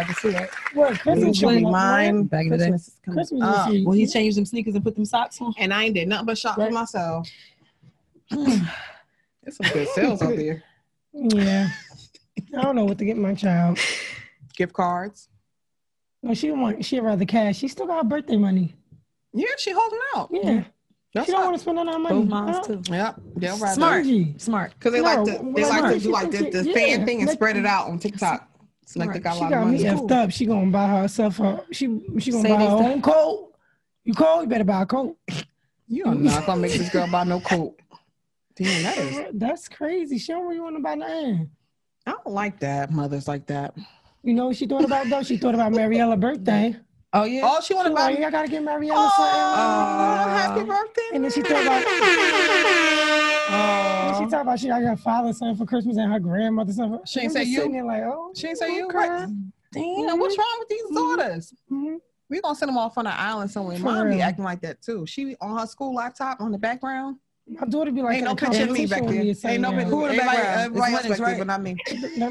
like 0.00 0.06
Mr. 0.08 0.14
Rogers 0.14 0.16
too, 0.22 0.30
right? 0.32 0.50
What 0.74 0.98
Christmas 1.00 1.24
Would 1.26 1.40
you 1.40 1.48
be 1.48 1.54
coming 1.54 1.70
mine? 1.72 2.24
Back 2.24 2.44
in 2.46 2.50
the 2.50 2.58
day. 2.58 2.64
Christmas 2.70 2.88
is 2.88 2.96
coming 3.04 3.16
Christmas 3.18 3.42
up. 3.42 3.68
is 3.68 3.74
here. 3.74 3.84
Well, 3.86 3.92
he 3.96 4.06
changed 4.06 4.36
them 4.36 4.44
sneakers 4.46 4.74
and 4.74 4.84
put 4.84 4.94
them 4.94 5.04
socks 5.04 5.40
on. 5.40 5.54
And 5.58 5.72
I 5.74 5.84
ain't 5.84 5.94
did 5.94 6.08
nothing 6.08 6.26
but 6.26 6.38
shop 6.38 6.56
Right. 6.58 6.68
for 6.68 6.72
myself. 6.74 7.28
There's 8.30 9.56
some 9.56 9.72
good 9.72 9.88
sales 9.88 10.22
out 10.22 10.36
there. 10.36 10.62
Yeah. 11.12 11.68
I 12.56 12.62
don't 12.62 12.76
know 12.76 12.84
what 12.84 12.98
to 12.98 13.04
get 13.04 13.16
my 13.16 13.34
child. 13.34 13.78
Gift 14.56 14.72
cards. 14.72 15.28
No, 16.22 16.34
she 16.34 16.50
want 16.50 16.84
She'd 16.84 17.00
rather 17.00 17.24
cash. 17.24 17.58
She 17.58 17.68
still 17.68 17.86
got 17.86 18.08
birthday 18.08 18.36
money. 18.36 18.74
Yeah, 19.32 19.46
she 19.58 19.72
holding 19.72 19.98
out. 20.16 20.28
Yeah. 20.32 20.64
That's 21.14 21.26
she 21.26 21.32
don't 21.32 21.44
want 21.44 21.56
to 21.56 21.60
spend 21.60 21.78
all 21.78 21.84
that 21.86 21.98
money. 21.98 22.20
Both 22.20 22.28
moms 22.28 22.56
Huh? 22.58 22.62
too. 22.62 22.82
Yep, 22.88 23.20
they'll 23.36 23.58
rather. 23.58 23.74
Smart. 23.74 24.06
Smart. 24.40 24.72
Because 24.78 24.92
they 24.92 24.98
No, 25.00 25.04
like 25.04 25.24
to 25.24 25.52
they 25.54 25.64
like 25.64 25.82
right. 25.82 25.94
to 25.94 26.00
do 26.00 26.10
like 26.10 26.30
the, 26.30 26.50
the 26.50 26.64
Yeah. 26.68 26.74
fan 26.74 27.06
thing 27.06 27.18
and 27.20 27.26
Like- 27.28 27.36
spread 27.36 27.56
it 27.56 27.66
out 27.66 27.88
on 27.88 27.98
TikTok. 27.98 28.48
It's 28.90 28.96
like 28.96 29.12
they 29.12 29.20
got 29.20 29.36
a 29.36 29.38
She 29.38 29.44
of 29.44 29.50
got 29.50 29.66
me 29.68 29.84
effed 29.84 30.10
up. 30.10 30.32
She 30.32 30.46
gonna 30.46 30.68
buy 30.68 30.88
herself 30.88 31.38
a 31.38 31.64
she 31.70 31.86
she 32.18 32.32
gonna 32.32 32.42
Say 32.42 32.48
buy 32.48 32.64
her 32.64 32.70
own 32.70 33.00
coat. 33.00 33.52
You 34.02 34.14
cold? 34.14 34.42
You 34.42 34.48
better 34.48 34.64
buy 34.64 34.82
a 34.82 34.86
coat. 34.86 35.16
You 35.92 36.04
are 36.04 36.14
not 36.14 36.46
gonna 36.46 36.60
make 36.60 36.70
this 36.70 36.88
girl 36.88 37.08
buy 37.10 37.24
no 37.24 37.40
coat. 37.40 37.76
Damn, 38.54 38.84
that 38.84 38.96
is. 38.96 39.24
That's 39.34 39.68
crazy. 39.68 40.18
She 40.18 40.30
don't 40.30 40.46
really 40.46 40.60
want 40.60 40.76
to 40.76 40.82
buy 40.82 40.94
nothing. 40.94 41.50
I 42.06 42.12
don't 42.12 42.28
like 42.28 42.60
that. 42.60 42.92
Mothers 42.92 43.26
like 43.26 43.46
that. 43.46 43.74
You 44.22 44.34
know 44.34 44.46
what 44.46 44.56
she 44.56 44.66
thought 44.66 44.84
about 44.84 45.08
though? 45.08 45.24
She 45.24 45.36
thought 45.36 45.56
about 45.56 45.72
Mariella 45.72 46.16
birthday. 46.16 46.76
Oh 47.12 47.24
yeah. 47.24 47.40
Oh, 47.44 47.60
she 47.60 47.74
want 47.74 47.86
She 47.86 47.90
to 47.90 47.94
buy. 47.96 48.10
like, 48.10 48.20
I 48.22 48.30
gotta 48.30 48.48
get 48.48 48.62
Mariella 48.62 49.10
Oh, 49.12 50.22
something. 50.22 50.34
happy 50.36 50.62
birthday! 50.64 51.08
And 51.14 51.24
then 51.24 51.30
she 51.32 51.42
thought 51.42 51.62
about 51.62 51.82
Oh. 53.52 54.14
she 54.18 54.30
talked 54.30 54.42
about 54.42 54.60
she 54.60 54.68
got 54.68 54.82
her 54.82 54.96
father 54.96 55.32
something 55.32 55.56
for 55.56 55.66
Christmas 55.68 55.96
and 55.96 56.12
her 56.12 56.20
grandmother 56.20 56.72
something. 56.72 57.00
She 57.04 57.20
ain't 57.20 57.30
I'm 57.30 57.32
say 57.34 57.42
you? 57.44 57.56
Sitting 57.58 57.72
there 57.72 57.84
like, 57.84 58.02
oh, 58.04 58.32
She 58.36 58.46
ain't 58.48 58.58
say 58.58 58.74
you. 58.76 58.88
Right? 58.88 59.26
Damn, 59.72 60.18
what's 60.20 60.38
wrong 60.38 60.56
with 60.60 60.68
these 60.68 60.90
daughters? 60.94 61.52
Mhm. 61.70 61.96
We 62.28 62.40
gonna 62.40 62.54
send 62.54 62.68
them 62.68 62.78
off 62.78 62.96
on 62.96 63.06
an 63.08 63.14
island 63.16 63.50
somewhere. 63.50 63.76
For 63.78 63.84
Mom 63.86 64.08
be 64.08 64.20
acting 64.20 64.44
like 64.44 64.60
that 64.60 64.80
too. 64.80 65.04
She 65.06 65.36
on 65.40 65.58
her 65.58 65.66
school 65.66 65.94
laptop 65.94 66.40
on 66.40 66.52
the 66.52 66.58
background. 66.58 67.16
My 67.52 67.66
daughter 67.66 67.90
be 67.90 68.00
like, 68.02 68.12
Ain't 68.14 68.20
in 68.20 68.24
no 68.26 68.32
a 68.32 68.36
picture 68.36 68.62
of 68.62 68.70
me 68.70 68.86
back 68.86 69.02
there. 69.06 69.22
Ain't 69.22 69.36
something 69.38 69.60
no 69.60 69.70
picture. 69.72 69.84
Who 69.88 70.06
in 70.06 70.16
the 70.16 70.22
Everybody, 70.22 70.36
background? 70.36 70.60
everybody 70.60 70.92
It's 70.92 71.04
else 71.04 71.08
back 71.08 71.18
there, 71.18 71.26
right? 71.26 71.38
but 71.38 71.46
not 71.48 71.62
me. 71.62 71.76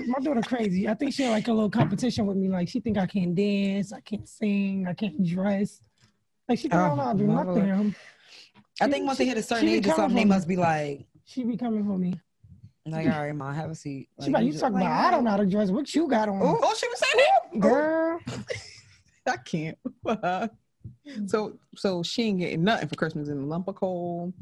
My 0.07 0.19
daughter 0.19 0.41
crazy. 0.41 0.87
I 0.87 0.93
think 0.93 1.13
she 1.13 1.23
in 1.23 1.29
like 1.31 1.47
a 1.49 1.53
little 1.53 1.69
competition 1.69 2.25
with 2.25 2.37
me. 2.37 2.47
Like 2.49 2.69
she 2.69 2.79
think 2.79 2.97
I 2.97 3.05
can't 3.05 3.35
dance, 3.35 3.91
I 3.91 3.99
can't 3.99 4.27
sing, 4.27 4.85
I 4.87 4.93
can't 4.93 5.25
dress. 5.25 5.81
Like 6.47 6.57
she 6.59 6.63
think 6.63 6.75
I 6.75 6.87
don't 6.87 6.97
know 6.97 7.03
how 7.03 7.11
to 7.13 7.17
do 7.19 7.25
Oh, 7.25 7.27
my 7.33 7.43
nothing. 7.43 7.95
I 8.81 8.87
think 8.87 9.05
once 9.05 9.17
they 9.17 9.25
hit 9.25 9.37
a 9.37 9.43
certain 9.43 9.67
age 9.67 9.85
or 9.87 9.93
something, 9.93 10.15
they 10.15 10.25
must 10.25 10.47
be 10.47 10.55
like, 10.55 11.05
She 11.25 11.43
be 11.43 11.57
coming 11.57 11.85
for 11.85 11.97
me. 11.97 12.13
like, 12.85 13.07
all 13.07 13.19
right, 13.23 13.35
ma, 13.35 13.51
have 13.51 13.71
a 13.71 13.75
seat. 13.75 14.07
She 14.23 14.29
like, 14.31 14.45
you 14.45 14.51
just- 14.51 14.61
talking 14.61 14.77
about 14.77 14.91
I 14.91 15.11
don't 15.11 15.25
know 15.25 15.31
how 15.31 15.37
to 15.37 15.45
dress. 15.45 15.69
What 15.69 15.93
you 15.93 16.07
got 16.07 16.29
on, 16.29 16.39
Oh, 16.41 16.73
she 16.75 16.87
was 16.87 16.99
saying 16.99 17.25
that. 17.53 17.59
girl? 17.59 18.19
I 19.27 19.37
can't. 19.37 19.77
so, 21.29 21.59
so 21.75 22.03
she 22.03 22.23
ain't 22.23 22.39
getting 22.39 22.63
nothing 22.63 22.87
for 22.87 22.95
Christmas 22.95 23.27
in 23.27 23.41
the 23.41 23.45
lump 23.45 23.67
of 23.67 23.75
coal. 23.75 24.33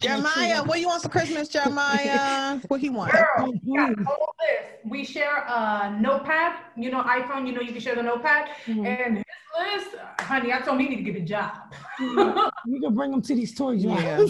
Jeremiah, 0.00 0.62
what 0.64 0.80
you 0.80 0.88
want 0.88 1.02
for 1.02 1.08
Christmas, 1.08 1.48
Jeremiah? 1.48 2.60
What 2.68 2.80
he 2.80 2.90
want? 2.90 3.12
Girl, 3.12 3.52
we 3.64 3.76
got 3.76 3.90
all 4.06 4.34
this. 4.40 4.66
We 4.84 5.04
share 5.04 5.44
a 5.46 5.96
notepad. 6.00 6.56
You 6.76 6.90
know, 6.90 7.02
iPhone. 7.02 7.46
You 7.46 7.52
know, 7.52 7.60
you 7.60 7.72
can 7.72 7.80
share 7.80 7.94
the 7.94 8.02
notepad. 8.02 8.48
Mhm. 8.66 8.86
And 8.86 9.16
this 9.18 9.24
list, 9.58 9.96
honey, 10.20 10.52
I 10.52 10.58
told 10.60 10.80
him 10.80 10.86
he 10.86 10.96
need 10.96 11.04
to 11.04 11.12
get 11.12 11.22
a 11.22 11.24
job. 11.24 11.52
You 11.98 12.80
can 12.82 12.94
bring 12.94 13.10
them 13.10 13.22
to 13.22 13.34
these 13.34 13.54
toys. 13.54 13.84
Yeah. 13.84 14.00
Yeah. 14.00 14.18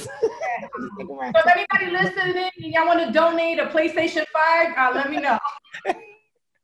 So 0.76 1.40
if 1.46 1.66
anybody 1.72 1.90
listening 2.06 2.50
y'all 2.72 2.86
want 2.86 3.00
to 3.00 3.12
donate 3.12 3.58
a 3.58 3.66
PlayStation 3.66 4.24
Five, 4.32 4.68
uh, 4.76 4.92
let 4.94 5.10
me 5.10 5.18
know. 5.18 5.38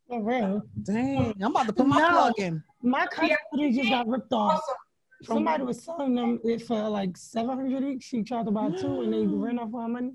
For 0.08 0.22
real. 0.22 0.62
Dang, 0.82 1.34
I'm 1.42 1.50
about 1.50 1.66
to 1.66 1.72
put 1.72 1.86
my 1.86 1.98
No. 1.98 2.08
plug 2.10 2.32
in. 2.38 2.62
My 2.82 3.06
cousin 3.06 3.36
literally 3.52 3.76
just 3.76 3.91
got 3.91 4.06
ripped 4.08 4.32
off. 4.32 4.52
Awesome. 4.54 4.75
Somebody 5.22 5.64
was 5.64 5.82
selling 5.82 6.14
them 6.14 6.41
it 6.44 6.62
for 6.62 6.88
like 6.88 7.16
seven 7.16 7.56
hundred 7.56 7.84
each. 7.84 8.04
She 8.04 8.22
tried 8.22 8.47
to 8.47 8.50
buy 8.50 8.70
two 8.70 9.03
and 9.03 9.12
they 9.12 9.26
ran 9.26 9.58
off 9.58 9.70
her 9.72 9.88
money. 9.88 10.12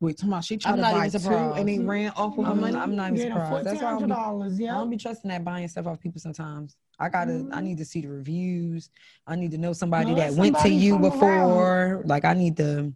Wait, 0.00 0.16
talking 0.16 0.30
about 0.30 0.44
she 0.44 0.56
tried 0.56 0.70
I'm 0.72 0.76
to 0.76 0.82
not 0.82 0.92
buy 0.92 1.06
even 1.06 1.10
two 1.10 1.18
surprised. 1.18 1.58
and 1.58 1.68
they 1.68 1.78
ran 1.78 2.10
off 2.16 2.36
with 2.36 2.46
her 2.46 2.52
I'm, 2.52 2.60
money. 2.60 2.76
I'm 2.76 2.96
not 2.96 3.12
even 3.12 3.26
Yeah, 3.26 3.34
surprised. 3.34 3.66
That's 3.66 3.80
fourteen 3.80 3.82
why 3.82 3.88
I 3.88 3.90
don't 3.90 4.00
hundred 4.00 4.14
be, 4.14 4.20
dollars. 4.20 4.60
I 4.60 4.62
Yeah. 4.62 4.74
don't 4.74 4.90
be 4.90 4.96
trusting 4.96 5.28
that 5.28 5.44
buying 5.44 5.68
stuff 5.68 5.86
off 5.86 6.00
people 6.00 6.20
sometimes. 6.20 6.76
I 6.98 7.08
gotta. 7.08 7.32
I 7.32 7.34
mm-hmm. 7.34 7.64
need 7.64 7.78
to 7.78 7.84
see 7.84 8.00
the 8.02 8.08
reviews. 8.08 8.90
I 9.26 9.36
need 9.36 9.50
to 9.50 9.58
know 9.58 9.72
somebody 9.72 10.10
Know 10.10 10.16
that 10.16 10.34
went 10.34 10.54
to 10.56 10.62
somebody 10.62 10.74
you 10.74 10.92
from 10.94 11.02
before. 11.02 12.02
Like 12.06 12.24
I 12.24 12.34
need 12.34 12.56
to. 12.58 12.92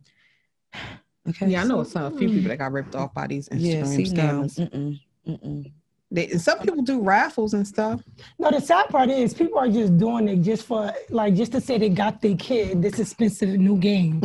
Okay. 1.27 1.49
Yeah, 1.49 1.63
I 1.63 1.65
know 1.65 1.83
some 1.85 2.03
a 2.03 2.19
few 2.19 2.29
people 2.29 2.51
that 2.51 2.59
got 2.59 2.71
ripped 2.71 2.95
off 2.95 3.15
by 3.15 3.27
these 3.27 3.49
Instagram 3.49 3.63
Yeah, 3.63 3.85
see 3.87 4.05
no. 4.15 4.23
scammers. 4.23 4.59
Mm-mm, 4.59 5.01
mm-mm. 5.27 5.73
They, 6.15 6.29
and 6.31 6.41
some 6.41 6.61
people 6.61 6.83
do 6.83 7.01
raffles 7.01 7.55
and 7.55 7.67
stuff. 7.67 8.01
No, 8.39 8.49
the 8.53 8.61
sad 8.61 8.89
part 8.89 9.11
is 9.11 9.35
people 9.35 9.59
are 9.59 9.69
just 9.69 9.99
doing 9.99 10.29
it 10.29 10.37
just 10.43 10.65
for 10.65 10.93
like 11.11 11.35
just 11.35 11.51
to 11.53 11.61
say 11.61 11.77
they 11.77 11.89
got 11.89 12.23
their 12.23 12.37
kid 12.37 12.81
this 12.81 13.01
expensive 13.01 13.49
new 13.49 13.77
game. 13.77 14.21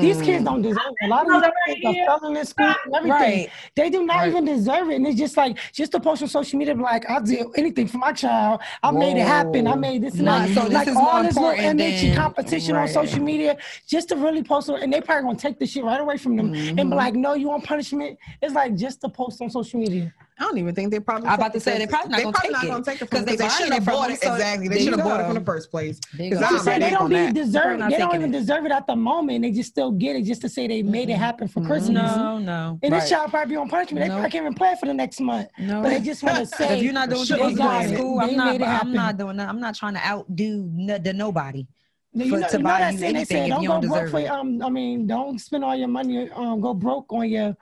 These 0.00 0.20
kids 0.20 0.44
don't 0.44 0.62
deserve 0.62 0.92
it. 1.00 1.06
A 1.06 1.08
lot 1.08 1.30
of 1.30 1.42
these 1.66 1.76
kids 1.76 1.86
are 2.08 2.18
failing 2.18 2.36
in 2.36 2.44
school 2.44 2.66
and 2.66 2.94
everything. 2.96 3.10
Right. 3.10 3.50
They 3.76 3.88
do 3.88 4.04
not 4.04 4.16
Right. 4.16 4.30
even 4.30 4.44
deserve 4.46 4.90
it. 4.90 4.96
And 4.96 5.06
it's 5.06 5.16
just 5.18 5.36
like 5.36 5.56
just 5.72 5.92
to 5.92 6.00
post 6.00 6.22
on 6.22 6.28
social 6.28 6.58
media, 6.58 6.74
like 6.74 7.08
I 7.08 7.20
did 7.20 7.46
anything 7.56 7.86
for 7.86 7.98
my 7.98 8.12
child. 8.12 8.60
I 8.82 8.90
made 8.90 9.16
it 9.16 9.26
happen. 9.26 9.68
I 9.68 9.76
made 9.76 10.02
this 10.02 10.14
and 10.14 10.24
Nah, 10.24 10.40
that. 10.40 10.54
so 10.56 10.64
this 10.64 10.72
like 10.72 10.88
is 10.88 10.96
all 10.96 11.22
this 11.22 11.36
little 11.36 11.50
important 11.50 11.80
image 11.80 12.02
than- 12.02 12.16
competition 12.16 12.74
on 12.74 12.88
social 12.88 13.22
media 13.22 13.56
just 13.86 14.08
to 14.08 14.16
really 14.16 14.42
post 14.42 14.68
it. 14.70 14.82
And 14.82 14.92
they 14.92 15.00
probably 15.00 15.22
gonna 15.22 15.38
take 15.38 15.60
the 15.60 15.66
shit 15.66 15.84
right 15.84 16.00
away 16.00 16.16
from 16.16 16.36
them 16.36 16.46
and 16.52 16.56
Mm-hmm. 16.78 16.90
be 16.90 16.96
like, 16.96 17.14
no, 17.14 17.34
you 17.34 17.46
want 17.48 17.62
punishment? 17.62 18.18
It's 18.42 18.54
like 18.54 18.74
just 18.74 19.00
to 19.02 19.08
post 19.08 19.40
on 19.40 19.50
social 19.50 19.78
media. 19.78 20.12
I 20.40 20.44
don't 20.44 20.58
even 20.58 20.74
think 20.74 20.92
they 20.92 21.00
probably. 21.00 21.28
I'm 21.28 21.34
about 21.34 21.52
to 21.54 21.60
say, 21.60 21.74
it 21.74 21.78
they 21.80 21.86
probably 21.88 22.10
not 22.10 22.22
gonna 22.22 22.32
probably 22.32 22.48
take 22.48 22.52
not 22.52 22.64
it. 22.64 22.68
gonna 22.68 22.84
take 22.84 23.02
it 23.02 23.10
'Cause 23.10 23.24
they 23.24 23.32
because 23.32 23.58
they 23.58 23.64
should 23.64 23.72
have 23.72 23.84
from 23.84 23.94
bought 23.94 24.02
them, 24.06 24.12
it 24.12 24.22
so 24.22 24.34
exactly. 24.34 24.68
They 24.68 24.84
should 24.84 24.92
have 24.94 25.02
bought 25.04 25.18
it 25.20 25.22
go. 25.24 25.28
from 25.30 25.34
the 25.34 25.44
first 25.44 25.70
place. 25.70 25.98
There 26.14 26.26
you 26.26 26.30
Because 26.30 26.48
go. 26.50 26.56
I'm 26.56 26.62
She 26.74 26.80
they 26.80 26.86
in 26.88 26.92
don't 26.94 27.02
on 27.02 27.26
be 27.26 27.32
deserve. 27.32 27.78
not 27.80 27.90
They 27.90 27.98
don't 27.98 28.14
even 28.14 28.34
it. 28.34 28.38
deserve 28.38 28.64
it 28.66 28.70
at 28.72 28.86
the 28.86 28.94
moment. 28.94 29.42
They 29.42 29.50
just 29.50 29.70
still 29.70 29.90
get 29.90 30.14
it 30.14 30.22
just 30.22 30.40
to 30.42 30.48
say 30.48 30.68
they 30.68 30.82
made 30.84 31.10
it 31.10 31.16
happen 31.16 31.48
for 31.48 31.60
Christmas. 31.62 32.16
No, 32.16 32.38
no. 32.38 32.78
And 32.82 32.92
this 32.94 33.02
Right. 33.02 33.10
child 33.10 33.30
probably 33.30 33.50
be 33.54 33.56
on 33.56 33.68
punishment. 33.68 34.04
They 34.04 34.08
No. 34.08 34.14
probably 34.14 34.30
can't 34.30 34.42
even 34.44 34.54
play 34.54 34.76
for 34.78 34.86
the 34.86 34.94
next 34.94 35.20
month. 35.20 35.48
No. 35.58 35.82
But 35.82 35.88
they 35.88 36.00
just 36.00 36.22
want 36.22 36.36
to 36.38 36.46
say 36.56 36.76
if 36.78 36.84
you're 36.84 36.92
not 36.92 37.10
doing 37.10 37.24
Sure, 37.24 37.36
what 37.38 37.48
you're 37.48 37.56
they 37.56 37.62
got 37.64 37.72
supposed 37.82 37.88
to 37.88 37.94
it. 37.94 37.98
school, 37.98 38.20
I'm 38.20 38.36
not. 38.36 38.62
I'm 38.62 38.92
not 38.92 39.16
doing 39.18 39.36
that. 39.38 39.48
I'm 39.48 39.60
not 39.60 39.74
trying 39.74 39.94
to 39.94 40.06
outdo 40.06 40.70
the 41.02 41.12
nobody. 41.12 41.66
You 42.14 42.24
know, 42.38 42.48
to 42.48 42.56
you 42.56 42.62
know 42.62 42.68
that 42.70 42.88
saying 42.94 43.00
they 43.00 43.06
anything 43.06 43.26
say 43.26 43.42
if 43.44 43.48
don't 43.50 43.62
you 43.62 43.68
go 43.68 43.74
don't 43.74 43.88
broke 43.88 43.92
deserve 44.06 44.10
for 44.12 44.20
it. 44.20 44.26
um. 44.28 44.62
I 44.62 44.70
mean, 44.70 45.06
don't 45.06 45.38
spend 45.40 45.62
all 45.64 45.76
your 45.76 45.88
money 45.88 46.30
um. 46.30 46.60
Go 46.60 46.72
broke 46.74 47.12
on 47.12 47.28
your 47.28 47.56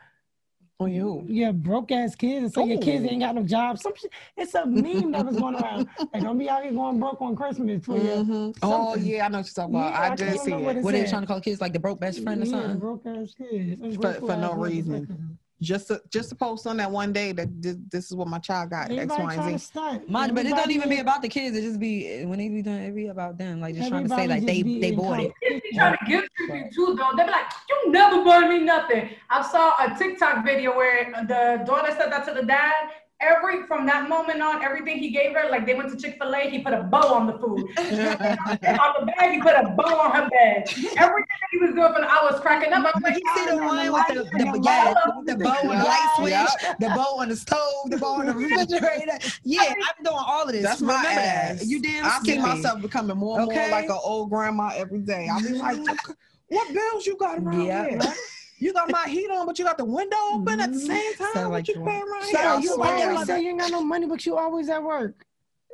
On 0.79 0.93
you. 0.93 1.25
your 1.27 1.55
broke 1.55 1.91
ass 1.91 2.15
kids 2.15 2.45
and 2.45 2.53
say 2.53 2.65
your 2.67 2.79
kids 2.83 3.03
ain't 3.07 3.21
got 3.21 3.35
no 3.35 3.43
job. 3.43 3.79
Some 3.79 3.95
shit. 3.97 4.11
It's 4.37 4.55
a 4.55 4.67
meme 4.67 5.11
that 5.13 5.25
was 5.25 5.37
going 5.39 5.55
around. 5.55 5.89
Like, 6.13 6.23
don't 6.23 6.37
be 6.37 6.51
out 6.51 6.65
here 6.65 6.73
going 6.73 7.01
broke 7.01 7.21
on 7.23 7.35
Christmas 7.35 7.83
for 7.83 7.97
your 7.97 8.17
Mhm. 8.19 8.57
Oh 8.63 8.95
yeah, 8.95 9.25
I 9.25 9.29
know 9.29 9.39
what 9.39 9.47
you're 9.47 9.55
talking 9.55 9.75
about. 9.75 9.93
Yeah, 9.93 10.01
I, 10.01 10.13
I 10.13 10.15
did 10.15 10.41
see 10.41 10.53
what 10.53 10.77
it. 10.77 10.79
it 10.81 10.85
What 10.85 10.95
are 10.95 10.99
they 10.99 11.09
trying 11.09 11.23
to 11.23 11.27
call 11.27 11.41
kids 11.41 11.63
like 11.63 11.73
the 11.73 11.79
broke 11.79 11.99
best 12.01 12.23
friend 12.23 12.43
or 12.43 12.45
yeah, 12.45 12.51
something? 12.51 12.79
broke 12.79 13.07
ass 13.07 13.35
kids. 13.39 13.97
For- 13.97 14.13
for 14.15 14.37
no 14.37 14.53
reason. 14.53 15.39
Just 15.62 15.89
to 15.89 16.03
just 16.11 16.28
to 16.28 16.34
post 16.34 16.67
on 16.67 16.77
that 16.77 16.91
one 16.91 17.15
day 17.15 17.33
that 17.33 17.49
this, 17.62 17.77
this 17.91 18.05
is 18.11 18.15
what 18.15 18.28
my 18.28 18.39
child 18.39 18.69
got 18.69 18.91
X, 18.91 18.93
Everybody 18.93 19.22
Y, 19.22 19.34
and 19.34 19.61
Z. 19.61 19.67
stunt. 19.67 20.11
Mine, 20.11 20.34
but 20.34 20.44
it 20.44 20.50
don't 20.50 20.71
even 20.71 20.91
be 20.91 20.99
about 20.99 21.22
the 21.22 21.28
kids. 21.28 21.56
It 21.56 21.62
just 21.62 21.81
be 21.81 22.25
when 22.27 22.39
they 22.39 22.50
be 22.50 22.61
doing 22.61 22.83
it 22.83 22.94
be 22.94 23.06
about 23.06 23.39
them. 23.39 23.62
Like 23.62 23.75
just 23.75 23.89
trying 23.89 24.06
to 24.06 24.15
say 24.15 24.28
like 24.28 24.45
they 24.45 24.61
they 24.61 24.91
bought 24.93 25.19
it. 25.19 25.33
Kids 25.43 25.62
be 25.62 25.77
trying 25.77 25.97
to 25.97 26.05
guilt 26.06 26.25
trip 26.37 26.50
you 26.50 26.71
too, 26.75 26.95
though. 26.97 27.16
They 27.16 27.25
be 27.25 27.31
like, 27.31 27.47
"You 27.71 27.91
never 27.91 28.22
bought 28.22 28.50
me 28.50 28.59
nothing." 28.61 29.09
I 29.31 29.43
saw 29.50 29.72
a 29.83 29.97
TikTok 29.99 30.45
video 30.45 30.77
where 30.77 31.11
the 31.27 31.65
daughter 31.65 31.91
said 31.99 32.12
that 32.12 32.27
to 32.27 32.34
the 32.34 32.45
dad. 32.45 32.91
Every 33.21 33.66
from 33.66 33.86
that 33.86 34.09
moment 34.10 34.42
on, 34.42 34.63
everything 34.63 34.98
he 34.98 35.10
gave 35.10 35.34
her, 35.34 35.48
like 35.51 35.65
they 35.65 35.74
went 35.74 35.91
to 35.91 35.97
Chick 35.97 36.18
Fil 36.21 36.34
A, 36.34 36.51
he 36.51 36.59
put 36.59 36.74
a 36.74 36.83
bow 36.83 37.15
on 37.15 37.27
the 37.27 37.39
food. 37.39 37.66
On 37.78 38.92
the 39.01 39.07
bag, 39.16 39.33
he 39.33 39.41
put 39.41 39.54
a 39.54 39.72
bow 39.77 40.01
on 40.01 40.10
her 40.13 40.28
bed. 40.28 40.68
Everything 40.98 41.27
that 41.41 41.48
he 41.51 41.59
was 41.59 41.71
doing, 41.74 41.92
for 41.95 42.01
the, 42.01 42.07
I 42.10 42.28
was 42.30 42.41
cracking 42.41 42.72
up. 42.72 42.84
I 42.84 42.92
was 42.92 43.03
like, 43.03 43.15
You 43.15 43.22
see 43.34 43.47
the 43.47 43.54
"Oh, 43.54 43.66
one 43.66 43.92
with 43.92 44.07
the, 44.09 44.15
the, 44.15 44.51
the 44.53 44.60
yeah, 44.63 44.92
bow. 44.95 45.22
the 45.24 45.36
bow 45.36 45.51
on 45.51 45.78
the 45.78 45.84
light 45.84 46.15
switch, 46.16 46.77
the 46.80 46.89
bow 46.89 47.16
on 47.21 47.28
the 47.28 47.36
stove, 47.36 47.91
the 47.91 47.97
bow 47.97 48.15
on 48.16 48.27
the 48.27 48.34
refrigerator. 48.34 49.19
Yeah, 49.45 49.62
I'm 49.71 50.04
doing 50.04 50.16
all 50.19 50.42
of 50.45 50.53
this. 50.53 50.62
That's 50.62 50.80
my 50.83 50.95
Remember 50.97 51.21
ass. 51.21 51.59
that. 51.60 51.66
You 51.66 51.80
damn 51.80 52.04
I 52.04 52.19
see 52.22 52.39
myself 52.39 52.83
becoming 52.83 53.16
more 53.16 53.39
and 53.39 53.48
Okay. 53.48 53.60
more 53.60 53.69
like 53.71 53.89
an 53.89 53.98
old 54.03 54.30
grandma 54.30 54.72
every 54.74 55.01
day. 55.01 55.28
I'll 55.30 55.42
be 55.42 55.54
like, 55.54 55.78
what 56.48 56.72
bills 56.74 57.07
you 57.07 57.16
got 57.16 57.39
around 57.39 57.66
Yeah. 57.66 57.84
here? 57.89 58.15
You 58.59 58.73
got 58.73 58.91
my 58.91 59.05
heat 59.09 59.31
on, 59.31 59.47
but 59.47 59.59
you 59.59 59.65
got 59.65 59.79
the 59.79 59.85
window 59.85 60.17
open 60.33 60.61
at 60.61 60.73
the 60.73 60.79
same 60.79 61.15
time. 61.15 61.29
Sound 61.35 61.53
like 61.53 61.69
you 61.69 61.75
you 61.75 61.85
paying 61.85 62.03
around 62.03 62.23
So 62.23 62.39
here? 62.39 62.61
You 62.61 62.83
always 62.83 63.21
to 63.21 63.27
say 63.27 63.43
you 63.43 63.51
ain't 63.51 63.61
got 63.61 63.71
no 63.71 63.83
money, 63.83 64.07
but 64.07 64.25
you 64.25 64.37
always 64.37 64.69
at 64.69 64.83
work. 64.83 65.27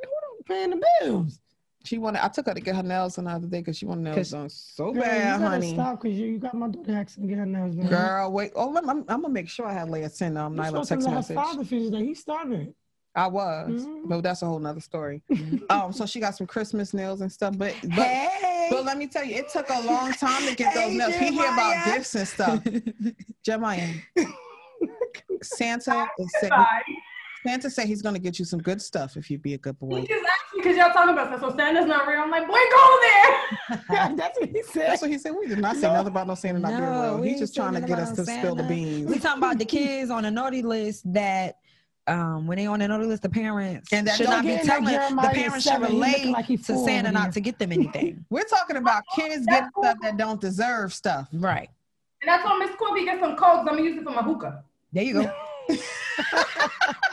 Who 0.03 0.09
don't 0.21 0.45
paying 0.45 0.69
the 0.71 0.83
bills? 0.99 1.39
She 1.85 1.97
wanted. 1.97 2.23
I 2.23 2.29
took 2.29 2.45
her 2.47 2.53
to 2.53 2.61
get 2.61 2.75
her 2.75 2.83
nails 2.83 3.15
done 3.15 3.25
the 3.25 3.31
other 3.31 3.47
day 3.47 3.59
because 3.59 3.77
she 3.77 3.85
wanted 3.85 4.03
nails 4.03 4.31
done 4.31 4.49
so 4.49 4.93
Girl, 4.93 5.01
bad, 5.01 5.41
you 5.41 5.47
honey. 5.47 5.73
Stop, 5.73 6.01
cause 6.01 6.11
you, 6.11 6.27
you 6.27 6.37
got 6.39 6.53
my 6.53 6.67
daughter 6.69 6.93
asking 6.93 7.23
to 7.23 7.29
get 7.29 7.37
her 7.39 7.45
nails 7.45 7.75
done. 7.75 7.87
Girl, 7.89 8.31
wait. 8.31 8.51
Oh, 8.55 8.71
me, 8.71 8.79
I'm, 8.79 8.99
I'm 8.99 9.21
gonna 9.21 9.29
make 9.29 9.49
sure 9.49 9.65
I 9.65 9.73
have 9.73 9.89
Leah 9.89 10.09
send 10.09 10.37
um 10.37 10.55
Nyla 10.55 10.61
a 10.63 10.65
supposed 10.67 10.89
to 10.89 10.95
text 10.95 11.09
message. 11.09 11.35
father 11.35 11.63
finish 11.65 11.89
that. 11.91 12.01
He 12.01 12.13
started. 12.13 12.73
I 13.15 13.27
was, 13.27 13.85
Mhm. 13.85 14.07
but 14.09 14.21
that's 14.21 14.41
a 14.41 14.45
whole 14.45 14.59
nother 14.59 14.79
story. 14.79 15.21
um, 15.69 15.91
so 15.93 16.05
she 16.05 16.19
got 16.19 16.35
some 16.35 16.47
Christmas 16.47 16.93
nails 16.93 17.21
and 17.21 17.31
stuff, 17.31 17.57
but 17.57 17.75
but 17.95 18.07
Hey, 18.07 18.52
but 18.73 18.85
let 18.85 18.97
me 18.97 19.07
tell 19.07 19.23
you, 19.23 19.35
it 19.35 19.49
took 19.49 19.69
a 19.69 19.81
long 19.81 20.11
time 20.13 20.45
to 20.47 20.55
get 20.55 20.73
those 20.73 20.91
Hey, 20.91 20.97
nails. 20.97 21.15
He 21.15 21.31
hear 21.31 21.51
about 21.51 21.85
gifts 21.85 22.15
and 22.15 22.27
stuff. 22.27 22.63
Jeremiah, 23.45 23.87
Santa 25.41 26.07
is 26.19 26.31
saying, 26.39 26.53
Santa 27.45 27.69
said 27.69 27.87
he's 27.87 28.01
gonna 28.01 28.19
get 28.19 28.39
you 28.39 28.45
some 28.45 28.59
good 28.61 28.81
stuff 28.81 29.17
if 29.17 29.29
you 29.29 29.37
be 29.37 29.53
a 29.53 29.57
good 29.57 29.75
He 29.81 29.85
boy. 29.85 29.99
just 30.05 30.11
asked 30.11 30.53
me 30.55 30.61
because 30.61 30.77
y'all 30.77 30.91
talking 30.91 31.13
about 31.13 31.29
that. 31.31 31.41
So 31.41 31.55
Santa's 31.55 31.85
not 31.85 32.07
real. 32.07 32.21
I'm 32.21 32.31
like, 32.31 32.47
boy, 32.47 32.53
go 32.71 32.99
there. 33.01 33.83
That's 34.15 34.39
what 34.39 34.49
he 34.49 34.63
said. 34.63 34.87
That's 34.89 35.01
what 35.01 35.11
he 35.11 35.17
said. 35.17 35.33
We 35.37 35.47
did 35.47 35.59
not 35.59 35.75
say 35.75 35.87
No. 35.87 35.93
nothing 35.93 36.07
about 36.07 36.27
no 36.27 36.35
Santa 36.35 36.59
not 36.59 36.69
being 36.69 36.81
No, 36.83 37.15
real. 37.15 37.21
He's 37.23 37.39
just 37.39 37.55
trying 37.55 37.73
to 37.73 37.81
get 37.81 37.99
us 37.99 38.11
to 38.11 38.21
nothing 38.21 38.39
spill 38.39 38.55
the 38.55 38.63
beans. 38.63 39.09
We 39.09 39.19
talking 39.19 39.39
about 39.43 39.57
the 39.59 39.65
kids 39.65 40.09
on 40.09 40.23
the 40.23 40.31
naughty 40.31 40.61
list 40.61 41.11
that 41.13 41.57
um, 42.07 42.47
when 42.47 42.57
they 42.57 42.65
on 42.65 42.79
the 42.79 42.87
naughty 42.87 43.05
list, 43.05 43.21
the 43.21 43.29
parents 43.29 43.91
And 43.93 44.07
that 44.07 44.17
should 44.17 44.27
don't 44.27 44.41
be 44.41 44.49
get 44.49 44.65
telling 44.65 44.85
that 44.85 45.09
the 45.09 45.29
parents 45.29 45.63
should 45.63 45.73
seven, 45.73 45.87
he 45.89 45.95
relate 45.95 46.25
like 46.27 46.47
to 46.47 46.77
Santa 46.77 47.11
not 47.11 47.31
to 47.33 47.39
get 47.39 47.57
them 47.59 47.71
anything. 47.71 48.25
We're 48.29 48.43
talking 48.43 48.77
about 48.77 49.03
kids 49.15 49.45
getting 49.45 49.69
stuff 49.79 49.97
that 50.01 50.17
don't 50.17 50.41
deserve 50.41 50.93
stuff. 50.93 51.27
right. 51.33 51.69
And 52.21 52.29
that's 52.29 52.45
why 52.45 52.57
Miss 52.57 52.71
Quibby 52.75 53.05
get 53.05 53.19
some 53.19 53.35
codes. 53.35 53.59
I'm 53.59 53.65
gonna 53.65 53.81
use 53.81 53.97
it 53.97 54.03
for 54.03 54.11
my 54.11 54.21
hookah. 54.21 54.63
There 54.91 55.03
you 55.03 55.13
go. 55.13 55.33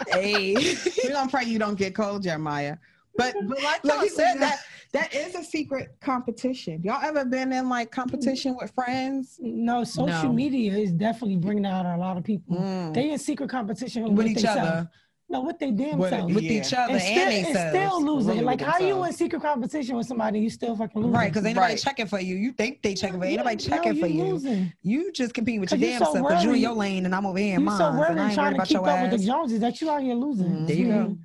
hey. 0.09 0.55
We're 1.05 1.13
gonna 1.13 1.31
pray 1.31 1.45
you 1.45 1.59
don't 1.59 1.77
get 1.77 1.95
cold, 1.95 2.23
Jeremiah. 2.23 2.77
But 3.21 3.49
but 3.49 3.63
like 3.63 3.85
Look, 3.85 3.95
y'all 3.95 4.03
he 4.03 4.09
said, 4.09 4.33
said 4.33 4.41
that 4.43 4.59
that 4.93 5.15
is 5.15 5.35
a 5.35 5.45
secret 5.45 5.95
competition. 6.01 6.83
Y'all 6.83 7.03
ever 7.05 7.25
been 7.25 7.53
in 7.53 7.69
like 7.69 7.91
competition 7.91 8.57
with 8.61 8.71
friends? 8.73 9.39
No, 9.41 9.85
social 9.85 10.25
No. 10.25 10.33
media 10.33 10.73
is 10.73 10.93
definitely 10.93 11.37
bringing 11.37 11.67
out 11.67 11.87
a 11.87 11.97
lot 11.97 12.17
of 12.17 12.25
people. 12.25 12.57
Mm. 12.57 12.95
They 12.95 13.11
in 13.11 13.19
secret 13.19 13.49
competition 13.51 14.03
With 14.03 14.13
with, 14.15 14.27
each 14.29 14.35
themselves. 14.37 14.61
other. 14.61 14.91
No, 15.33 15.43
with 15.43 15.61
their 15.61 15.71
damn 15.71 15.97
With- 15.97 16.11
selves. 16.11 16.35
With 16.35 16.43
Yeah. 16.43 16.51
each 16.61 16.75
other 16.75 16.95
and 16.95 17.01
and, 17.01 17.03
still, 17.03 17.27
they 17.55 17.61
and 17.61 17.71
still 17.71 18.03
losing. 18.05 18.33
Really 18.33 18.45
like, 18.45 18.59
with 18.59 18.69
how 18.69 18.79
you 18.81 19.05
in 19.05 19.13
secret 19.13 19.41
competition 19.41 19.95
with 19.97 20.09
somebody? 20.09 20.41
You 20.41 20.51
still 20.51 20.75
fucking 20.77 21.01
losing. 21.01 21.13
Right, 21.15 21.31
because 21.33 21.47
ain't 21.47 21.55
nobody 21.55 21.75
Right. 21.75 21.81
checking 21.81 22.07
for 22.09 22.19
you. 22.19 22.35
You 22.35 22.51
think 22.51 22.83
they 22.83 22.95
checking 22.95 23.21
for 23.21 23.27
you. 23.27 23.31
Ain't 23.35 23.39
nobody 23.45 23.55
No, 23.71 23.77
checking 23.77 23.95
for 24.01 24.09
you. 24.09 24.25
Losing. 24.25 24.73
You 24.83 25.13
just 25.13 25.33
competing 25.33 25.61
with 25.61 25.71
your 25.71 25.79
damn 25.79 26.01
so 26.01 26.13
self 26.15 26.27
because 26.27 26.43
you 26.43 26.53
in 26.55 26.59
your 26.61 26.75
lane 26.75 27.05
and 27.07 27.15
I'm 27.15 27.27
over 27.27 27.39
here 27.39 27.55
in 27.55 27.61
You 27.61 27.67
mine. 27.67 27.79
so 27.79 27.93
worried 27.93 28.11
and 28.11 28.21
I 28.23 28.25
ain't 28.25 28.35
trying 28.35 28.45
worried 28.47 28.51
to 28.51 28.57
about 28.57 28.67
keep 28.67 28.75
your 28.75 28.89
up 28.89 29.03
with 29.13 29.21
the 29.21 29.25
Joneses 29.27 29.61
that 29.61 29.81
you 29.81 29.89
out 29.89 30.03
here 30.03 30.15
losing. 30.17 30.67
There 30.67 30.77
you 30.77 30.87
go. 30.89 31.17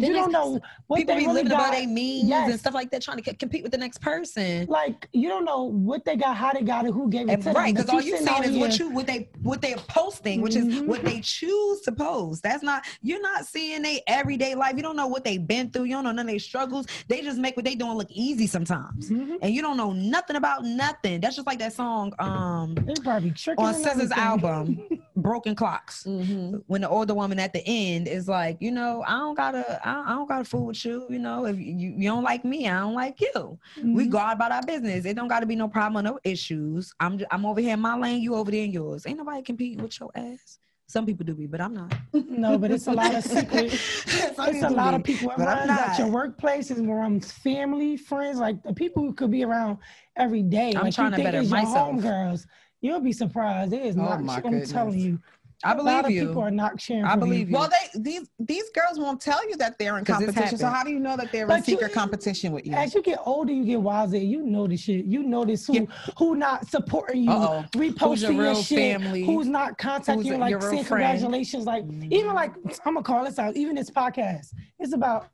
Because 0.00 0.08
you 0.08 0.14
don't 0.14 0.32
know 0.32 0.60
what 0.86 0.96
People 0.98 1.14
they 1.14 1.20
be 1.20 1.26
really 1.26 1.34
living 1.42 1.50
got. 1.50 1.60
about 1.68 1.72
their 1.72 1.86
means 1.88 2.28
Yes. 2.28 2.50
and 2.50 2.60
stuff 2.60 2.74
like 2.74 2.90
that, 2.90 3.02
trying 3.02 3.18
to 3.18 3.24
c- 3.30 3.36
compete 3.36 3.62
with 3.62 3.72
the 3.72 3.78
next 3.78 4.00
person. 4.00 4.66
Like 4.66 5.08
you 5.12 5.28
don't 5.28 5.44
know 5.44 5.64
what 5.64 6.04
they 6.04 6.16
got, 6.16 6.36
how 6.36 6.52
they 6.52 6.62
got 6.62 6.86
it, 6.86 6.92
who 6.92 7.08
gave 7.08 7.28
it 7.28 7.32
And 7.32 7.42
to 7.42 7.48
them. 7.48 7.56
right, 7.56 7.74
because 7.74 7.88
all 7.90 8.00
you 8.00 8.16
seeing 8.18 8.44
is 8.44 8.56
what 8.56 8.78
you 8.78 8.90
what 8.90 9.06
they 9.06 9.28
what 9.42 9.60
they're 9.62 9.76
posting, 9.88 10.40
which 10.40 10.56
is 10.56 10.64
Mhm. 10.66 10.86
what 10.86 11.04
they 11.04 11.20
choose 11.20 11.80
to 11.82 11.92
post. 11.92 12.42
That's 12.42 12.62
not 12.62 12.84
you're 13.02 13.22
not 13.22 13.46
seeing 13.46 13.82
their 13.82 13.98
everyday 14.06 14.54
life. 14.54 14.74
You 14.76 14.82
don't 14.82 14.96
know 14.96 15.06
what 15.06 15.24
they've 15.24 15.44
been 15.46 15.70
through. 15.70 15.84
You 15.84 15.92
don't 15.94 16.04
know 16.04 16.12
none 16.12 16.26
of 16.26 16.30
their 16.30 16.38
struggles. 16.38 16.86
They 17.08 17.20
just 17.22 17.38
make 17.38 17.56
what 17.56 17.64
they 17.64 17.74
doing 17.74 17.92
look 17.96 18.10
easy 18.10 18.46
sometimes, 18.46 19.10
Mhm. 19.10 19.38
and 19.42 19.54
you 19.54 19.62
don't 19.62 19.76
know 19.76 19.92
nothing 19.92 20.36
about 20.36 20.64
nothing. 20.64 21.20
That's 21.20 21.36
just 21.36 21.46
like 21.46 21.58
that 21.58 21.72
song 21.72 22.12
um 22.18 22.74
They 22.74 22.94
probably 23.02 23.30
tricking 23.30 23.64
on 23.64 23.74
SZA's 23.74 24.12
album, 24.12 24.80
Broken 25.24 25.54
Clocks. 25.54 26.04
Mm-hmm. 26.04 26.58
when 26.66 26.82
the 26.82 26.88
older 26.88 27.14
woman 27.14 27.38
at 27.40 27.54
the 27.54 27.62
end 27.66 28.06
is 28.08 28.28
like, 28.28 28.58
you 28.60 28.70
know, 28.70 29.02
I 29.06 29.12
don't 29.12 29.34
gotta, 29.34 29.80
I 29.82 30.10
don't, 30.10 30.28
gotta 30.28 30.44
fool 30.44 30.66
with 30.66 30.84
you. 30.84 31.06
You 31.08 31.18
know, 31.18 31.46
if 31.46 31.58
you, 31.58 31.94
you 31.96 32.08
don't 32.10 32.22
like 32.22 32.44
me, 32.44 32.68
I 32.68 32.80
don't 32.80 32.94
like 32.94 33.18
you. 33.22 33.58
We 33.82 34.06
Mhm. 34.06 34.10
go 34.10 34.18
about 34.18 34.52
our 34.52 34.62
business. 34.62 35.06
It 35.06 35.14
don't 35.16 35.28
gotta 35.28 35.46
be 35.46 35.56
no 35.56 35.66
problem, 35.66 36.04
no 36.04 36.18
issues. 36.24 36.92
I'm, 37.00 37.18
I'm 37.30 37.46
over 37.46 37.60
here 37.60 37.72
in 37.72 37.80
my 37.80 37.96
lane, 37.96 38.20
you 38.20 38.34
over 38.34 38.50
there 38.50 38.64
in 38.64 38.70
yours. 38.70 39.06
Ain't 39.06 39.16
nobody 39.16 39.42
competing 39.42 39.82
with 39.82 39.98
your 39.98 40.10
ass. 40.14 40.58
Some 40.86 41.06
people 41.06 41.24
do 41.24 41.34
be, 41.34 41.46
but 41.46 41.62
I'm 41.62 41.72
not. 41.74 41.94
No, 42.28 42.58
but 42.58 42.70
it's 42.70 42.86
a 42.88 42.92
lot 42.92 43.14
of 43.14 43.24
secret. 43.24 43.72
It's 44.06 44.62
a 44.62 44.68
lot 44.68 44.90
be, 44.90 44.96
of 44.96 45.04
people 45.04 45.32
but 45.36 45.48
I'm 45.48 45.68
around 45.68 45.70
at 45.70 45.98
your 45.98 46.08
workplaces, 46.08 46.84
where 46.84 47.00
I'm 47.00 47.18
family, 47.20 47.96
friends, 47.96 48.38
like 48.38 48.62
the 48.62 48.74
people 48.74 49.02
who 49.02 49.14
could 49.14 49.30
be 49.30 49.42
around 49.44 49.78
every 50.16 50.42
day. 50.42 50.74
I'm 50.76 50.84
like 50.84 50.94
trying 50.94 51.12
you 51.12 51.16
to 51.18 51.22
think 51.22 51.32
better 51.32 51.42
myself. 51.48 51.94
Homegirls. 51.94 52.46
You'll 52.84 53.00
be 53.00 53.12
surprised. 53.12 53.72
It 53.72 53.80
is 53.82 53.96
Oh 53.96 54.02
not. 54.02 54.22
my 54.22 54.36
I'm 54.36 54.42
goodness. 54.42 54.70
telling 54.70 54.98
you. 54.98 55.18
I 55.66 55.72
believe 55.72 55.92
a 55.94 55.96
lot 55.96 56.04
of 56.04 56.10
you. 56.10 56.26
people 56.28 56.42
are 56.42 56.50
not 56.50 56.78
sharing. 56.78 57.04
I 57.06 57.16
believe 57.16 57.48
you. 57.48 57.56
Well, 57.56 57.70
they 57.70 57.98
these 57.98 58.28
these 58.38 58.64
girls 58.74 58.98
won't 58.98 59.22
tell 59.22 59.42
you 59.48 59.56
that 59.56 59.78
they're 59.78 59.96
in 59.96 60.04
competition. 60.04 60.58
So 60.58 60.66
how 60.66 60.84
do 60.84 60.90
you 60.90 60.98
know 60.98 61.16
that 61.16 61.32
they're 61.32 61.42
in 61.44 61.48
But 61.48 61.66
you- 61.66 61.76
secret 61.76 61.94
competition 61.94 62.52
with 62.52 62.66
you? 62.66 62.74
As 62.74 62.94
you 62.94 63.00
get 63.02 63.18
older, 63.24 63.50
you 63.54 63.64
get 63.64 63.80
wiser. 63.80 64.18
You 64.18 64.42
notice 64.42 64.80
this 64.84 64.96
shit. 64.96 65.04
You 65.06 65.22
notice 65.22 65.66
who 65.66 65.72
Yeah. 65.74 65.80
who 66.18 66.36
not 66.36 66.66
supporting 66.68 67.22
you, 67.24 67.30
Uh-oh. 67.30 67.64
reposting 67.72 67.98
Who's 68.10 68.22
your 68.22 68.32
your, 68.32 68.42
real 68.42 68.54
shit, 68.62 68.78
family? 68.78 69.24
who's 69.24 69.46
not 69.46 69.78
contacting 69.78 70.16
Who's 70.18 70.26
you, 70.26 70.36
like 70.36 70.60
saying 70.60 70.84
friend? 70.84 70.86
congratulations. 70.86 71.64
Like 71.64 71.84
even 72.10 72.34
like 72.34 72.52
I'm 72.84 72.92
gonna 72.92 73.02
call 73.02 73.24
this 73.24 73.38
out. 73.38 73.56
Even 73.56 73.76
this 73.76 73.90
podcast, 73.90 74.52
it's 74.78 74.92
about 74.92 75.28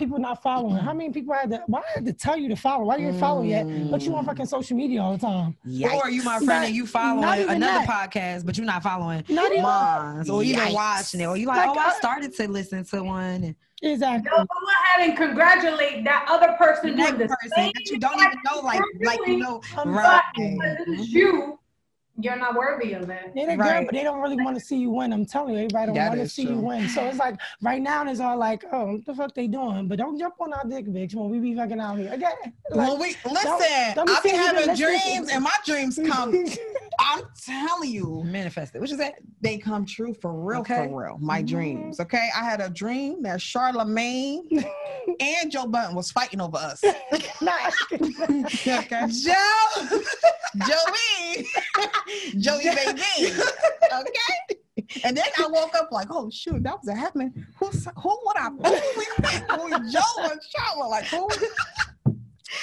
people 0.00 0.18
not 0.18 0.42
following. 0.42 0.74
How 0.76 0.92
many 0.92 1.10
people 1.10 1.32
I 1.34 1.42
had 1.42 1.50
to? 1.50 1.62
Why 1.68 1.80
I 1.80 1.92
had 1.94 2.06
to 2.06 2.12
tell 2.12 2.36
you 2.36 2.48
to 2.48 2.56
follow? 2.56 2.84
Why 2.86 2.96
you 2.96 3.06
didn't 3.06 3.20
follow 3.20 3.42
yet? 3.42 3.64
But 3.90 4.02
you 4.02 4.14
on 4.16 4.24
fucking 4.24 4.46
social 4.46 4.76
media 4.76 5.00
all 5.00 5.12
the 5.12 5.18
time. 5.18 5.56
Or 5.64 6.10
you 6.10 6.24
my 6.24 6.38
friend 6.38 6.46
Not- 6.48 6.64
and 6.66 6.74
you 6.74 6.82
not 6.82 6.90
following 6.90 7.48
another 7.48 7.86
that. 7.86 8.10
podcast, 8.12 8.44
but 8.44 8.56
you're 8.56 8.66
not 8.66 8.82
following 8.82 9.22
Not 9.28 9.52
even 9.52 9.62
mine, 9.62 10.28
or 10.28 10.42
even 10.42 10.60
Yikes. 10.60 10.72
watching 10.74 11.20
it, 11.20 11.26
or 11.26 11.36
you 11.36 11.46
like, 11.46 11.66
Like, 11.68 11.76
oh, 11.76 11.80
I 11.80 11.90
I- 11.90 11.98
started 11.98 12.34
to 12.34 12.48
listen 12.50 12.84
to 12.86 13.04
one. 13.04 13.44
And 13.44 13.54
exactly. 13.82 14.28
Go 14.30 14.36
go 14.38 14.44
ahead 14.96 15.08
and 15.10 15.16
congratulate 15.16 16.02
that 16.04 16.26
other 16.28 16.54
person 16.58 16.96
next 16.96 17.10
doing 17.12 17.28
the 17.28 17.36
person 17.36 17.72
that 17.74 17.90
you 17.90 17.98
don't 18.00 18.16
even 18.20 18.38
know, 18.44 18.60
like, 18.60 18.80
you're 18.98 19.06
like 19.10 19.20
you 19.26 19.36
know, 19.36 19.60
right? 19.84 20.22
But 20.34 20.58
because 20.58 20.76
it 20.88 21.00
is 21.00 21.08
you, 21.12 21.58
you're 22.22 22.36
not 22.36 22.54
worthy 22.54 22.92
of 22.94 23.08
it. 23.10 23.32
They, 23.34 23.46
they, 23.46 23.56
Right. 23.56 23.86
but 23.86 23.94
they 23.94 24.02
don't 24.02 24.20
really 24.20 24.36
want 24.42 24.56
to 24.58 24.64
see 24.64 24.76
you 24.78 24.90
win. 24.90 25.12
I'm 25.12 25.26
telling 25.26 25.54
you, 25.54 25.60
everybody 25.60 25.86
don't 25.92 25.96
want 25.96 26.14
to 26.14 26.20
is 26.22 26.32
see 26.32 26.42
you 26.44 26.58
win. 26.58 26.88
So 26.88 27.04
it's 27.04 27.18
like 27.18 27.36
right 27.62 27.80
now 27.82 28.06
it's 28.08 28.20
all 28.20 28.36
like, 28.36 28.64
oh, 28.72 28.92
what 28.92 29.04
the 29.06 29.14
fuck 29.14 29.34
they 29.34 29.46
doing? 29.46 29.88
But 29.88 29.98
don't 29.98 30.18
jump 30.18 30.34
on 30.40 30.52
our 30.52 30.64
dick, 30.64 30.86
bitch, 30.86 31.14
when 31.14 31.28
we 31.30 31.38
be 31.38 31.54
fucking 31.54 31.80
out 31.80 31.98
here. 31.98 32.12
Again, 32.12 32.32
like, 32.70 32.88
Well, 32.88 32.98
we 32.98 33.16
listen. 33.30 33.94
don't 33.94 34.06
be 34.06 34.12
I 34.12 34.20
be 34.22 34.28
saying 34.30 34.34
having 34.40 34.74
dreams, 34.76 35.30
and 35.30 35.44
my 35.44 35.54
dreams 35.64 35.98
come. 36.06 36.32
I'm 37.02 37.22
telling 37.44 37.90
you, 37.90 38.22
Manifested. 38.24 38.80
What 38.80 38.90
you 38.90 38.96
say? 38.98 39.14
they 39.40 39.56
come 39.58 39.86
true 39.86 40.12
for 40.20 40.32
real, 40.34 40.60
Okay. 40.60 40.86
for 40.88 41.02
real. 41.04 41.18
My 41.18 41.42
Mhm. 41.42 41.46
dreams. 41.48 41.98
Okay, 42.00 42.28
I 42.36 42.44
had 42.44 42.60
a 42.60 42.68
dream 42.68 43.22
that 43.22 43.40
Charlemagne 43.40 44.46
and 45.20 45.50
Joe 45.50 45.66
Budden 45.66 45.94
was 45.96 46.10
fighting 46.12 46.40
over 46.40 46.58
us. 46.58 46.82
Okay, 47.90 49.06
Joe, 49.08 50.00
Joey, 50.66 51.46
Joey 52.38 52.62
baby. 52.64 53.32
Okay. 53.92 54.56
And 55.04 55.16
then 55.16 55.24
I 55.38 55.46
woke 55.48 55.74
up 55.74 55.88
like, 55.92 56.08
oh 56.10 56.30
shoot, 56.30 56.62
that 56.64 56.76
was 56.84 56.94
happening. 56.96 57.32
Who's 57.58 57.86
who 57.96 58.18
would 58.26 58.36
I 58.36 58.48
who 58.50 59.68
who 59.70 59.90
Joe 59.90 60.00
and 60.30 60.40
Charlotte? 60.50 60.88
Like 60.88 61.04
who? 61.06 61.28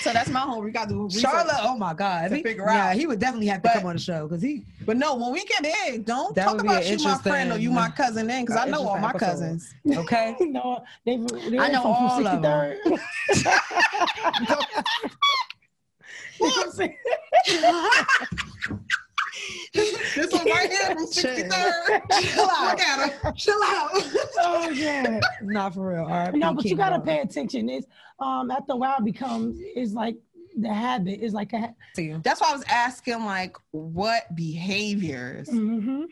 So 0.02 0.12
that's 0.12 0.30
my 0.30 0.42
home. 0.42 0.64
We 0.66 0.72
got 0.72 0.90
to 0.90 0.96
do 0.96 1.04
research. 1.06 1.22
Charlotte. 1.22 1.56
Oh 1.62 1.78
my 1.78 1.94
God. 1.94 2.30
To 2.30 2.36
He- 2.36 2.44
figure 2.44 2.66
yeah, 2.68 2.90
out. 2.90 2.96
he 2.96 3.08
would 3.08 3.20
definitely 3.20 3.48
have 3.48 3.62
to 3.62 3.70
But- 3.70 3.74
come 3.76 3.86
on 3.86 3.96
the 3.96 4.02
show 4.02 4.28
because 4.28 4.42
he. 4.44 4.64
But 4.86 4.98
no, 4.98 5.16
when 5.16 5.32
we 5.32 5.44
get 5.46 5.66
in, 5.90 6.04
don't 6.04 6.36
talk 6.36 6.62
about 6.62 6.86
you 6.90 6.98
my 7.04 7.18
friend 7.20 7.52
or 7.52 7.58
you 7.58 7.72
my 7.72 7.90
cousin 7.90 8.28
then, 8.28 8.46
because 8.46 8.58
I 8.58 8.66
know 8.70 8.88
all 8.88 8.98
my 9.00 9.10
episode. 9.10 9.26
cousins. 9.26 9.74
Okay. 9.90 10.36
no, 10.42 10.84
they, 11.06 11.18
they 11.18 11.58
I 11.60 11.70
know 11.70 11.82
from, 11.82 11.92
all 11.92 12.18
from 12.18 12.28
of 12.28 12.46
'em. 12.46 12.78
63rd. 12.84 13.00
You 19.74 19.82
know 19.84 19.92
what 19.92 20.02
I'm 20.02 20.06
saying? 20.08 20.30
This 20.30 20.34
one 20.34 20.50
right 20.50 20.72
here 20.72 20.86
from 20.96 21.08
63rd. 21.08 22.12
Chill 22.22 22.50
out. 22.50 22.72
Look 22.72 22.80
at 22.82 23.12
her. 23.12 23.32
Chill 23.34 23.62
out. 23.64 23.90
oh 24.40 24.70
yeah. 24.74 25.20
Not 25.44 25.74
for 25.74 25.90
real. 25.94 26.04
All 26.04 26.08
right. 26.10 26.34
No, 26.34 26.54
but 26.54 26.66
you 26.66 26.76
gotta 26.76 27.00
pay 27.00 27.20
attention. 27.20 27.70
It's 27.70 27.88
um 28.20 28.50
after 28.52 28.74
a 28.74 28.76
while 28.76 28.98
it 29.00 29.06
becomes 29.06 29.58
it's 29.60 29.94
like 29.94 30.18
the 30.60 30.74
habit. 30.74 31.20
It's 31.22 31.34
like 31.36 31.54
a 31.54 31.60
ha- 31.60 31.74
That's 32.24 32.42
why 32.42 32.50
I 32.50 32.54
was 32.54 32.64
asking, 32.68 33.24
like, 33.26 33.56
what 33.72 34.24
behaviors? 34.36 35.48
mm-hmm. 35.50 36.06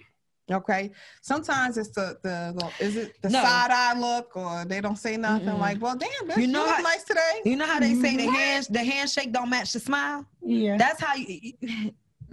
Okay. 0.52 0.92
Sometimes 1.24 1.76
it's 1.80 1.90
the 1.90 2.20
the 2.22 2.54
the- 2.56 2.86
is 2.86 2.96
it 2.96 3.20
the 3.24 3.30
No. 3.30 3.42
side 3.42 3.72
eye 3.72 3.98
look 4.00 4.38
or 4.38 4.64
they 4.66 4.80
don't 4.82 4.98
say 4.98 5.18
nothing. 5.18 5.48
Mm-mm. 5.48 5.60
Like, 5.60 5.82
well, 5.82 5.96
damn, 5.96 6.10
bitch, 6.30 6.36
You 6.38 6.44
you, 6.44 6.48
know 6.50 6.60
look 6.66 6.76
how- 6.76 6.82
nice 6.84 7.04
today. 7.04 7.42
You 7.44 7.56
know 7.56 7.66
how 7.66 7.80
they 7.80 7.96
say 7.96 8.16
the 8.16 8.28
Mhm. 8.28 8.36
hand 8.36 8.68
the 8.70 8.84
handshake 8.84 9.32
don't 9.34 9.50
match 9.50 9.74
the 9.74 9.80
smile. 9.80 10.24
Yeah. 10.44 10.78
That's 10.78 11.02
how 11.02 11.16
you. 11.16 11.54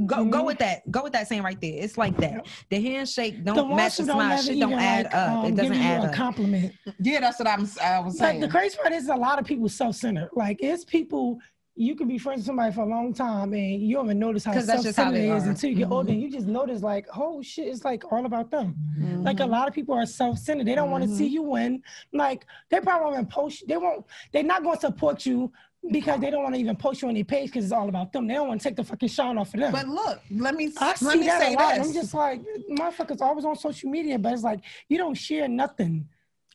Go 0.06 0.24
go 0.24 0.42
Mhm. 0.42 0.46
with 0.46 0.58
that. 0.58 0.90
Go 0.90 1.02
with 1.04 1.12
that 1.12 1.28
saying 1.28 1.42
right 1.42 1.60
there. 1.60 1.74
It's 1.76 1.98
like 1.98 2.16
that. 2.18 2.46
The 2.70 2.80
handshake 2.80 3.44
don't 3.44 3.56
the 3.56 3.64
ones 3.64 3.76
match 3.76 3.96
the 3.96 4.04
don't 4.06 4.16
smile. 4.16 4.42
Shit 4.42 4.60
don't 4.60 4.72
add 4.74 5.04
like, 5.06 5.14
up. 5.14 5.30
um, 5.30 5.44
it 5.44 5.50
doesn't 5.56 5.56
giving 5.72 5.78
you 5.82 5.84
add 5.88 6.04
a 6.04 6.06
up. 6.08 6.12
compliment. 6.14 6.72
Yeah, 7.00 7.20
that's 7.20 7.38
what 7.38 7.48
I'm. 7.48 7.68
I 7.82 7.98
was 8.00 8.18
Like 8.20 8.30
saying. 8.30 8.40
the 8.40 8.48
crazy 8.48 8.76
part 8.78 8.92
is 8.92 9.08
a 9.08 9.14
lot 9.16 9.38
of 9.38 9.44
people 9.44 9.68
self-centered. 9.68 10.30
Like 10.34 10.58
it's 10.62 10.84
people 10.84 11.38
you 11.74 11.96
can 11.96 12.06
be 12.06 12.18
friends 12.18 12.40
with 12.40 12.46
somebody 12.46 12.70
for 12.70 12.82
a 12.82 12.86
long 12.86 13.14
time 13.14 13.54
and 13.54 13.80
you 13.80 13.96
don't 13.96 14.04
even 14.04 14.18
notice 14.18 14.44
how 14.44 14.52
'Cause 14.52 14.66
that's 14.66 14.82
just 14.82 14.94
how 14.94 15.04
self-centered 15.04 15.26
they 15.26 15.32
it 15.32 15.36
is 15.38 15.46
are. 15.46 15.50
until 15.50 15.70
you 15.70 15.76
get 15.76 15.88
Mhm. 15.88 15.92
older 15.92 16.12
and 16.12 16.20
you 16.20 16.30
just 16.30 16.46
notice 16.46 16.82
like, 16.82 17.06
oh 17.16 17.40
shit, 17.40 17.66
it's 17.66 17.82
like 17.82 18.12
all 18.12 18.26
about 18.26 18.50
them. 18.50 18.76
Mhm. 19.00 19.24
Like 19.24 19.40
a 19.40 19.46
lot 19.46 19.68
of 19.68 19.72
people 19.74 19.94
are 19.94 20.04
self-centered. 20.04 20.66
They 20.66 20.74
don't 20.74 20.90
want 20.90 21.02
to 21.04 21.10
see 21.16 21.26
you 21.26 21.40
win. 21.42 21.82
Like 22.12 22.44
they 22.68 22.78
probably 22.80 23.04
won't 23.04 23.14
even 23.14 23.26
post. 23.26 23.64
They 23.66 23.78
won't. 23.78 24.04
They're 24.32 24.42
not 24.42 24.62
going 24.62 24.74
to 24.76 24.80
support 24.82 25.24
you 25.24 25.50
because 25.90 26.20
they 26.20 26.30
don't 26.30 26.42
want 26.42 26.54
to 26.54 26.60
even 26.60 26.76
post 26.76 27.02
you 27.02 27.08
on 27.08 27.14
their 27.14 27.24
page 27.24 27.46
because 27.50 27.64
it's 27.64 27.72
all 27.72 27.88
about 27.88 28.12
them. 28.12 28.26
They 28.26 28.34
don't 28.34 28.48
want 28.48 28.60
to 28.60 28.68
take 28.68 28.76
the 28.76 28.84
fucking 28.84 29.08
shine 29.08 29.36
off 29.38 29.52
of 29.52 29.60
them. 29.60 29.72
But 29.72 29.88
look, 29.88 30.20
let 30.30 30.54
me 30.54 30.70
I 30.78 30.88
let 30.88 30.98
see 30.98 31.18
me 31.20 31.26
that 31.26 31.40
say 31.40 31.54
a 31.54 31.56
lot. 31.56 31.74
this. 31.76 31.86
I'm 31.88 31.92
just 31.92 32.14
like, 32.14 32.40
motherfuckers 32.70 33.20
always 33.20 33.44
on 33.44 33.56
social 33.56 33.90
media, 33.90 34.18
but 34.18 34.32
it's 34.32 34.42
like 34.42 34.60
you 34.88 34.98
don't 34.98 35.14
share 35.14 35.48
nothing. 35.48 36.06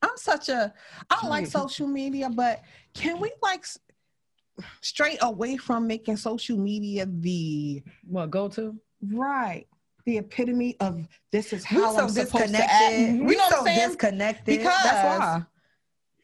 I'm 0.02 0.16
such 0.16 0.50
a 0.50 0.74
I 1.10 1.18
don't 1.22 1.30
like 1.30 1.48
social 1.48 1.88
media, 1.88 2.30
but 2.30 2.62
can 2.94 3.20
we 3.20 3.32
like 3.42 3.66
straight 4.82 5.18
away 5.22 5.58
from 5.58 5.88
making 5.88 6.18
social 6.18 6.58
media 6.58 7.06
the 7.08 7.84
What 8.08 8.32
go 8.32 8.48
to? 8.50 8.76
right? 9.14 9.66
the 10.06 10.20
epitome 10.20 10.78
of 10.80 11.06
this 11.34 11.52
is 11.52 11.66
We 11.70 11.82
how 11.82 11.92
so 11.94 12.04
I'm 12.04 12.10
supposed 12.10 12.32
to 12.32 12.38
act. 12.38 12.52
disconnected. 12.54 13.16
You 13.18 13.24
We 13.26 13.36
know 13.36 13.44
what 13.44 13.52
so 13.52 13.60
I'm 13.60 13.66
saying? 13.66 13.88
disconnected. 13.90 14.58
Because- 14.60 14.84
That's 14.86 15.20
why. 15.20 15.44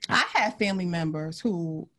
I 0.09 0.23
have 0.39 0.57
family 0.57 0.85
members 0.85 1.41
who 1.41 1.89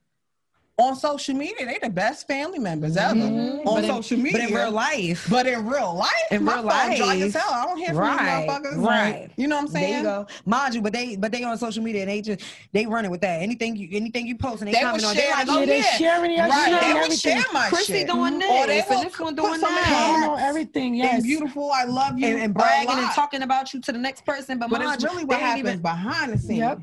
on 0.77 0.97
social 0.97 1.37
media, 1.37 1.65
they 1.67 1.79
the 1.81 1.89
best 1.89 2.27
family 2.27 2.59
members 2.59 2.97
ever 2.97 3.15
Mhm. 3.15 3.59
on 3.65 3.65
But 3.77 3.85
in- 3.85 3.91
social 3.91 4.19
media. 4.19 4.33
But 4.41 4.49
in 4.51 4.55
real 4.57 4.71
life, 4.73 5.27
But 5.31 5.47
in 5.47 5.65
real 5.67 5.95
life, 5.95 6.11
In 6.33 6.43
my 6.43 6.55
real 6.55 6.63
phone 6.63 6.71
dry 6.97 6.99
life, 7.07 7.23
as 7.23 7.35
hell. 7.35 7.51
I 7.53 7.65
don't 7.67 7.77
hear 7.79 7.89
from 7.91 7.99
right, 7.99 8.49
motherfuckers. 8.49 8.85
right. 8.85 9.31
You 9.37 9.47
know 9.47 9.55
what 9.57 9.63
I'm 9.63 9.69
saying? 9.69 9.91
there 9.93 9.99
you 9.99 10.03
go. 10.03 10.27
Mind 10.47 10.75
you, 10.75 10.83
but 10.83 10.93
they 10.93 11.15
but 11.15 11.31
they 11.31 11.45
on 11.45 11.57
social 11.59 11.83
media 11.83 12.03
and 12.03 12.11
they 12.11 12.21
just 12.23 12.43
they 12.73 12.87
running 12.87 13.13
with 13.13 13.21
that. 13.21 13.41
Anything 13.41 13.77
you 13.77 13.89
anything 13.93 14.27
you 14.27 14.37
post 14.37 14.63
and 14.63 14.69
they, 14.69 14.73
They 14.73 14.81
comment 14.81 15.03
will 15.03 15.11
on, 15.11 15.15
they 15.17 15.23
share 15.23 15.31
like, 15.31 15.47
it. 15.47 15.51
oh 15.51 15.61
yeah, 15.61 15.67
they 15.67 15.79
yeah, 15.79 15.97
sharing 15.97 16.31
it, 16.33 16.41
Right. 16.41 16.51
sharing 16.65 16.81
They 16.81 16.93
will 16.95 17.03
everything. 17.05 17.19
share 17.19 17.45
my 17.53 17.69
Chrissy 17.69 17.93
shit. 17.93 18.07
doing 18.09 18.39
this 18.41 18.51
Or 18.51 18.67
they 18.67 18.81
and 18.81 18.89
will 18.91 19.03
this 19.05 19.19
one 19.21 19.37
put 19.37 19.45
doing 19.45 19.61
some 19.61 19.73
I 19.73 19.81
that. 19.83 20.21
know 20.23 20.35
everything. 20.35 20.95
Yes. 20.97 21.15
And 21.15 21.23
beautiful, 21.23 21.71
I 21.71 21.85
love 21.85 22.19
you. 22.19 22.27
And, 22.27 22.41
and 22.43 22.53
bragging 22.55 22.91
and 22.99 23.11
talking 23.13 23.43
about 23.43 23.73
you 23.73 23.81
to 23.81 23.93
the 23.93 23.99
next 23.99 24.25
person, 24.27 24.59
but, 24.59 24.71
But 24.71 24.81
mind 24.81 24.95
it's 24.95 25.05
you, 25.05 25.11
really 25.11 25.25
what 25.25 25.39
happens 25.39 25.81
behind 25.81 26.33
the 26.33 26.39
scenes. 26.39 26.79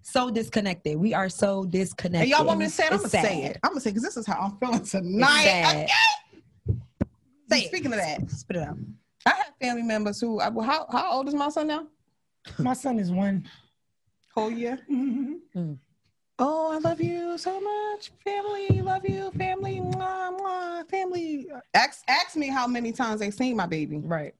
Yep. 0.00 0.06
so 0.06 0.30
disconnected. 0.30 0.96
We 0.98 1.14
are 1.14 1.28
so 1.28 1.64
disconnected. 1.64 2.22
And 2.22 2.30
y'all 2.30 2.46
want 2.46 2.58
me 2.58 2.66
to 2.66 2.70
say 2.70 2.84
it? 2.86 2.92
I'm 2.92 3.00
It's 3.04 3.12
gonna 3.12 3.24
say 3.24 3.42
it. 3.44 3.58
I'm 3.62 3.70
gonna 3.70 3.80
say 3.80 3.90
because 3.90 4.02
this 4.02 4.16
is 4.16 4.26
how 4.26 4.40
I'm 4.40 4.56
feeling 4.58 4.80
It's 4.80 4.90
tonight. 4.90 5.42
sad. 5.42 5.88
Say 7.50 7.60
it. 7.62 7.68
Speaking 7.68 7.92
of 7.92 7.98
that, 7.98 8.30
Spit 8.30 8.56
it 8.56 8.62
out. 8.62 8.76
I 9.26 9.30
have 9.30 9.52
family 9.60 9.82
members 9.82 10.20
who. 10.20 10.40
I- 10.40 10.50
How 10.50 10.86
how 10.90 11.12
old 11.12 11.28
is 11.28 11.34
my 11.34 11.48
son 11.50 11.66
now? 11.66 11.86
My 12.58 12.72
son 12.72 12.98
is 12.98 13.10
one. 13.10 13.46
Whole 14.34 14.50
year. 14.50 14.78
Mhm. 14.90 15.78
Oh, 16.38 16.72
I 16.72 16.78
love 16.78 17.02
you 17.02 17.36
so 17.36 17.60
much, 17.60 18.10
family. 18.24 18.80
Love 18.80 19.06
you, 19.06 19.30
family. 19.32 19.80
Mwah, 19.80 20.38
mwah, 20.38 20.88
family. 20.88 21.48
Ask 21.74 22.02
ask 22.08 22.34
me 22.36 22.48
how 22.48 22.66
many 22.66 22.92
times 22.92 23.20
they 23.20 23.30
seen 23.30 23.56
my 23.56 23.66
baby. 23.66 23.98
Right. 23.98 24.34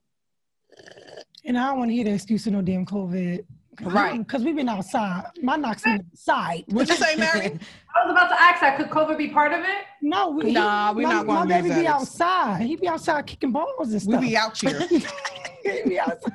And 1.45 1.59
I 1.59 1.69
don't 1.69 1.79
want 1.79 1.91
to 1.91 1.95
hear 1.95 2.05
the 2.05 2.13
excuse 2.13 2.47
of 2.47 2.55
no 2.55 2.63
damn 2.63 2.87
COVID. 2.87 3.45
Right. 3.83 4.19
Because 4.27 4.45
we've 4.45 4.57
been 4.57 4.69
outside. 4.69 5.25
My 5.43 5.57
knock's 5.57 5.83
been 5.83 6.05
outside. 6.13 6.65
What 6.69 6.89
you 6.89 6.97
say, 6.97 7.17
Mary? 7.17 7.47
I 7.95 8.05
was 8.07 8.13
about 8.13 8.29
to 8.29 8.41
ask 8.41 8.61
that. 8.61 8.77
Could 8.77 8.91
COVID 8.91 9.17
be 9.19 9.29
part 9.29 9.53
of 9.53 9.61
it? 9.61 9.85
No, 10.03 10.31
we, 10.31 10.53
Nah, 10.53 10.93
we 10.93 11.05
my, 11.05 11.13
not 11.15 11.27
gonna 11.27 11.49
My 11.49 11.61
baby 11.63 11.81
be 11.81 11.87
outside. 11.87 12.63
He 12.63 12.77
be 12.77 12.89
outside 12.89 13.27
kicking 13.27 13.53
balls 13.53 13.93
and 13.93 14.03
stuff. 14.03 14.21
we 14.21 14.29
be 14.31 14.37
out 14.37 14.57
here. 14.59 14.81
He 15.63 15.83
be 15.89 15.99
outside. 16.01 16.33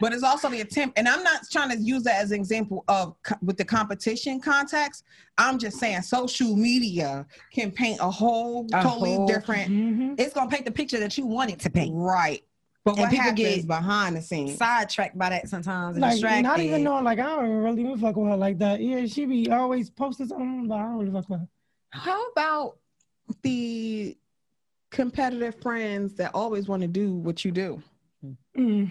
but 0.00 0.12
it's 0.12 0.24
also 0.24 0.48
the 0.50 0.60
attempt 0.60 0.98
and 0.98 1.06
i'm 1.08 1.22
not 1.22 1.42
trying 1.50 1.70
to 1.70 1.76
use 1.78 2.02
that 2.02 2.20
as 2.20 2.32
an 2.32 2.40
example 2.40 2.82
of 2.88 3.14
co- 3.22 3.36
with 3.40 3.56
the 3.56 3.64
competition 3.64 4.40
context 4.40 5.04
i'm 5.38 5.56
just 5.60 5.78
saying 5.78 6.02
social 6.02 6.56
media 6.56 7.24
can 7.52 7.70
paint 7.70 7.98
a 8.00 8.10
whole 8.10 8.66
A 8.74 8.82
totally 8.82 9.14
whole- 9.14 9.26
different 9.28 9.70
Mhm. 9.70 10.18
It's 10.20 10.34
gonna 10.34 10.50
paint 10.50 10.64
the 10.64 10.72
picture 10.72 10.98
that 10.98 11.16
you 11.16 11.24
want 11.24 11.52
it 11.52 11.60
to 11.60 11.70
paint. 11.70 11.92
right 11.94 12.42
but 12.84 12.92
And 12.92 13.00
what 13.00 13.10
people 13.10 13.32
get 13.32 13.66
behind 13.66 14.16
the 14.16 14.20
scenes 14.22 14.58
Sidetracked 14.58 15.16
by 15.18 15.30
that 15.30 15.48
sometimes 15.48 15.96
and 15.96 16.02
Like 16.02 16.12
distracted. 16.12 16.42
not 16.42 16.60
even 16.60 16.84
knowing, 16.84 17.04
like 17.04 17.18
I 17.18 17.22
don't 17.36 17.48
really 17.50 17.82
even 17.82 17.98
fuck 17.98 18.16
with 18.16 18.28
her 18.28 18.36
like 18.36 18.58
that. 18.58 18.80
Yeah, 18.80 19.06
she 19.06 19.24
be 19.24 19.50
always 19.50 19.88
posting 19.90 20.26
something, 20.28 20.68
but 20.68 20.74
I 20.76 20.82
don't 20.82 20.98
really 20.98 21.10
fuck 21.12 21.28
with 21.28 21.40
her. 21.40 21.48
how 21.90 22.26
about 22.28 22.76
the 23.42 24.16
competitive 24.90 25.54
friends 25.60 26.14
that 26.14 26.30
always 26.34 26.68
want 26.68 26.82
to 26.82 26.88
do 26.88 27.14
what 27.14 27.44
you 27.44 27.50
do 27.50 27.82
Mm. 28.56 28.90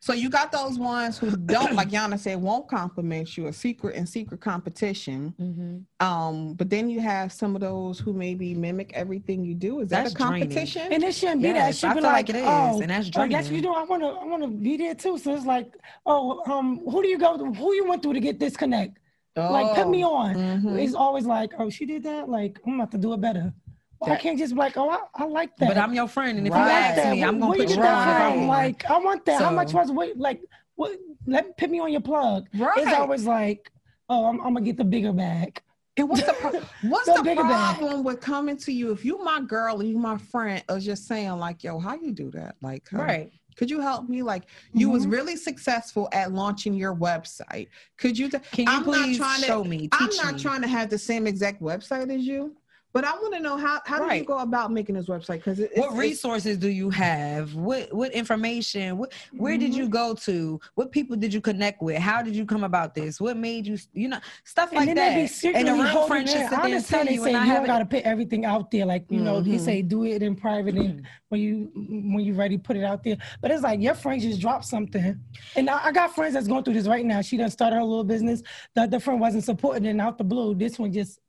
So 0.00 0.12
you 0.12 0.30
got 0.30 0.52
those 0.52 0.78
ones 0.78 1.18
who 1.18 1.30
don't 1.36 1.74
like 1.74 1.90
yana 1.90 2.18
said 2.18 2.40
won't 2.40 2.68
compliment 2.68 3.36
you 3.36 3.48
a 3.48 3.52
secret 3.52 3.96
and 3.96 4.08
secret 4.08 4.40
competition 4.40 5.34
Mhm. 5.40 5.84
Um, 6.06 6.54
but 6.54 6.70
then 6.70 6.88
you 6.88 7.00
have 7.00 7.32
some 7.32 7.54
of 7.56 7.60
those 7.60 7.98
who 7.98 8.12
maybe 8.12 8.54
mimic 8.54 8.92
everything 8.94 9.44
you 9.44 9.54
do. 9.54 9.80
Is 9.80 9.88
that 9.90 10.04
That's 10.04 10.14
a 10.14 10.18
draining. 10.18 10.42
competition? 10.48 10.92
And 10.92 11.02
it 11.02 11.14
shouldn't 11.14 11.42
be 11.42 11.52
that. 11.52 11.70
It 11.70 11.76
should 11.76 11.90
I 11.90 11.94
be 11.94 12.00
feel 12.00 12.02
like, 12.10 12.28
like 12.28 12.30
it 12.30 12.36
is, 12.36 12.44
oh, 12.46 12.80
and 12.80 12.90
that's 12.90 13.10
I 13.16 13.26
guess 13.26 13.46
draining. 13.48 13.64
you 13.64 13.68
know. 13.70 13.74
I 13.74 13.84
want 13.84 14.02
to. 14.02 14.08
I 14.08 14.24
want 14.24 14.42
to 14.44 14.48
be 14.48 14.76
there 14.76 14.94
too. 14.94 15.18
So 15.18 15.34
it's 15.34 15.44
like, 15.46 15.74
oh, 16.06 16.42
um, 16.52 16.78
who 16.90 17.02
do 17.02 17.08
you 17.08 17.18
go? 17.18 17.36
to? 17.36 17.44
Who 17.52 17.74
you 17.74 17.84
went 17.88 18.02
through 18.02 18.12
to 18.14 18.20
get 18.20 18.38
this 18.38 18.56
connect? 18.56 18.98
Like, 19.36 19.74
put 19.76 19.88
me 19.88 20.02
on. 20.04 20.34
Mhm. 20.34 20.80
It's 20.82 20.94
always 20.94 21.24
like, 21.26 21.50
oh, 21.58 21.68
she 21.70 21.84
did 21.86 22.02
that. 22.04 22.28
Like, 22.28 22.58
I'm 22.66 22.74
about 22.74 22.90
to 22.92 22.98
do 22.98 23.12
it 23.12 23.20
better. 23.20 23.52
Well, 24.00 24.12
I 24.12 24.16
can't 24.16 24.38
just 24.38 24.54
be 24.54 24.58
like, 24.58 24.76
oh, 24.76 24.90
I, 24.90 24.98
I 25.14 25.24
like 25.24 25.56
that. 25.56 25.68
But 25.68 25.78
I'm 25.78 25.92
your 25.92 26.06
friend, 26.08 26.38
and 26.38 26.46
if 26.46 26.52
Right. 26.52 26.64
you 26.64 26.70
ask 26.70 26.96
that. 26.96 27.12
me, 27.16 27.24
I'm 27.24 27.40
gonna 27.40 27.56
put 27.56 27.68
you 27.68 27.76
on. 27.76 27.82
that? 27.82 28.36
Like, 28.46 28.88
I 28.88 28.98
want 28.98 29.24
that. 29.26 29.40
How 29.40 29.50
much 29.50 29.72
was 29.72 29.90
wait? 29.90 30.16
Like, 30.16 30.40
what? 30.76 30.98
Let 31.26 31.56
put 31.58 31.70
me 31.70 31.80
on 31.80 31.90
your 31.90 32.00
plug. 32.00 32.46
Right. 32.56 32.78
It's 32.78 32.92
always 32.92 33.26
like, 33.26 33.70
oh, 34.08 34.26
I'm, 34.26 34.38
I'm 34.40 34.54
gonna 34.54 34.60
get 34.62 34.76
the 34.76 34.84
bigger 34.84 35.12
bag. 35.12 35.60
and 35.96 36.08
what's 36.08 36.22
the 36.22 36.32
pro- 36.40 36.60
what's 36.88 37.06
The 37.06 37.14
the 37.14 37.22
bigger 37.24 37.42
bag. 37.42 37.76
problem 37.76 38.04
with 38.04 38.20
coming 38.20 38.56
to 38.58 38.72
you 38.72 38.92
if 38.92 39.04
you 39.04 39.18
my 39.24 39.40
girl 39.40 39.80
and 39.80 39.88
you 39.88 39.98
my 39.98 40.16
friend 40.16 40.62
is 40.70 40.84
just 40.84 41.06
saying 41.08 41.32
like, 41.32 41.64
yo, 41.64 41.78
how 41.80 41.94
you 41.96 42.12
do 42.12 42.30
that? 42.32 42.54
Like, 42.62 42.84
uh, 42.94 42.98
Right. 42.98 43.32
Could 43.56 43.68
you 43.68 43.80
help 43.80 44.08
me? 44.08 44.22
Like, 44.22 44.44
you 44.72 44.88
was 44.88 45.04
Mhm. 45.04 45.10
really 45.12 45.34
successful 45.34 46.08
at 46.12 46.32
launching 46.32 46.74
your 46.74 46.94
website. 46.94 47.66
Could 47.96 48.16
you? 48.16 48.28
Can 48.28 48.40
you 48.58 48.64
I'm 48.68 48.84
not 48.86 48.94
please 48.94 49.18
trying 49.18 49.40
to- 49.40 49.46
show 49.46 49.64
me? 49.64 49.88
I'm 49.90 50.10
not 50.14 50.34
me? 50.36 50.40
trying 50.40 50.62
to 50.62 50.68
have 50.68 50.88
the 50.90 50.98
same 50.98 51.26
exact 51.26 51.60
website 51.60 52.08
as 52.16 52.22
you, 52.24 52.54
but 52.98 53.04
I 53.04 53.12
want 53.12 53.32
to 53.34 53.38
know 53.40 53.56
how 53.56 53.80
how 53.84 54.08
do 54.08 54.16
you 54.16 54.24
go 54.24 54.38
about 54.38 54.72
making 54.72 54.96
this 54.96 55.06
website? 55.06 55.36
Because 55.44 55.60
What 55.76 55.96
resources 55.96 56.58
do 56.58 56.68
you 56.68 56.90
have? 56.90 57.54
What 57.54 57.92
what 57.94 58.10
information? 58.12 58.98
What 58.98 59.12
where 59.36 59.56
did 59.56 59.70
Mm-hmm. 59.70 59.82
you 59.82 59.88
go 59.88 60.14
to? 60.14 60.58
What 60.74 60.90
people 60.90 61.14
did 61.16 61.32
you 61.32 61.40
connect 61.40 61.80
with? 61.80 61.98
How 61.98 62.22
did 62.22 62.34
you 62.34 62.44
come 62.44 62.64
about 62.64 62.96
this? 62.96 63.20
What 63.20 63.36
made 63.36 63.68
you 63.68 63.78
you 63.92 64.08
know 64.08 64.18
stuff 64.42 64.72
like 64.72 64.88
and 64.88 64.98
then 64.98 65.14
that? 65.14 65.42
be 65.42 65.48
and 65.54 65.68
a 65.68 65.74
real 65.74 66.06
friend 66.08 66.28
should 66.28 66.40
sit 66.40 66.50
there 66.50 66.58
and 66.58 66.64
understand 66.74 67.06
tell 67.06 67.14
you 67.14 67.24
and 67.26 67.36
I 67.36 67.44
have 67.44 67.66
gotta 67.66 67.86
put 67.86 68.02
everything 68.02 68.44
out 68.44 68.72
there. 68.72 68.84
Like 68.84 69.04
you 69.08 69.20
know, 69.20 69.40
they 69.40 69.58
Mhm. 69.58 69.60
say 69.60 69.82
do 69.82 70.04
it 70.04 70.20
in 70.24 70.34
private 70.34 70.74
and 70.74 71.06
when 71.28 71.40
you 71.40 71.70
when 72.16 72.24
you 72.24 72.34
ready, 72.34 72.58
put 72.58 72.76
it 72.76 72.82
out 72.82 73.04
there. 73.04 73.16
But 73.40 73.52
it's 73.52 73.62
like 73.62 73.80
your 73.80 73.94
friend 73.94 74.20
just 74.20 74.40
dropped 74.40 74.64
something, 74.64 75.20
and 75.54 75.70
I, 75.70 75.86
I 75.86 75.92
got 75.92 76.16
friends 76.16 76.34
that's 76.34 76.48
going 76.48 76.64
through 76.64 76.74
this 76.74 76.88
right 76.88 77.04
now. 77.06 77.20
She 77.20 77.36
done 77.36 77.50
started 77.50 77.76
her 77.76 77.84
little 77.84 78.02
business. 78.02 78.42
The 78.74 78.82
other 78.82 78.98
friend 78.98 79.20
wasn't 79.20 79.44
supporting 79.44 79.84
it, 79.84 79.90
and 79.90 80.00
out 80.00 80.18
the 80.18 80.24
blue, 80.24 80.56
this 80.56 80.80
one 80.80 80.92
just 80.92 81.20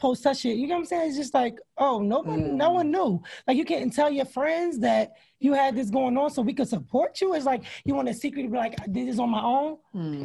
post 0.00 0.24
that 0.24 0.36
shit. 0.36 0.56
You 0.56 0.66
know 0.66 0.74
what 0.74 0.80
I'm 0.80 0.86
saying? 0.86 1.08
It's 1.08 1.16
just 1.16 1.34
like, 1.34 1.58
oh, 1.80 2.00
no 2.00 2.20
one, 2.20 2.56
no 2.56 2.70
one 2.72 2.90
knew. 2.90 3.22
Like 3.46 3.56
you 3.56 3.64
can't 3.64 3.92
tell 3.92 4.10
your 4.10 4.26
friends 4.26 4.78
that 4.80 5.12
you 5.40 5.54
had 5.54 5.74
this 5.74 5.88
going 5.88 6.16
on, 6.18 6.30
so 6.30 6.42
we 6.42 6.52
could 6.52 6.68
support 6.68 7.20
you. 7.20 7.34
It's 7.34 7.46
like 7.46 7.64
you 7.84 7.94
want 7.94 8.08
a 8.10 8.14
secret 8.14 8.42
to 8.42 8.48
be 8.48 8.58
like, 8.58 8.78
I 8.80 8.86
did 8.86 9.08
this 9.08 9.18
on 9.18 9.30
my 9.30 9.42
own. 9.42 9.78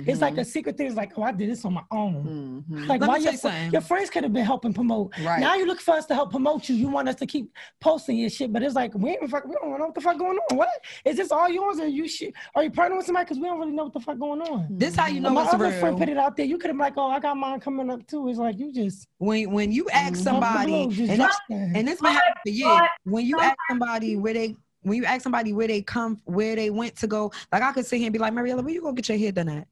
It's 0.06 0.20
like 0.20 0.34
mm-hmm. 0.34 0.42
a 0.42 0.46
secret 0.46 0.78
thing. 0.78 0.88
It's 0.88 0.98
like, 0.98 1.14
oh, 1.18 1.24
I 1.24 1.32
did 1.32 1.50
this 1.50 1.64
on 1.64 1.74
my 1.74 1.84
own. 1.92 2.64
Mhm. 2.70 2.88
Like 2.88 3.00
Let 3.00 3.08
why 3.08 3.18
your, 3.18 3.24
tell 3.24 3.32
you 3.32 3.38
fr- 3.38 3.48
something. 3.48 3.72
your 3.72 3.82
friends 3.82 4.10
could 4.10 4.24
have 4.24 4.34
been 4.34 4.46
helping 4.46 4.74
promote. 4.74 5.18
Right. 5.20 5.40
Now 5.40 5.56
you 5.56 5.66
look 5.66 5.80
for 5.80 5.94
us 5.96 6.06
to 6.08 6.14
help 6.14 6.32
promote 6.32 6.68
you. 6.68 6.76
You 6.76 6.90
want 6.90 7.08
us 7.08 7.16
to 7.16 7.26
keep 7.26 7.50
posting 7.80 8.18
your 8.18 8.30
shit, 8.30 8.52
but 8.52 8.62
it's 8.62 8.76
like 8.76 8.94
we 8.94 9.12
ain't 9.12 9.30
fuck, 9.30 9.46
we 9.46 9.54
don't 9.54 9.80
know 9.80 9.86
what 9.86 9.96
the 9.96 10.02
fuck 10.02 10.18
going 10.18 10.38
on. 10.38 10.58
What 10.58 10.70
is 11.06 11.16
this 11.16 11.32
all 11.32 11.50
yours 11.50 11.80
or 11.80 11.88
you 11.88 12.08
shit? 12.10 12.34
Are 12.54 12.64
you 12.64 12.70
partnering 12.72 12.98
with 12.98 13.06
somebody? 13.06 13.26
Because 13.26 13.38
we 13.38 13.46
don't 13.46 13.60
really 13.60 13.72
know 13.72 13.86
what 13.86 13.94
the 13.94 14.02
fuck 14.02 14.20
going 14.20 14.42
on. 14.42 14.68
This 14.70 14.96
how 14.96 15.08
you 15.08 15.22
know 15.22 15.30
my 15.30 15.44
other 15.44 15.70
real. 15.70 15.80
friend 15.80 15.98
put 15.98 16.10
it 16.10 16.18
out 16.18 16.36
there. 16.36 16.46
You 16.46 16.58
could 16.58 16.68
have 16.68 16.76
been 16.76 16.86
like, 16.86 16.98
oh, 16.98 17.10
I 17.10 17.20
got 17.20 17.38
mine 17.38 17.62
coming 17.62 17.90
up 17.90 18.06
too. 18.08 18.28
It's 18.28 18.38
like 18.38 18.60
you 18.60 18.74
just 18.74 19.08
when 19.20 19.50
when 19.52 19.72
you 19.72 19.88
ask 19.90 20.16
mm-hmm. 20.16 20.24
somebody 20.24 20.86
blue, 20.86 20.94
just 20.94 21.10
and 21.10 21.20
drop 21.20 21.30
this, 21.30 21.38
that. 21.38 21.45
And 21.50 21.88
this 21.88 22.02
might 22.02 22.12
happen 22.12 22.34
for 22.44 22.50
years. 22.50 22.82
When 23.04 23.26
you 23.26 23.40
ask 23.40 23.58
somebody 23.70 24.16
where 24.16 24.34
they 24.34 24.56
when 24.82 24.98
you 24.98 25.06
ask 25.06 25.24
somebody 25.24 25.52
where 25.54 25.68
they 25.68 25.82
come 25.82 26.22
where 26.26 26.56
they 26.56 26.70
went 26.70 26.96
to 26.98 27.08
go, 27.08 27.32
like 27.52 27.62
I 27.62 27.72
could 27.72 27.86
sit 27.86 27.98
here 27.98 28.08
and 28.08 28.14
be 28.14 28.20
like, 28.20 28.34
Mariella, 28.34 28.62
where 28.62 28.74
you 28.74 28.82
go 28.82 28.92
get 28.92 29.10
your 29.10 29.18
hair 29.18 29.32
done 29.32 29.50
at? 29.50 29.68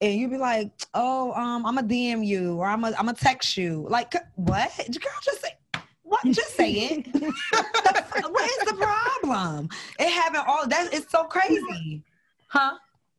And 0.00 0.14
you'd 0.14 0.30
be 0.30 0.36
like, 0.36 0.70
oh, 0.92 1.32
um, 1.32 1.64
I'm 1.64 1.78
a 1.78 1.82
DM 1.82 2.26
you 2.26 2.56
or 2.56 2.66
I'm 2.66 2.84
a 2.84 2.92
I'm 2.98 3.08
a 3.08 3.14
text 3.14 3.56
you. 3.56 3.86
Like 3.88 4.14
what? 4.34 4.70
Girl, 4.76 5.12
just 5.22 5.40
say 5.40 5.82
what? 6.02 6.24
Just 6.26 6.54
say 6.54 6.70
it. 6.72 7.06
what 7.14 8.50
is 8.50 8.68
the 8.68 8.74
problem? 8.74 9.68
It 9.98 10.10
happened 10.10 10.44
all 10.46 10.66
that. 10.68 10.92
It's 10.92 11.10
so 11.10 11.24
crazy, 11.24 12.02
huh? 12.48 12.76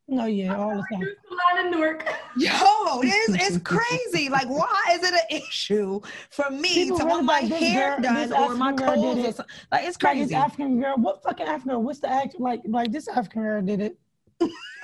No, 0.07 0.25
yeah, 0.25 0.55
all 0.55 0.69
the 0.75 0.83
time. 0.91 1.01
Used 1.01 1.17
line 1.55 1.65
in 1.65 1.71
Newark. 1.71 2.03
Yo, 2.37 2.51
it's, 3.01 3.43
it's 3.47 3.57
crazy. 3.59 4.29
Like, 4.29 4.47
why 4.47 4.75
is 4.91 5.03
it 5.03 5.13
an 5.13 5.37
issue 5.37 5.99
for 6.29 6.49
me 6.51 6.73
People 6.73 6.97
to 6.99 7.05
really 7.05 7.15
want 7.15 7.25
my 7.25 7.39
like 7.39 7.51
hair 7.53 7.99
girl- 7.99 8.13
done 8.13 8.33
or 8.33 8.55
my 8.55 8.69
African 8.69 8.75
girl 8.75 8.93
clothes 9.01 9.15
did 9.15 9.25
or 9.25 9.29
it. 9.29 9.35
something? 9.35 9.55
Like, 9.71 9.85
it's 9.85 10.03
Like 10.03 10.17
this 10.17 10.27
crazy. 10.29 10.35
African 10.35 10.79
girl. 10.81 10.95
What 10.97 11.23
fucking 11.23 11.47
African 11.47 11.71
girl? 11.71 11.81
What's 11.83 11.99
the 11.99 12.09
act 12.09 12.39
like? 12.39 12.61
Like 12.65 12.91
this 12.91 13.07
African 13.07 13.41
girl 13.41 13.61
did 13.61 13.79
it. 13.81 13.97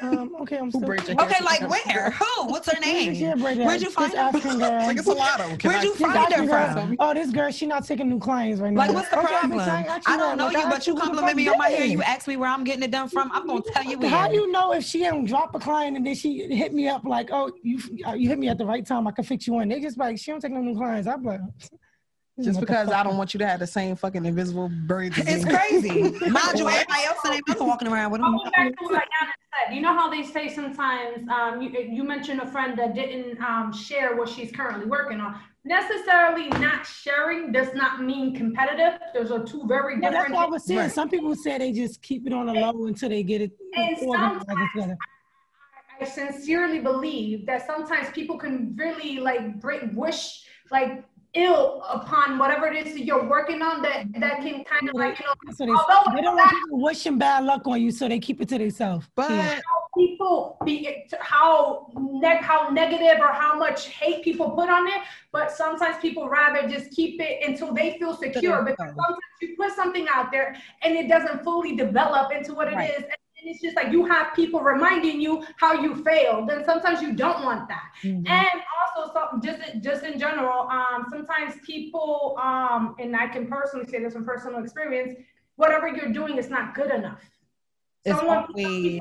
Um, 0.01 0.35
okay, 0.41 0.57
I'm 0.57 0.71
still. 0.71 0.81
braids? 0.81 1.07
Okay, 1.07 1.43
like 1.45 1.61
where? 1.69 2.09
Who? 2.09 2.47
What's 2.47 2.71
her 2.71 2.79
name? 2.79 3.13
Yeah, 3.13 3.35
braid 3.35 3.59
Where'd 3.59 3.81
you 3.83 3.91
find 3.91 4.11
this 4.11 4.17
her? 4.17 4.25
African 4.25 4.57
girl? 4.57 4.71
Like 4.87 4.97
it's 4.97 5.07
a 5.07 5.13
lotto. 5.13 5.55
Can 5.57 5.69
Where'd 5.69 5.81
I- 5.81 5.83
you 5.83 5.93
find 5.95 6.13
her 6.13 6.19
African 6.19 6.45
girl- 6.47 6.73
from? 6.73 6.95
Oh, 6.99 7.13
this 7.13 7.29
girl, 7.29 7.51
she 7.51 7.67
not 7.67 7.85
taking 7.85 8.09
new 8.09 8.17
clients 8.17 8.59
right 8.61 8.73
now. 8.73 8.79
Like, 8.79 8.93
what's 8.93 9.09
the 9.09 9.19
Okay, 9.19 9.27
problem? 9.27 9.59
bitch, 9.59 9.77
ain't 9.91 10.07
I 10.09 10.17
don't 10.17 10.37
know 10.39 10.45
Like, 10.47 10.57
you, 10.57 10.69
but 10.71 10.87
you 10.87 10.93
who 10.93 10.99
the 10.99 11.05
compliment 11.05 11.35
me 11.37 11.47
on 11.49 11.57
my 11.59 11.69
hair. 11.69 11.85
You 11.85 12.01
ask 12.01 12.27
me 12.27 12.35
where 12.35 12.49
I'm 12.49 12.63
getting 12.63 12.81
it 12.81 12.89
done 12.89 13.09
from. 13.09 13.31
I'm 13.31 13.45
gonna 13.45 13.61
tell 13.73 13.83
you 13.83 13.99
where. 13.99 14.09
How 14.09 14.27
do 14.27 14.33
you 14.33 14.51
know 14.51 14.73
if 14.73 14.83
she 14.83 14.99
don't 15.03 15.25
drop 15.25 15.53
a 15.53 15.59
client 15.59 15.95
and 15.97 16.05
then 16.07 16.15
she 16.15 16.47
hit 16.51 16.73
me 16.73 16.87
up 16.87 17.03
like, 17.03 17.29
oh, 17.31 17.51
you 17.61 17.79
you 18.15 18.27
hit 18.27 18.39
me 18.39 18.47
at 18.49 18.57
the 18.57 18.65
right 18.65 18.83
time, 18.85 19.05
I 19.05 19.11
can 19.11 19.23
fix 19.23 19.45
you 19.45 19.59
in. 19.59 19.69
They 19.69 19.79
just 19.79 19.99
like 19.99 20.17
she 20.17 20.31
don't 20.31 20.39
take 20.39 20.51
no 20.51 20.61
new 20.61 20.75
clients. 20.75 21.07
I'm 21.07 21.21
like, 21.21 21.41
Just 22.43 22.59
What 22.59 22.67
because 22.67 22.89
I 22.89 23.03
don't 23.03 23.17
want 23.17 23.33
you 23.33 23.37
to 23.39 23.47
have 23.47 23.59
the 23.59 23.67
same 23.67 23.95
fucking 23.95 24.25
invisible 24.25 24.69
braids. 24.69 25.17
It's 25.17 25.45
crazy. 25.45 26.01
Mind 26.29 26.59
you, 26.59 26.67
everybody 26.67 27.03
else 27.05 27.19
in 27.25 27.31
their 27.31 27.41
mother 27.47 27.65
walking 27.65 27.87
around 27.87 28.11
with 28.11 28.21
them. 28.21 28.35
go 28.37 28.43
back 28.51 28.77
to 28.77 28.85
what 28.85 28.93
Yana 28.93 29.31
said. 29.67 29.75
You 29.75 29.81
know 29.81 29.93
how 29.93 30.09
they 30.09 30.23
say 30.23 30.53
sometimes, 30.53 31.27
um, 31.29 31.61
you, 31.61 31.69
you 31.69 32.03
mentioned 32.03 32.41
a 32.41 32.47
friend 32.47 32.77
that 32.79 32.95
didn't 32.95 33.39
um, 33.41 33.71
share 33.71 34.15
what 34.15 34.29
she's 34.29 34.51
currently 34.51 34.85
working 34.85 35.19
on. 35.19 35.39
Necessarily 35.63 36.49
not 36.49 36.87
sharing 36.87 37.51
does 37.51 37.73
not 37.75 38.01
mean 38.01 38.35
competitive. 38.35 38.99
Those 39.13 39.29
are 39.29 39.43
two 39.43 39.67
very 39.67 39.95
Yeah, 39.95 40.09
that's 40.09 40.13
different 40.13 40.35
what 40.35 40.47
I 40.47 40.49
was 40.49 40.65
saying. 40.65 40.79
Right. 40.79 40.91
Some 40.91 41.09
people 41.09 41.35
say 41.35 41.59
they 41.59 41.71
just 41.71 42.01
keep 42.01 42.25
it 42.25 42.33
on 42.33 42.47
the 42.47 42.53
low 42.53 42.87
until 42.87 43.09
they 43.09 43.21
get 43.21 43.41
it 43.41 43.51
And 43.75 43.97
sometimes- 43.97 44.43
I 46.01 46.05
sincerely 46.05 46.79
believe 46.79 47.45
that 47.45 47.67
sometimes 47.67 48.09
people 48.09 48.35
can 48.39 48.75
really 48.75 49.19
like 49.19 49.59
bring, 49.61 49.93
wish 49.95 50.45
like 50.71 51.03
ill 51.33 51.83
upon 51.89 52.37
whatever 52.37 52.67
it 52.67 52.85
is 52.85 52.93
that 52.93 53.05
you're 53.05 53.27
working 53.27 53.61
on 53.61 53.81
that 53.81 54.05
that 54.19 54.41
can 54.41 54.63
kind 54.65 54.89
of 54.89 54.95
like 54.95 55.17
you 55.19 55.25
know 55.25 55.53
So 55.53 55.65
they, 55.65 55.71
Although 55.71 56.11
they 56.15 56.21
don't 56.21 56.35
want 56.35 56.51
people 56.51 56.81
wishing 56.81 57.17
bad 57.17 57.45
luck 57.45 57.65
on 57.67 57.81
you, 57.81 57.91
so 57.91 58.07
they 58.07 58.19
keep 58.19 58.41
it 58.41 58.49
to 58.49 58.57
themselves. 58.57 59.07
But 59.15 59.29
how 59.29 59.87
people 59.97 60.57
be 60.65 61.05
how 61.19 61.87
neg- 61.97 62.41
how 62.41 62.69
negative 62.69 63.19
or 63.19 63.31
how 63.31 63.57
much 63.57 63.87
hate 63.87 64.23
people 64.23 64.51
put 64.51 64.69
on 64.69 64.87
it 64.87 65.01
but 65.31 65.51
sometimes 65.51 65.97
people 66.01 66.29
rather 66.29 66.67
just 66.67 66.91
keep 66.91 67.21
it 67.21 67.47
until 67.47 67.73
they 67.73 67.97
feel 67.99 68.15
secure 68.15 68.63
because 68.63 68.77
sometimes 68.95 69.17
you 69.41 69.55
put 69.55 69.71
something 69.73 70.07
out 70.13 70.31
there 70.31 70.55
and 70.83 70.95
it 70.95 71.07
doesn't 71.07 71.43
fully 71.43 71.75
develop 71.75 72.31
into 72.31 72.53
what 72.53 72.67
it 72.67 72.79
is, 72.79 73.03
Right. 73.03 73.20
And 73.41 73.49
it's 73.51 73.61
just 73.61 73.75
like 73.75 73.91
you 73.91 74.05
have 74.05 74.33
people 74.35 74.61
reminding 74.61 75.19
you 75.19 75.43
how 75.57 75.73
you 75.73 75.95
failed 76.03 76.49
and 76.49 76.65
sometimes 76.65 77.01
you 77.01 77.13
don't 77.13 77.43
want 77.43 77.67
that 77.67 77.83
Mm-hmm. 78.03 78.25
and 78.25 78.61
also 78.97 79.13
some 79.13 79.41
just 79.41 79.59
just 79.81 80.03
in 80.03 80.17
general 80.17 80.67
um 80.69 81.05
sometimes 81.09 81.53
people 81.65 82.35
um 82.41 82.95
and 82.99 83.15
i 83.15 83.27
can 83.27 83.47
personally 83.47 83.85
say 83.87 83.99
this 84.03 84.13
from 84.13 84.25
personal 84.25 84.63
experience 84.63 85.13
whatever 85.55 85.87
you're 85.87 86.11
doing 86.13 86.37
is 86.37 86.49
not 86.49 86.73
good 86.73 86.91
enough 86.91 87.21
It's 88.05 88.17
Someone- 88.17 88.45
really 88.55 88.99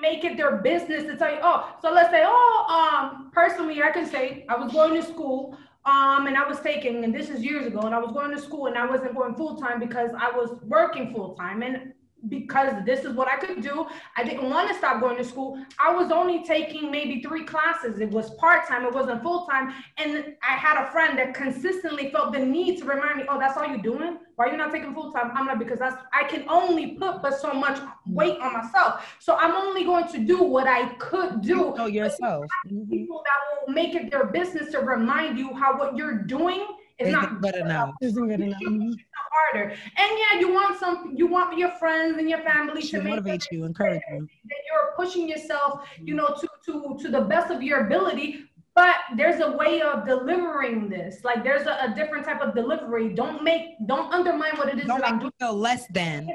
make 0.00 0.24
it 0.24 0.36
their 0.36 0.56
business 0.56 1.04
to 1.04 1.16
tell 1.16 1.30
you 1.32 1.38
oh 1.42 1.74
so 1.80 1.90
let's 1.92 2.10
say 2.10 2.22
oh 2.26 2.56
um 2.78 3.30
personally 3.32 3.82
i 3.82 3.90
can 3.90 4.04
say 4.06 4.44
i 4.50 4.56
was 4.56 4.70
going 4.72 4.92
to 5.00 5.02
school 5.02 5.56
um 5.86 6.26
and 6.26 6.36
i 6.36 6.46
was 6.46 6.60
taking 6.60 7.04
and 7.04 7.14
this 7.14 7.30
is 7.30 7.42
years 7.42 7.64
ago 7.66 7.80
and 7.86 7.94
i 7.94 7.98
was 7.98 8.12
going 8.12 8.30
to 8.30 8.40
school 8.48 8.66
and 8.66 8.76
i 8.76 8.84
wasn't 8.84 9.14
going 9.14 9.34
full-time 9.34 9.78
because 9.80 10.10
i 10.26 10.30
was 10.30 10.50
working 10.64 11.12
full-time 11.14 11.62
and 11.62 11.92
because 12.28 12.84
this 12.84 13.04
is 13.04 13.12
what 13.14 13.28
I 13.28 13.36
could 13.36 13.62
do. 13.62 13.86
I 14.16 14.24
didn't 14.24 14.48
want 14.48 14.68
to 14.68 14.74
stop 14.74 15.00
going 15.00 15.16
to 15.16 15.24
school. 15.24 15.64
I 15.78 15.94
was 15.94 16.10
only 16.10 16.44
taking 16.44 16.90
maybe 16.90 17.22
three 17.22 17.44
classes. 17.44 18.00
It 18.00 18.10
was 18.10 18.30
part 18.36 18.66
time, 18.66 18.84
it 18.84 18.92
wasn't 18.94 19.22
full 19.22 19.46
time. 19.46 19.72
And 19.98 20.34
I 20.42 20.54
had 20.54 20.82
a 20.82 20.90
friend 20.90 21.18
that 21.18 21.34
consistently 21.34 22.10
felt 22.10 22.32
the 22.32 22.38
need 22.38 22.78
to 22.78 22.84
remind 22.84 23.18
me, 23.18 23.24
oh, 23.28 23.38
that's 23.38 23.56
all 23.56 23.66
you're 23.66 23.78
doing? 23.78 24.18
Why 24.36 24.46
are 24.46 24.50
you 24.50 24.56
not 24.56 24.72
taking 24.72 24.92
full 24.94 25.12
time? 25.12 25.30
I'm 25.34 25.46
not 25.46 25.58
because 25.58 25.78
that's 25.78 25.96
I 26.12 26.24
can 26.24 26.44
only 26.48 26.92
put 26.92 27.22
but 27.22 27.40
so 27.40 27.52
much 27.52 27.80
weight 28.06 28.38
on 28.40 28.52
myself. 28.52 29.16
So 29.20 29.36
I'm 29.36 29.52
only 29.54 29.84
going 29.84 30.08
to 30.08 30.18
do 30.18 30.42
what 30.42 30.66
I 30.66 30.88
could 30.94 31.40
do. 31.42 31.48
You 31.48 31.74
know 31.76 31.86
yourself. 31.86 32.46
Mhm. 32.66 32.90
People 32.90 33.22
that 33.24 33.66
will 33.66 33.74
make 33.74 33.94
it 33.94 34.10
their 34.10 34.26
business 34.26 34.72
to 34.72 34.80
remind 34.80 35.38
you 35.38 35.54
how 35.54 35.78
what 35.78 35.96
you're 35.96 36.18
doing 36.18 36.66
is 36.98 37.08
It's 37.08 37.12
not 37.12 37.40
good 37.40 37.56
enough. 37.56 37.90
Isn't 38.00 38.28
good 38.28 38.40
enough. 38.40 38.60
Harder. 39.34 39.70
And 39.70 39.78
yeah, 40.22 40.38
you 40.40 40.52
want 40.52 40.78
some, 40.78 41.12
you 41.16 41.26
want 41.26 41.58
your 41.58 41.70
friends 41.72 42.18
and 42.18 42.28
your 42.28 42.38
family 42.40 42.82
To 42.82 43.02
motivate 43.02 43.44
you, 43.50 43.64
encourage 43.64 44.02
you. 44.12 44.20
that 44.20 44.60
you're 44.70 44.92
pushing 44.96 45.28
yourself, 45.28 45.80
you 46.00 46.14
know, 46.14 46.28
to 46.40 46.48
to 46.66 46.96
to 47.02 47.10
the 47.10 47.22
best 47.22 47.50
of 47.50 47.62
your 47.62 47.86
ability. 47.86 48.44
But 48.74 48.96
there's 49.16 49.40
a 49.40 49.52
way 49.56 49.82
of 49.82 50.04
delivering 50.04 50.88
this. 50.88 51.22
Like 51.22 51.44
there's 51.44 51.66
a, 51.66 51.76
a 51.90 51.94
different 51.94 52.24
type 52.24 52.40
of 52.40 52.54
delivery. 52.54 53.14
Don't 53.14 53.44
make, 53.44 53.76
don't 53.86 54.12
undermine 54.12 54.56
what 54.56 54.68
it 54.68 54.78
is 54.80 54.86
Don't 54.86 55.00
that 55.00 55.08
I'm 55.08 55.18
doing 55.20 55.32
feel 55.38 55.54
less 55.56 55.86
than. 55.88 56.28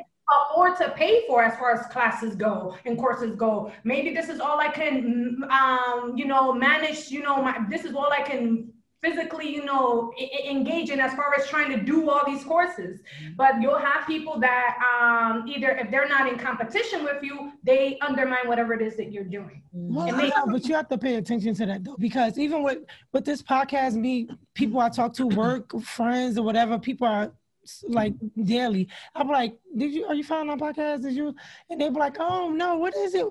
afford 0.49 0.77
to 0.77 0.89
pay 0.91 1.25
for 1.27 1.43
as 1.43 1.57
far 1.59 1.73
as 1.73 1.85
classes 1.87 2.35
go 2.35 2.77
and 2.85 2.97
courses 2.97 3.35
go. 3.35 3.71
Maybe 3.83 4.13
this 4.13 4.29
is 4.29 4.39
all 4.39 4.57
I 4.59 4.69
can, 4.69 5.43
um, 5.49 6.13
you 6.15 6.25
know, 6.25 6.53
manage. 6.53 7.11
You 7.11 7.23
know, 7.23 7.41
my 7.41 7.59
this 7.69 7.83
is 7.83 7.93
all 7.93 8.11
I 8.13 8.21
can 8.21 8.71
physically, 9.01 9.49
you 9.53 9.63
know, 9.65 10.11
e- 10.19 10.25
e- 10.25 10.49
engage 10.49 10.89
in 10.89 10.99
as 10.99 11.13
far 11.13 11.33
as 11.37 11.47
trying 11.47 11.69
to 11.71 11.81
do 11.83 12.09
all 12.09 12.25
these 12.25 12.43
courses. 12.43 12.99
But 13.35 13.61
you'll 13.61 13.77
have 13.77 14.05
people 14.07 14.39
that 14.39 14.77
um, 14.89 15.47
either 15.47 15.69
if 15.71 15.89
they're 15.91 16.07
not 16.07 16.31
in 16.31 16.37
competition 16.37 17.03
with 17.03 17.23
you, 17.23 17.53
they 17.63 17.97
undermine 18.01 18.47
whatever 18.47 18.73
it 18.73 18.81
is 18.81 18.95
that 18.97 19.11
you're 19.11 19.23
doing. 19.23 19.61
Well, 19.73 20.07
It 20.07 20.13
I 20.15 20.27
know, 20.27 20.51
but 20.51 20.65
you 20.67 20.75
have 20.75 20.89
to 20.89 20.97
pay 20.97 21.15
attention 21.15 21.53
to 21.55 21.65
that 21.67 21.83
though, 21.83 21.95
because 21.97 22.37
even 22.37 22.63
with 22.63 22.79
with 23.13 23.25
this 23.25 23.41
podcast, 23.41 23.93
me 23.95 24.27
people 24.53 24.79
I 24.79 24.89
talk 24.89 25.13
to, 25.13 25.27
work 25.27 25.79
friends 25.81 26.37
or 26.37 26.43
whatever, 26.43 26.77
people 26.77 27.07
are 27.07 27.23
s- 27.23 27.31
like 27.87 28.13
daily. 28.43 28.87
I'm 29.15 29.27
like, 29.27 29.57
did 29.77 29.91
you 29.91 30.05
are 30.05 30.15
you 30.15 30.23
following 30.23 30.49
our 30.49 30.57
podcast? 30.57 31.03
Did 31.03 31.13
you? 31.13 31.35
And 31.69 31.79
they 31.79 31.89
be 31.89 31.95
like, 31.95 32.17
oh 32.19 32.49
no, 32.49 32.77
what 32.77 32.95
is 32.95 33.13
it? 33.15 33.25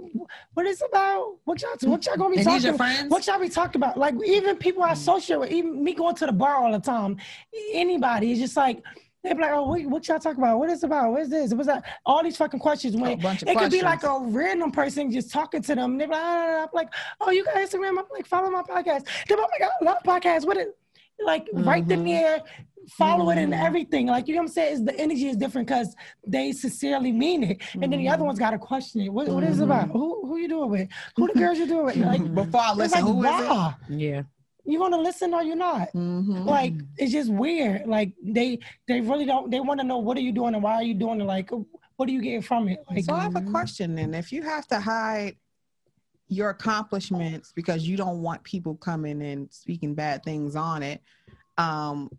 What 0.55 0.67
is 0.67 0.81
it 0.81 0.89
about? 0.91 1.37
What 1.45 1.63
y'all 1.63 1.77
what 1.91 2.05
y'all 2.07 2.17
gonna 2.17 2.35
be 2.35 2.41
And 2.41 2.47
talking? 2.47 2.75
about? 2.75 3.09
What 3.09 3.27
y'all 3.27 3.41
be 3.41 3.49
talking 3.49 3.81
about? 3.81 3.97
Like 3.97 4.15
even 4.25 4.57
people 4.57 4.83
I 4.83 4.93
associate 4.93 5.41
with, 5.41 5.51
even 5.51 5.83
me 5.83 5.95
going 5.95 6.15
to 6.17 6.27
the 6.27 6.33
bar 6.33 6.57
all 6.57 6.73
the 6.73 6.81
time, 6.81 7.17
anybody, 7.73 8.33
is 8.33 8.39
just 8.39 8.57
like. 8.57 8.83
They 9.25 9.35
be 9.35 9.41
like, 9.41 9.51
oh, 9.51 9.65
what, 9.65 9.85
what 9.87 10.07
y'all 10.07 10.21
talking 10.21 10.41
about? 10.41 10.61
What 10.61 10.71
is 10.71 10.85
it 10.85 10.87
about? 10.87 11.11
What 11.11 11.23
is 11.23 11.29
this? 11.29 11.53
What's 11.53 11.67
that? 11.67 11.83
All 12.07 12.23
these 12.23 12.37
fucking 12.37 12.61
questions. 12.61 12.95
When 12.95 13.11
A 13.11 13.17
bunch 13.17 13.43
of 13.43 13.49
it 13.49 13.59
could 13.59 13.73
be 13.73 13.83
like 13.83 14.05
a 14.05 14.17
random 14.23 14.71
person 14.71 15.11
just 15.11 15.33
talking 15.33 15.61
to 15.61 15.75
them. 15.75 15.99
They're 15.99 16.07
like, 16.07 16.21
ah, 16.23 16.63
I'm 16.63 16.69
like, 16.73 16.89
oh, 17.21 17.33
you 17.33 17.45
got 17.45 17.57
Instagram? 17.57 17.89
I'm 17.89 18.05
like, 18.13 18.27
follow 18.27 18.49
my 18.49 18.63
podcast. 18.63 19.07
They're 19.27 19.37
like, 19.37 19.47
oh 19.47 19.51
my 19.51 19.59
God, 19.59 19.71
I 19.81 19.85
love 19.85 19.99
podcasts. 20.05 20.47
What 20.47 20.57
is 20.57 20.69
it 20.69 20.79
like 21.25 21.49
right 21.53 21.83
Mm-hmm. 21.87 21.89
then 21.89 22.05
there, 22.05 22.43
follow 22.91 23.31
it 23.31 23.39
and 23.39 23.53
everything. 23.53 24.07
Like, 24.07 24.29
you 24.29 24.35
know 24.35 24.41
what 24.41 24.49
I'm 24.49 24.53
saying? 24.55 24.73
is 24.75 24.85
the 24.85 24.99
energy 24.99 25.29
is 25.29 25.37
different 25.37 25.69
because 25.69 25.95
they 26.27 26.53
sincerely 26.53 27.13
mean 27.13 27.43
it. 27.45 27.63
And 27.75 27.83
then 27.83 27.91
the 27.91 27.97
Mm-hmm. 27.99 28.15
other 28.15 28.25
one's 28.25 28.39
got 28.39 28.51
to 28.51 28.59
question 28.59 29.01
it. 29.03 29.09
What, 29.13 29.29
what 29.29 29.45
is 29.45 29.61
it 29.61 29.65
about? 29.65 29.89
Who 29.91 30.27
who 30.27 30.37
you 30.39 30.49
doing 30.49 30.71
with? 30.71 30.89
Who 31.17 31.27
the 31.33 31.39
girls 31.39 31.59
you 31.59 31.67
doing 31.67 31.85
with? 31.87 31.97
Like, 31.97 32.35
before 32.41 32.61
I 32.63 32.73
listen, 32.73 33.05
like, 33.05 33.13
who 33.13 33.25
is 33.25 33.41
it? 33.41 33.49
wow. 33.49 33.75
Yeah. 33.89 34.23
You 34.65 34.79
want 34.81 34.93
to 34.93 35.01
listen 35.01 35.33
or 35.33 35.43
you're 35.43 35.57
not? 35.57 35.89
Like 35.95 36.75
it's 36.99 37.13
just 37.13 37.31
weird. 37.33 37.87
Like 37.87 38.13
they 38.23 38.59
they 38.87 39.01
really 39.01 39.25
don't. 39.25 39.51
They 39.51 39.61
want 39.61 39.81
to 39.81 39.87
know 39.87 39.97
what 39.99 40.17
are 40.19 40.21
you 40.21 40.33
doing 40.33 40.53
and 40.55 40.63
why 40.63 40.75
are 40.75 40.83
you 40.83 40.93
doing 40.95 41.21
it. 41.23 41.25
Like 41.25 41.51
what 41.97 42.07
are 42.09 42.13
you 42.13 42.21
getting 42.21 42.43
from 42.43 42.69
it? 42.69 42.79
Like 42.91 43.05
So 43.05 43.15
I 43.15 43.21
have 43.23 43.35
a 43.37 43.41
question 43.41 43.95
then. 43.95 44.13
If 44.15 44.31
you 44.31 44.43
have 44.43 44.67
to 44.69 44.79
hide 44.79 45.37
your 46.29 46.51
accomplishments 46.51 47.53
because 47.55 47.87
you 47.89 47.97
don't 47.97 48.21
want 48.23 48.43
people 48.45 48.75
coming 48.77 49.23
and 49.23 49.53
speaking 49.53 49.95
bad 49.95 50.23
things 50.23 50.57
on 50.57 50.83
it, 50.83 51.01
um, 51.57 52.11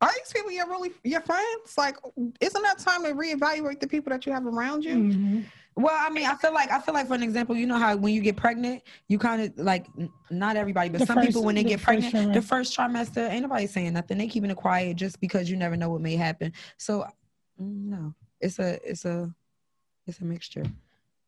are 0.00 0.10
these 0.16 0.32
people 0.32 0.50
your 0.50 0.66
really 0.68 0.90
your 1.04 1.20
friends? 1.20 1.76
Like, 1.78 1.96
isn't 2.40 2.62
that 2.62 2.78
time 2.78 3.04
to 3.04 3.10
reevaluate 3.12 3.80
the 3.80 3.86
people 3.86 4.10
that 4.10 4.26
you 4.26 4.32
have 4.32 4.46
around 4.46 4.84
you? 4.84 4.96
mhm. 4.96 5.44
Well, 5.74 5.94
I 5.98 6.10
mean, 6.10 6.26
I 6.26 6.34
feel 6.34 6.52
like 6.52 6.70
I 6.70 6.80
feel 6.80 6.92
like 6.92 7.06
for 7.06 7.14
an 7.14 7.22
example, 7.22 7.56
you 7.56 7.66
know 7.66 7.78
how 7.78 7.96
when 7.96 8.12
you 8.12 8.20
get 8.20 8.36
pregnant, 8.36 8.82
you 9.08 9.18
kind 9.18 9.40
of 9.42 9.58
like 9.58 9.86
not 10.30 10.56
everybody, 10.56 10.90
but 10.90 10.98
The 11.00 11.06
some 11.06 11.16
first- 11.16 11.28
people 11.28 11.44
when 11.44 11.54
they 11.54 11.62
the 11.62 11.70
get 11.70 11.80
pregnant, 11.82 12.14
trimester. 12.14 12.34
the 12.34 12.42
first 12.42 12.76
trimester, 12.76 13.30
ain't 13.30 13.42
nobody 13.42 13.66
saying 13.66 13.92
nothing. 13.94 14.18
They 14.18 14.26
keeping 14.28 14.50
it 14.50 14.56
quiet 14.56 14.96
just 14.96 15.18
because 15.20 15.48
you 15.48 15.56
never 15.56 15.76
know 15.76 15.88
what 15.88 16.00
may 16.02 16.14
happen. 16.16 16.52
So, 16.76 17.06
mm, 17.60 17.84
no, 17.86 18.14
it's 18.40 18.58
a 18.58 18.78
it's 18.88 19.04
a 19.06 19.32
it's 20.06 20.18
a 20.20 20.24
mixture. 20.24 20.64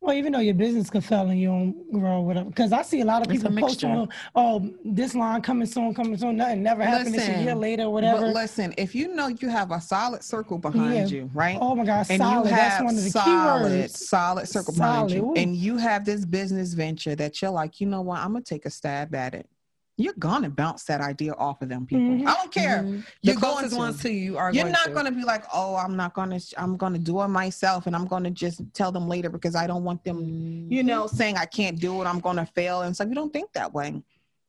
Well, 0.05 0.15
even 0.15 0.33
though 0.33 0.41
your 0.41 0.53
business 0.55 0.91
could 0.91 1.03
fail 1.03 1.29
and 1.31 1.41
you 1.41 1.49
don't 1.49 1.93
grow, 1.93 2.21
whatever. 2.21 2.51
Because 2.51 2.73
I 2.73 2.83
see 2.83 3.01
a 3.01 3.07
lot 3.07 3.23
of 3.23 3.29
people 3.29 3.51
posting, 3.57 4.07
oh, 4.35 4.71
this 4.85 5.15
line 5.15 5.41
coming 5.41 5.67
soon, 5.67 5.95
coming 5.95 6.19
soon, 6.19 6.37
nothing 6.37 6.63
never 6.63 6.85
happened. 6.85 7.15
It's 7.15 7.27
a 7.27 7.43
year 7.43 7.55
later, 7.55 7.89
whatever. 7.89 8.21
But 8.21 8.35
listen, 8.35 8.75
if 8.77 8.95
you 8.95 9.15
know 9.15 9.29
you 9.29 9.49
have 9.49 9.71
a 9.71 9.81
solid 9.81 10.23
circle 10.23 10.59
behind 10.59 11.11
Yeah. 11.11 11.17
you, 11.17 11.31
right? 11.33 11.57
oh 11.59 11.75
my 11.75 11.87
God, 11.87 12.05
and 12.11 12.21
solid. 12.21 12.51
you 12.51 12.55
That's 12.55 12.85
one 12.85 12.99
of 12.99 13.03
the 13.03 13.11
solid, 13.11 13.73
keywords. 13.73 13.91
solid 13.97 14.47
circle 14.47 14.75
behind 14.75 15.11
you, 15.11 15.25
ooh. 15.31 15.35
and 15.37 15.57
you 15.57 15.79
have 15.79 16.05
this 16.05 16.27
business 16.27 16.75
venture 16.75 17.15
that 17.15 17.41
you're 17.41 17.51
like, 17.51 17.81
you 17.81 17.87
know 17.87 18.03
what, 18.03 18.19
I'm 18.21 18.33
gonna 18.33 18.43
take 18.43 18.67
a 18.67 18.71
stab 18.71 19.15
at 19.15 19.33
it. 19.35 19.49
You're 19.97 20.15
gonna 20.19 20.51
bounce 20.51 20.83
that 20.85 21.01
idea 21.01 21.35
off 21.35 21.63
of 21.63 21.69
them 21.69 21.87
people. 21.87 22.05
Mhm. 22.05 22.27
I 22.27 22.35
don't 22.35 22.51
care. 22.53 22.83
Mhm. 22.83 23.03
The 23.05 23.07
You're 23.23 23.35
going 23.37 23.53
closest 23.55 23.75
to. 23.75 23.79
ones 23.79 24.03
to 24.03 24.11
you 24.13 24.37
are 24.37 24.53
You're 24.53 24.65
going 24.65 24.73
not 24.73 24.87
to. 24.87 24.91
gonna 24.91 25.13
be 25.13 25.23
like, 25.23 25.45
oh, 25.55 25.77
I'm 25.77 25.95
not 25.97 26.15
gonna, 26.15 26.41
I'm 26.59 26.77
gonna 26.77 26.99
do 26.99 27.21
it 27.23 27.29
myself, 27.29 27.87
and 27.87 27.95
I'm 27.95 28.05
gonna 28.07 28.31
just 28.33 28.61
tell 28.73 28.91
them 28.91 29.09
later 29.09 29.29
because 29.31 29.55
I 29.55 29.69
don't 29.69 29.85
want 29.85 30.03
them, 30.03 30.19
Mm. 30.19 30.73
you 30.73 30.83
know, 30.83 31.07
saying 31.07 31.37
I 31.37 31.45
can't 31.47 31.79
do 31.79 32.03
it. 32.03 32.07
I'm 32.07 32.19
gonna 32.19 32.45
fail, 32.45 32.83
and 32.83 32.97
so 32.97 33.05
you 33.05 33.15
don't 33.15 33.33
think 33.33 33.53
that 33.53 33.73
way. 33.73 34.03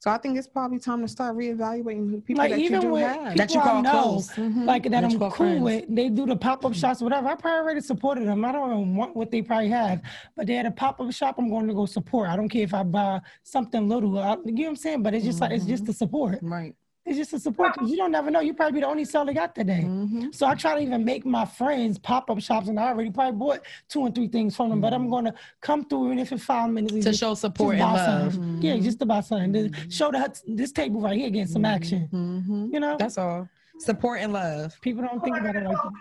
So 0.05 0.11
I 0.11 0.19
think 0.19 0.37
it's 0.37 0.45
probably 0.47 0.77
time 0.77 1.01
to 1.01 1.07
start 1.07 1.35
reevaluating 1.35 2.11
the 2.11 2.21
people 2.21 2.43
Like 2.43 2.51
that 2.51 2.59
you 2.61 2.79
do 2.79 2.89
with 2.91 3.01
have. 3.01 3.15
people 3.17 3.35
That 3.37 3.53
you 3.55 3.59
I 3.59 3.63
call 3.63 3.81
know, 3.81 3.91
close. 4.03 4.29
Mhm. 4.33 4.63
like 4.65 4.83
that, 4.83 4.91
That 4.91 5.03
I'm 5.05 5.17
cool 5.17 5.31
friends. 5.31 5.63
with. 5.63 5.85
They 5.89 6.09
do 6.09 6.27
the 6.27 6.35
pop 6.35 6.63
up 6.63 6.75
shops, 6.75 7.01
whatever. 7.01 7.27
I 7.29 7.33
probably 7.33 7.59
already 7.61 7.81
supported 7.81 8.27
them. 8.27 8.45
I 8.45 8.51
don't 8.51 8.69
even 8.71 8.95
want 8.95 9.15
what 9.15 9.31
they 9.31 9.41
probably 9.41 9.69
have, 9.69 10.03
but 10.35 10.45
they 10.45 10.53
had 10.53 10.67
a 10.67 10.71
pop 10.71 11.01
up 11.01 11.11
shop. 11.11 11.39
I'm 11.39 11.49
going 11.49 11.65
to 11.65 11.73
go 11.73 11.87
support. 11.87 12.29
I 12.29 12.35
don't 12.35 12.49
care 12.49 12.61
if 12.61 12.75
I 12.75 12.83
buy 12.83 13.19
something 13.41 13.89
little. 13.89 14.19
I, 14.19 14.35
you 14.45 14.51
know 14.51 14.61
what 14.61 14.67
I'm 14.69 14.75
saying? 14.75 15.01
But 15.01 15.15
it's 15.15 15.25
just 15.25 15.41
like 15.41 15.49
it's 15.49 15.65
just 15.65 15.89
a 15.89 15.93
support. 15.93 16.37
right. 16.43 16.75
It's 17.05 17.17
just 17.17 17.33
a 17.33 17.39
support 17.39 17.73
because 17.73 17.91
you 17.91 17.97
don't 17.97 18.11
never 18.11 18.31
know. 18.31 18.39
You 18.39 18.53
probably 18.55 18.73
be 18.73 18.79
the 18.81 18.87
only 18.87 19.05
seller 19.05 19.31
got 19.31 19.53
today. 19.53 19.83
Mhm. 19.85 20.33
So 20.33 20.47
I 20.47 20.55
try 20.55 20.73
to 20.75 20.81
even 20.81 21.05
make 21.05 21.23
my 21.25 21.45
friends 21.45 21.99
pop 21.99 22.29
up 22.31 22.39
shops, 22.39 22.67
and 22.67 22.79
I 22.79 22.87
already 22.89 23.11
probably 23.11 23.37
bought 23.37 23.61
two 23.87 24.05
and 24.05 24.15
three 24.15 24.27
things 24.27 24.55
from 24.55 24.69
them. 24.69 24.81
But 24.81 24.91
I'm 24.93 25.07
gonna 25.09 25.33
come 25.61 25.85
through, 25.85 26.07
even 26.07 26.19
if 26.19 26.31
it's 26.31 26.43
five 26.43 26.69
minutes. 26.71 27.05
to 27.05 27.13
show 27.13 27.35
support 27.35 27.75
and 27.75 27.83
buy 27.83 27.93
love. 27.93 28.33
something. 28.33 28.61
Yeah, 28.61 28.77
just 28.77 28.97
to 28.99 29.05
buy 29.05 29.19
something. 29.21 29.53
To 29.71 29.89
show 29.91 30.09
that 30.11 30.41
this 30.47 30.71
table 30.71 30.99
right 30.99 31.15
here 31.17 31.29
getting 31.29 31.47
some 31.47 31.63
action. 31.65 32.09
Mhm. 32.11 32.73
You 32.73 32.79
know, 32.79 32.95
That's 32.97 33.17
all. 33.19 33.47
Support 33.77 34.21
and 34.21 34.33
love. 34.33 34.79
People 34.81 35.03
don't 35.03 35.21
think 35.23 35.37
about 35.37 35.55
it 35.55 35.63
like 35.63 35.75
that. 35.77 35.91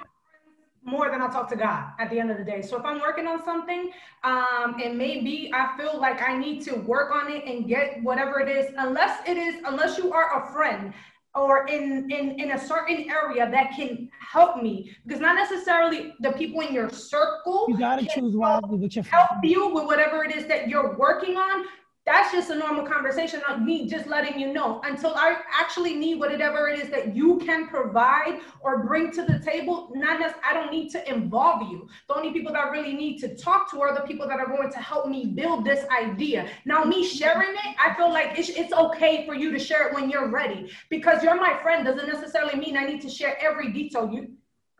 More 0.84 1.10
than 1.10 1.22
I 1.22 1.28
talk 1.28 1.48
to 1.50 1.56
God 1.56 1.92
at 1.98 2.10
the 2.10 2.18
end 2.18 2.30
of 2.30 2.38
the 2.38 2.44
day. 2.44 2.60
So 2.62 2.78
if 2.78 2.84
I'm 2.84 3.00
working 3.00 3.26
on 3.26 3.44
something, 3.44 3.90
um, 4.22 4.76
and 4.82 4.96
maybe 4.98 5.50
I 5.54 5.76
feel 5.78 5.98
like 5.98 6.22
I 6.22 6.36
need 6.36 6.62
to 6.64 6.74
work 6.74 7.14
on 7.14 7.32
it 7.32 7.44
and 7.46 7.66
get 7.66 8.02
whatever 8.02 8.40
it 8.40 8.48
is, 8.48 8.72
unless 8.76 9.26
it 9.26 9.36
is, 9.36 9.62
unless 9.66 9.98
you 9.98 10.12
are 10.12 10.42
a 10.42 10.52
friend 10.52 10.92
or 11.34 11.66
in 11.66 12.08
in 12.10 12.38
in 12.38 12.52
a 12.52 12.58
certain 12.58 13.10
area 13.10 13.50
that 13.50 13.72
can 13.76 14.08
help 14.20 14.62
me, 14.62 14.96
because 15.04 15.20
not 15.20 15.34
necessarily 15.34 16.14
the 16.20 16.30
people 16.32 16.60
in 16.60 16.72
your 16.72 16.88
circle 16.90 17.66
You 17.68 17.78
gotta 17.78 18.06
choose 18.14 18.36
wisely 18.36 18.78
with 18.78 18.94
your 18.94 19.04
help 19.04 19.30
you 19.42 19.74
with 19.74 19.84
whatever 19.84 20.24
it 20.24 20.34
is 20.34 20.46
that 20.46 20.68
you're 20.68 20.96
working 20.96 21.36
on. 21.36 21.64
That's 22.06 22.32
just 22.32 22.50
a 22.50 22.54
normal 22.54 22.84
conversation 22.84 23.40
of 23.48 23.62
me 23.62 23.88
just 23.88 24.06
letting 24.06 24.38
you 24.38 24.52
know 24.52 24.82
until 24.84 25.14
I 25.14 25.38
actually 25.50 25.94
need 25.94 26.18
whatever 26.20 26.68
it 26.68 26.78
is 26.78 26.90
that 26.90 27.16
you 27.16 27.38
can 27.38 27.66
provide 27.66 28.40
or 28.60 28.84
bring 28.84 29.10
to 29.12 29.24
the 29.24 29.38
table. 29.38 29.90
Not 29.94 30.20
necessarily, 30.20 30.42
I 30.50 30.52
don't 30.52 30.70
need 30.70 30.90
to 30.90 31.10
involve 31.10 31.70
you. 31.70 31.88
The 32.08 32.14
only 32.14 32.30
people 32.32 32.52
that 32.52 32.66
I 32.66 32.68
really 32.68 32.92
need 32.92 33.20
to 33.20 33.34
talk 33.34 33.70
to 33.70 33.80
are 33.80 33.94
the 33.94 34.02
people 34.02 34.28
that 34.28 34.38
are 34.38 34.46
going 34.46 34.70
to 34.70 34.78
help 34.78 35.08
me 35.08 35.24
build 35.24 35.64
this 35.64 35.86
idea. 35.88 36.46
Now, 36.66 36.84
me 36.84 37.06
sharing 37.06 37.54
it, 37.54 37.76
I 37.82 37.94
feel 37.94 38.10
like 38.12 38.38
it's, 38.38 38.50
it's 38.50 38.74
okay 38.74 39.24
for 39.26 39.34
you 39.34 39.50
to 39.50 39.58
share 39.58 39.88
it 39.88 39.94
when 39.94 40.10
you're 40.10 40.28
ready 40.28 40.70
because 40.90 41.22
you're 41.22 41.34
my 41.36 41.58
friend 41.62 41.86
doesn't 41.86 42.06
necessarily 42.06 42.58
mean 42.58 42.76
I 42.76 42.84
need 42.84 43.00
to 43.00 43.08
share 43.08 43.38
every 43.40 43.72
detail. 43.72 44.10
You 44.12 44.34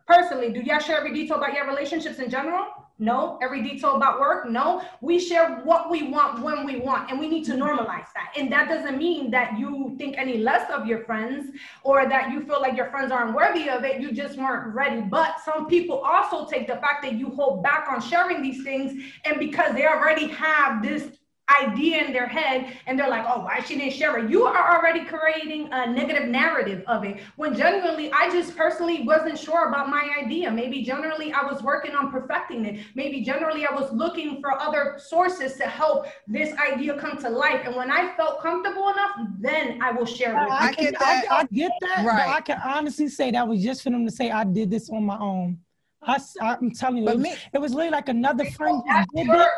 personally, 0.07 0.53
do 0.53 0.61
y'all 0.61 0.77
share 0.77 0.97
every 0.97 1.13
detail 1.13 1.37
about 1.37 1.55
your 1.55 1.65
relationships 1.65 2.19
in 2.19 2.29
general? 2.29 2.67
No. 2.97 3.37
Every 3.41 3.61
detail 3.61 3.95
about 3.95 4.19
work? 4.19 4.49
No. 4.49 4.81
We 5.01 5.19
share 5.19 5.57
what 5.63 5.91
we 5.91 6.03
want 6.03 6.41
when 6.41 6.65
we 6.65 6.79
want, 6.79 7.11
and 7.11 7.19
we 7.19 7.27
need 7.27 7.43
to 7.45 7.53
normalize 7.53 8.07
that. 8.13 8.31
And 8.37 8.49
that 8.51 8.69
doesn't 8.69 8.97
mean 8.97 9.29
that 9.31 9.59
you 9.59 9.95
think 9.97 10.17
any 10.17 10.37
less 10.37 10.69
of 10.71 10.85
your 10.85 11.03
friends 11.03 11.51
or 11.83 12.07
that 12.07 12.31
you 12.31 12.45
feel 12.45 12.61
like 12.61 12.77
your 12.77 12.89
friends 12.89 13.11
aren't 13.11 13.35
worthy 13.35 13.69
of 13.69 13.83
it. 13.83 13.99
You 13.99 14.13
just 14.13 14.37
weren't 14.37 14.73
ready. 14.73 15.01
But 15.01 15.41
some 15.43 15.67
people 15.67 15.99
also 15.99 16.45
take 16.49 16.67
the 16.67 16.77
fact 16.77 17.03
that 17.03 17.13
you 17.13 17.29
hold 17.29 17.63
back 17.63 17.87
on 17.89 18.01
sharing 18.01 18.41
these 18.41 18.63
things, 18.63 19.01
and 19.25 19.39
because 19.39 19.75
they 19.75 19.85
already 19.85 20.27
have 20.27 20.81
this 20.81 21.09
idea 21.49 22.03
in 22.03 22.11
their 22.11 22.25
head 22.27 22.75
and 22.87 22.97
they're 22.97 23.09
like, 23.09 23.25
oh, 23.27 23.41
why 23.41 23.59
she 23.61 23.77
didn't 23.77 23.93
share 23.93 24.17
it? 24.17 24.29
You 24.29 24.45
are 24.45 24.75
already 24.77 25.05
creating 25.05 25.69
a 25.71 25.87
negative 25.87 26.27
narrative 26.27 26.83
of 26.87 27.03
it. 27.03 27.17
When 27.35 27.55
genuinely, 27.55 28.11
I 28.11 28.29
just 28.31 28.55
personally 28.57 29.03
wasn't 29.03 29.37
sure 29.37 29.69
about 29.69 29.89
my 29.89 30.09
idea. 30.19 30.51
Maybe 30.51 30.83
generally 30.83 31.31
I 31.31 31.43
was 31.43 31.61
working 31.61 31.93
on 31.95 32.11
perfecting 32.11 32.65
it. 32.65 32.85
Maybe 32.95 33.21
generally 33.21 33.65
I 33.65 33.73
was 33.73 33.91
looking 33.91 34.41
for 34.41 34.59
other 34.59 34.97
sources 34.97 35.53
to 35.57 35.63
help 35.65 36.07
this 36.27 36.57
idea 36.57 36.97
come 36.97 37.17
to 37.19 37.29
life. 37.29 37.61
And 37.65 37.75
when 37.75 37.91
I 37.91 38.15
felt 38.15 38.41
comfortable 38.41 38.89
enough, 38.89 39.11
then 39.39 39.81
I 39.81 39.91
will 39.91 40.05
share 40.05 40.31
it. 40.33 40.49
I, 40.49 40.69
I 40.69 40.73
can, 40.73 40.85
get 40.85 40.99
that. 40.99 41.25
I, 41.29 41.35
I 41.41 41.43
get 41.51 41.71
that, 41.81 42.05
Right. 42.05 42.25
but 42.25 42.35
I 42.35 42.41
can 42.41 42.61
honestly 42.65 43.07
say 43.07 43.31
that 43.31 43.47
was 43.47 43.63
just 43.63 43.83
for 43.83 43.91
them 43.91 44.05
to 44.05 44.11
say 44.11 44.31
I 44.31 44.43
did 44.43 44.71
this 44.71 44.89
on 44.89 45.03
my 45.05 45.17
own. 45.19 45.59
I, 46.07 46.19
am 46.41 46.69
telling 46.71 46.97
you, 46.97 47.05
But 47.05 47.15
it, 47.15 47.19
me, 47.19 47.33
it 47.53 47.59
was 47.59 47.73
really 47.73 47.89
like 47.89 48.09
another 48.09 48.45
friend 48.51 48.81
That's 48.87 49.05
just 49.05 49.15
did 49.15 49.25
your- 49.27 49.41
it. 49.41 49.49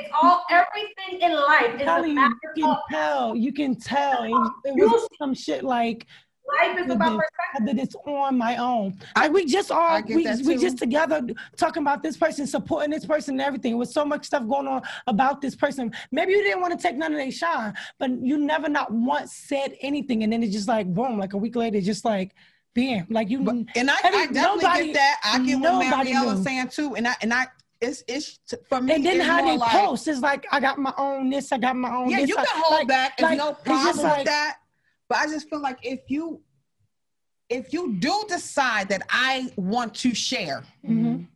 It's 0.00 0.10
all 0.20 0.44
everything 0.50 1.20
in 1.20 1.32
life 1.34 1.74
is 1.74 1.80
a 1.82 1.84
Telling 1.84 2.10
you, 2.10 2.14
matter 2.16 2.34
you 2.56 2.62
can 2.64 2.70
of 2.70 2.78
tell, 2.90 3.36
you 3.36 3.52
can 3.52 3.74
tell. 3.76 4.24
It, 4.24 4.32
it 4.64 4.74
was 4.74 5.08
some 5.18 5.34
shit 5.34 5.64
like 5.64 6.06
life 6.60 6.78
is 6.78 6.90
about 6.90 7.10
did, 7.12 7.20
perspective. 7.20 7.54
I 7.54 7.64
did 7.64 7.76
this 7.78 7.94
on 8.06 8.36
my 8.36 8.56
own. 8.56 8.98
Like 9.16 9.32
we 9.32 9.44
just 9.46 9.70
all 9.70 10.02
we, 10.06 10.16
we 10.44 10.56
just 10.58 10.76
together 10.78 11.22
talking 11.56 11.82
about 11.82 12.02
this 12.02 12.16
person, 12.16 12.46
supporting 12.46 12.90
this 12.90 13.06
person 13.06 13.34
and 13.34 13.40
everything. 13.40 13.78
With 13.78 13.90
so 13.90 14.04
much 14.04 14.26
stuff 14.26 14.46
going 14.46 14.66
on 14.66 14.82
about 15.06 15.40
this 15.40 15.54
person. 15.54 15.92
Maybe 16.12 16.32
you 16.32 16.42
didn't 16.42 16.60
want 16.60 16.78
to 16.78 16.82
take 16.86 16.96
none 16.96 17.12
of 17.12 17.18
their 17.18 17.30
shine, 17.30 17.74
but 17.98 18.10
you 18.10 18.38
never 18.38 18.68
not 18.68 18.92
once 18.92 19.32
said 19.32 19.74
anything. 19.80 20.22
And 20.22 20.32
then 20.32 20.42
it's 20.42 20.52
just 20.52 20.68
like 20.68 20.92
boom, 20.92 21.18
like 21.18 21.32
a 21.32 21.38
week 21.38 21.56
later, 21.56 21.80
just 21.80 22.04
like 22.04 22.34
bam. 22.74 23.06
Like 23.08 23.30
you 23.30 23.40
But, 23.40 23.54
and 23.76 23.90
I, 23.90 23.94
Every- 24.04 24.20
I 24.20 24.26
definitely 24.26 24.62
nobody- 24.64 24.86
get 24.88 24.94
that. 24.94 25.20
I 25.24 25.38
get 25.44 25.60
what 25.60 25.62
nobody 25.84 26.12
Mariella's 26.12 26.42
saying 26.44 26.68
too, 26.68 26.94
and 26.96 27.08
I 27.08 27.14
and 27.22 27.32
I 27.32 27.46
it's 27.88 28.04
it's 28.08 28.38
for 28.68 28.80
me. 28.80 28.94
and 28.94 29.04
then 29.06 29.20
how 29.20 29.44
they 29.44 29.56
like, 29.56 29.70
post 29.70 30.08
is 30.08 30.20
like 30.20 30.46
I 30.50 30.60
got 30.60 30.78
my 30.78 30.92
own 30.98 31.30
this, 31.30 31.52
I 31.52 31.58
got 31.58 31.76
my 31.76 31.94
own 31.94 32.10
Yeah, 32.10 32.20
this. 32.20 32.28
you 32.30 32.36
can 32.36 32.46
hold 32.48 32.78
like- 32.80 32.88
back. 32.88 33.16
There's 33.18 33.30
like, 33.30 33.38
no 33.38 33.52
problem 33.54 34.04
like- 34.04 34.18
with 34.18 34.26
that. 34.26 34.56
But 35.08 35.18
I 35.18 35.26
just 35.26 35.48
feel 35.50 35.60
like 35.60 35.78
if 35.82 36.00
you 36.08 36.40
if 37.50 37.72
you 37.72 37.92
do 37.94 38.24
decide 38.28 38.88
that 38.88 39.02
I 39.10 39.52
want 39.56 39.94
to 39.96 40.14
share, 40.14 40.64
Mhm. 40.88 41.26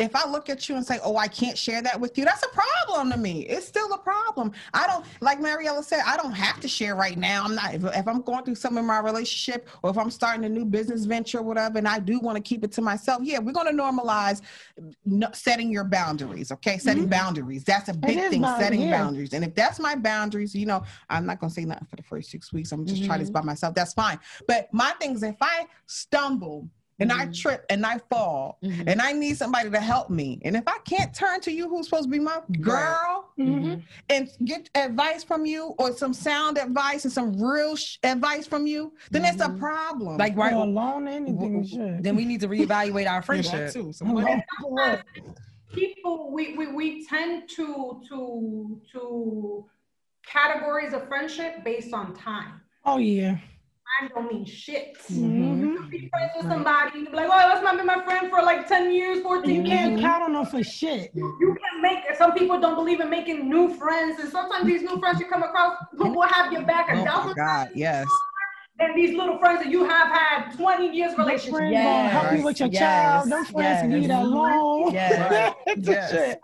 If 0.00 0.16
I 0.16 0.26
look 0.28 0.48
at 0.48 0.66
you 0.66 0.76
and 0.76 0.84
say, 0.84 0.98
"Oh, 1.04 1.16
I 1.16 1.28
can't 1.28 1.56
share 1.56 1.82
that 1.82 2.00
with 2.00 2.16
you," 2.16 2.24
that's 2.24 2.42
a 2.42 2.48
problem 2.48 3.10
to 3.10 3.18
me. 3.18 3.42
It's 3.42 3.68
still 3.68 3.92
a 3.92 3.98
problem. 3.98 4.52
I 4.72 4.86
don't 4.86 5.04
like 5.20 5.40
Mariella 5.40 5.82
said. 5.82 6.00
I 6.06 6.16
don't 6.16 6.32
have 6.32 6.58
to 6.60 6.68
share 6.68 6.96
right 6.96 7.18
now. 7.18 7.44
I'm 7.44 7.54
not. 7.54 7.74
If, 7.74 7.84
if 7.84 8.08
I'm 8.08 8.22
going 8.22 8.44
through 8.44 8.54
something 8.54 8.80
in 8.80 8.86
my 8.86 9.00
relationship, 9.00 9.68
or 9.82 9.90
if 9.90 9.98
I'm 9.98 10.10
starting 10.10 10.44
a 10.46 10.48
new 10.48 10.64
business 10.64 11.04
venture, 11.04 11.38
or 11.38 11.42
whatever, 11.42 11.76
and 11.76 11.86
I 11.86 11.98
do 11.98 12.18
want 12.18 12.36
to 12.36 12.42
keep 12.42 12.64
it 12.64 12.72
to 12.72 12.82
myself, 12.82 13.20
yeah, 13.22 13.38
we're 13.38 13.52
going 13.52 13.76
to 13.76 13.82
normalize 13.82 14.40
no, 15.04 15.28
setting 15.34 15.70
your 15.70 15.84
boundaries. 15.84 16.50
Okay, 16.50 16.78
setting 16.78 17.06
boundaries. 17.06 17.62
That's 17.64 17.90
a 17.90 17.94
big 17.94 18.18
thing. 18.30 18.42
setting 18.42 18.80
yeah. 18.80 19.02
boundaries. 19.02 19.34
And 19.34 19.44
if 19.44 19.54
that's 19.54 19.78
my 19.78 19.96
boundaries, 19.96 20.54
you 20.54 20.64
know, 20.64 20.82
I'm 21.10 21.26
not 21.26 21.40
going 21.40 21.50
to 21.50 21.54
say 21.54 21.66
nothing 21.66 21.86
for 21.86 21.96
the 21.96 22.02
first 22.02 22.30
six 22.30 22.54
weeks. 22.54 22.72
I'm 22.72 22.86
just 22.86 23.04
trying 23.04 23.20
this 23.20 23.30
by 23.30 23.42
myself. 23.42 23.74
That's 23.74 23.92
fine. 23.92 24.18
But 24.48 24.72
my 24.72 24.92
thing 24.92 25.12
is, 25.12 25.22
if 25.22 25.36
I 25.42 25.66
stumble. 25.86 26.68
And 27.00 27.10
I 27.10 27.26
trip 27.26 27.64
and 27.70 27.84
I 27.86 27.98
fall 28.10 28.58
Mhm. 28.62 28.84
and 28.86 29.00
I 29.00 29.12
need 29.12 29.36
somebody 29.38 29.70
to 29.70 29.80
help 29.80 30.10
me. 30.10 30.40
And 30.44 30.54
if 30.54 30.64
I 30.66 30.78
can't 30.84 31.14
turn 31.14 31.40
to 31.40 31.50
you, 31.50 31.68
who's 31.68 31.86
supposed 31.86 32.04
to 32.04 32.10
be 32.10 32.18
my 32.18 32.40
girl, 32.60 33.30
Mhm. 33.38 33.82
and 34.10 34.30
get 34.44 34.68
advice 34.74 35.24
from 35.24 35.46
you 35.46 35.74
or 35.78 35.92
some 35.94 36.12
sound 36.12 36.58
advice 36.58 37.04
and 37.04 37.12
some 37.12 37.40
real 37.42 37.74
sh- 37.74 37.96
advice 38.04 38.46
from 38.46 38.66
you, 38.66 38.92
then 39.10 39.24
it's 39.24 39.40
a 39.40 39.48
Mhm. 39.48 39.58
problem. 39.58 40.18
Like 40.18 40.36
Right. 40.36 40.52
right. 40.52 40.62
alone, 40.62 41.08
anything, 41.08 41.64
shit. 41.64 42.02
Then 42.02 42.16
we 42.16 42.24
need 42.26 42.40
to 42.40 42.48
reevaluate 42.48 43.10
our 43.10 43.22
friendship. 43.28 43.72
too. 43.72 43.92
Some 43.92 44.12
money. 44.14 44.44
Alone. 44.64 44.98
people 45.72 46.32
we, 46.32 46.56
we 46.56 46.66
we 46.72 47.06
tend 47.06 47.48
to 47.48 48.02
to 48.08 48.80
to 48.90 49.64
categories 50.26 50.92
of 50.92 51.06
friendship 51.08 51.62
based 51.64 51.94
on 51.94 52.12
time. 52.14 52.60
Oh 52.84 52.98
yeah. 52.98 53.38
Time 53.98 54.10
don't 54.14 54.32
mean 54.32 54.44
shit. 54.44 54.96
Mhm. 55.10 55.74
You 55.74 55.86
be 55.90 56.08
friends 56.08 56.32
with 56.36 56.46
somebody, 56.46 56.98
you 57.00 57.06
be 57.06 57.12
like, 57.16 57.28
oh, 57.30 57.44
let's 57.48 57.62
not 57.62 57.76
be 57.78 57.84
my 57.84 58.02
friend 58.04 58.30
for 58.30 58.42
like 58.42 58.66
10 58.68 58.92
years, 58.92 59.20
14 59.22 59.50
You 59.54 59.62
years. 59.62 59.68
can't 59.68 60.00
count 60.00 60.22
on 60.24 60.32
them 60.34 60.46
for 60.46 60.62
shit. 60.62 61.10
You 61.14 61.56
can 61.60 61.82
make 61.82 61.98
some 62.16 62.32
people 62.32 62.60
don't 62.60 62.76
believe 62.76 63.00
in 63.00 63.10
making 63.10 63.48
new 63.48 63.74
friends, 63.74 64.20
and 64.20 64.30
sometimes 64.30 64.66
these 64.66 64.82
new 64.82 64.98
friends 64.98 65.18
you 65.20 65.26
come 65.26 65.42
across 65.42 65.76
who 65.96 66.10
will 66.12 66.22
have 66.28 66.52
your 66.52 66.62
back 66.62 66.88
a 66.90 66.92
Oh 67.00 67.04
my 67.04 67.32
God, 67.34 67.34
times 67.36 67.70
yes. 67.74 68.06
than 68.78 68.94
these 68.94 69.16
little 69.16 69.38
friends 69.38 69.62
that 69.62 69.70
you 69.70 69.84
have 69.84 70.08
had 70.12 70.52
20 70.56 70.88
years 70.96 71.16
relationship. 71.18 71.56
friends 71.56 71.72
gonna 71.74 72.08
help 72.08 72.38
you 72.38 72.44
with 72.44 72.60
your 72.60 72.68
Yes, 72.70 72.80
child. 72.80 73.30
Them 73.30 73.44
friends 73.44 73.80
can 73.80 73.90
yes. 73.90 74.00
leave 74.00 74.08
that 74.08 74.22
alone. 74.22 74.92
Yes, 74.92 75.54
yes. 75.76 76.36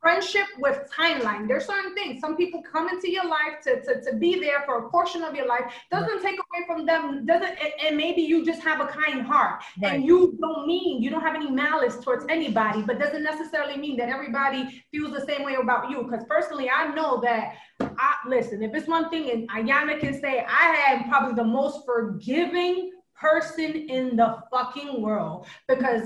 Friendship 0.00 0.46
with 0.58 0.88
timeline. 0.96 1.48
There's 1.48 1.66
certain 1.66 1.94
things. 1.94 2.20
Some 2.20 2.36
people 2.36 2.62
come 2.62 2.88
into 2.88 3.10
your 3.10 3.26
life 3.26 3.60
to, 3.64 3.82
to, 3.82 4.00
to 4.02 4.16
be 4.16 4.38
there 4.38 4.62
for 4.64 4.86
a 4.86 4.90
portion 4.90 5.22
of 5.22 5.34
your 5.34 5.46
life. 5.46 5.72
Doesn't 5.90 6.22
take 6.22 6.34
away 6.38 6.66
from 6.66 6.86
them. 6.86 7.26
Doesn't 7.26 7.48
and, 7.48 7.72
and 7.84 7.96
maybe 7.96 8.22
you 8.22 8.44
just 8.44 8.62
have 8.62 8.80
a 8.80 8.86
kind 8.86 9.22
heart 9.22 9.62
Right. 9.82 9.94
and 9.94 10.04
you 10.04 10.36
don't 10.40 10.66
mean 10.66 11.02
you 11.02 11.10
don't 11.10 11.22
have 11.22 11.34
any 11.34 11.50
malice 11.50 11.96
towards 11.98 12.24
anybody, 12.28 12.82
but 12.82 12.98
doesn't 12.98 13.22
necessarily 13.22 13.76
mean 13.76 13.96
that 13.96 14.08
everybody 14.08 14.84
feels 14.92 15.12
the 15.12 15.24
same 15.26 15.44
way 15.44 15.54
about 15.54 15.90
you. 15.90 16.02
Because 16.04 16.24
personally, 16.28 16.70
I 16.70 16.94
know 16.94 17.20
that. 17.22 17.54
I 17.80 18.14
listen. 18.26 18.62
If 18.62 18.74
it's 18.74 18.88
one 18.88 19.10
thing, 19.10 19.30
and 19.30 19.48
Ayana 19.50 19.98
can 20.00 20.20
say, 20.20 20.44
I 20.48 20.74
am 20.90 21.08
probably 21.08 21.34
the 21.34 21.44
most 21.44 21.84
forgiving 21.84 22.92
person 23.20 23.74
in 23.88 24.16
the 24.16 24.38
fucking 24.50 25.02
world 25.02 25.46
because 25.66 26.02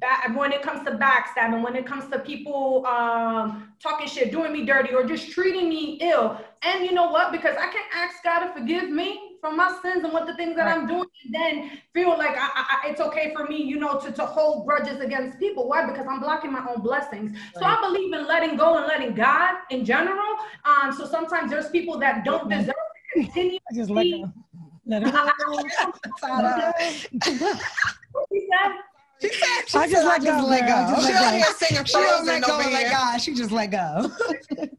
that 0.00 0.32
when 0.34 0.52
it 0.52 0.62
comes 0.62 0.84
to 0.86 0.92
backstabbing, 0.92 1.62
when 1.62 1.76
it 1.76 1.86
comes 1.86 2.10
to 2.10 2.18
people 2.18 2.86
um, 2.86 3.72
talking 3.80 4.08
shit, 4.08 4.32
doing 4.32 4.52
me 4.52 4.64
dirty, 4.64 4.94
or 4.94 5.04
just 5.04 5.30
treating 5.30 5.68
me 5.68 5.98
ill. 6.00 6.40
And 6.62 6.84
you 6.84 6.92
know 6.92 7.10
what? 7.10 7.32
Because 7.32 7.56
I 7.56 7.66
can 7.70 7.82
ask 7.94 8.22
God 8.24 8.46
to 8.46 8.52
forgive 8.52 8.88
me 8.88 9.36
for 9.40 9.52
my 9.52 9.68
sins 9.82 10.04
and 10.04 10.12
what 10.12 10.26
the 10.26 10.34
things 10.34 10.56
that 10.56 10.66
I'm 10.68 10.86
doing, 10.86 11.08
and 11.24 11.34
then 11.34 11.78
feel 11.94 12.10
like 12.10 12.36
I, 12.36 12.48
I, 12.84 12.88
it's 12.90 13.00
okay 13.00 13.32
for 13.34 13.46
me, 13.46 13.62
you 13.62 13.78
know, 13.78 13.98
to, 13.98 14.12
to 14.12 14.26
hold 14.26 14.66
grudges 14.66 15.00
against 15.00 15.38
people. 15.38 15.68
Why? 15.68 15.86
Because 15.86 16.06
I'm 16.06 16.20
blocking 16.20 16.52
my 16.52 16.66
own 16.68 16.82
blessings. 16.82 17.36
So 17.54 17.64
I 17.64 17.80
believe 17.80 18.12
in 18.12 18.26
letting 18.26 18.56
go 18.56 18.78
and 18.78 18.86
letting 18.86 19.14
God 19.14 19.56
in 19.70 19.84
general. 19.84 20.36
Um, 20.64 20.92
so 20.92 21.06
sometimes 21.06 21.50
there's 21.50 21.68
people 21.70 21.98
that 21.98 22.24
don't 22.24 22.48
deserve 22.48 22.74
to 22.74 23.22
continue. 23.22 23.58
I 23.70 23.74
just 23.74 23.90
let 26.22 26.60
her. 26.60 26.74
Let 28.42 28.72
her. 28.72 28.82
What 29.20 29.32
he? 29.32 29.38
She 29.38 29.38
said, 29.38 29.68
she 29.68 29.78
I 29.78 29.86
just 29.88 30.02
said, 30.02 30.04
let 30.04 30.22
go, 30.24 30.46
let 30.46 30.66
girl. 30.66 30.86
Go. 30.86 30.94
just 30.94 31.06
She 31.06 31.12
let 31.14 31.22
out 31.24 31.30
go. 31.30 31.36
here 31.36 31.44
singing 31.58 31.84
She 31.84 31.92
don't 31.92 32.08
Frozen 32.08 32.26
let 32.26 32.42
go 32.42 32.54
over 32.54 32.62
and 32.64 32.72
let. 32.72 32.90
God. 32.92 33.20
She 33.20 33.34
just 33.34 33.50
let 33.52 33.70
go. 33.70 34.10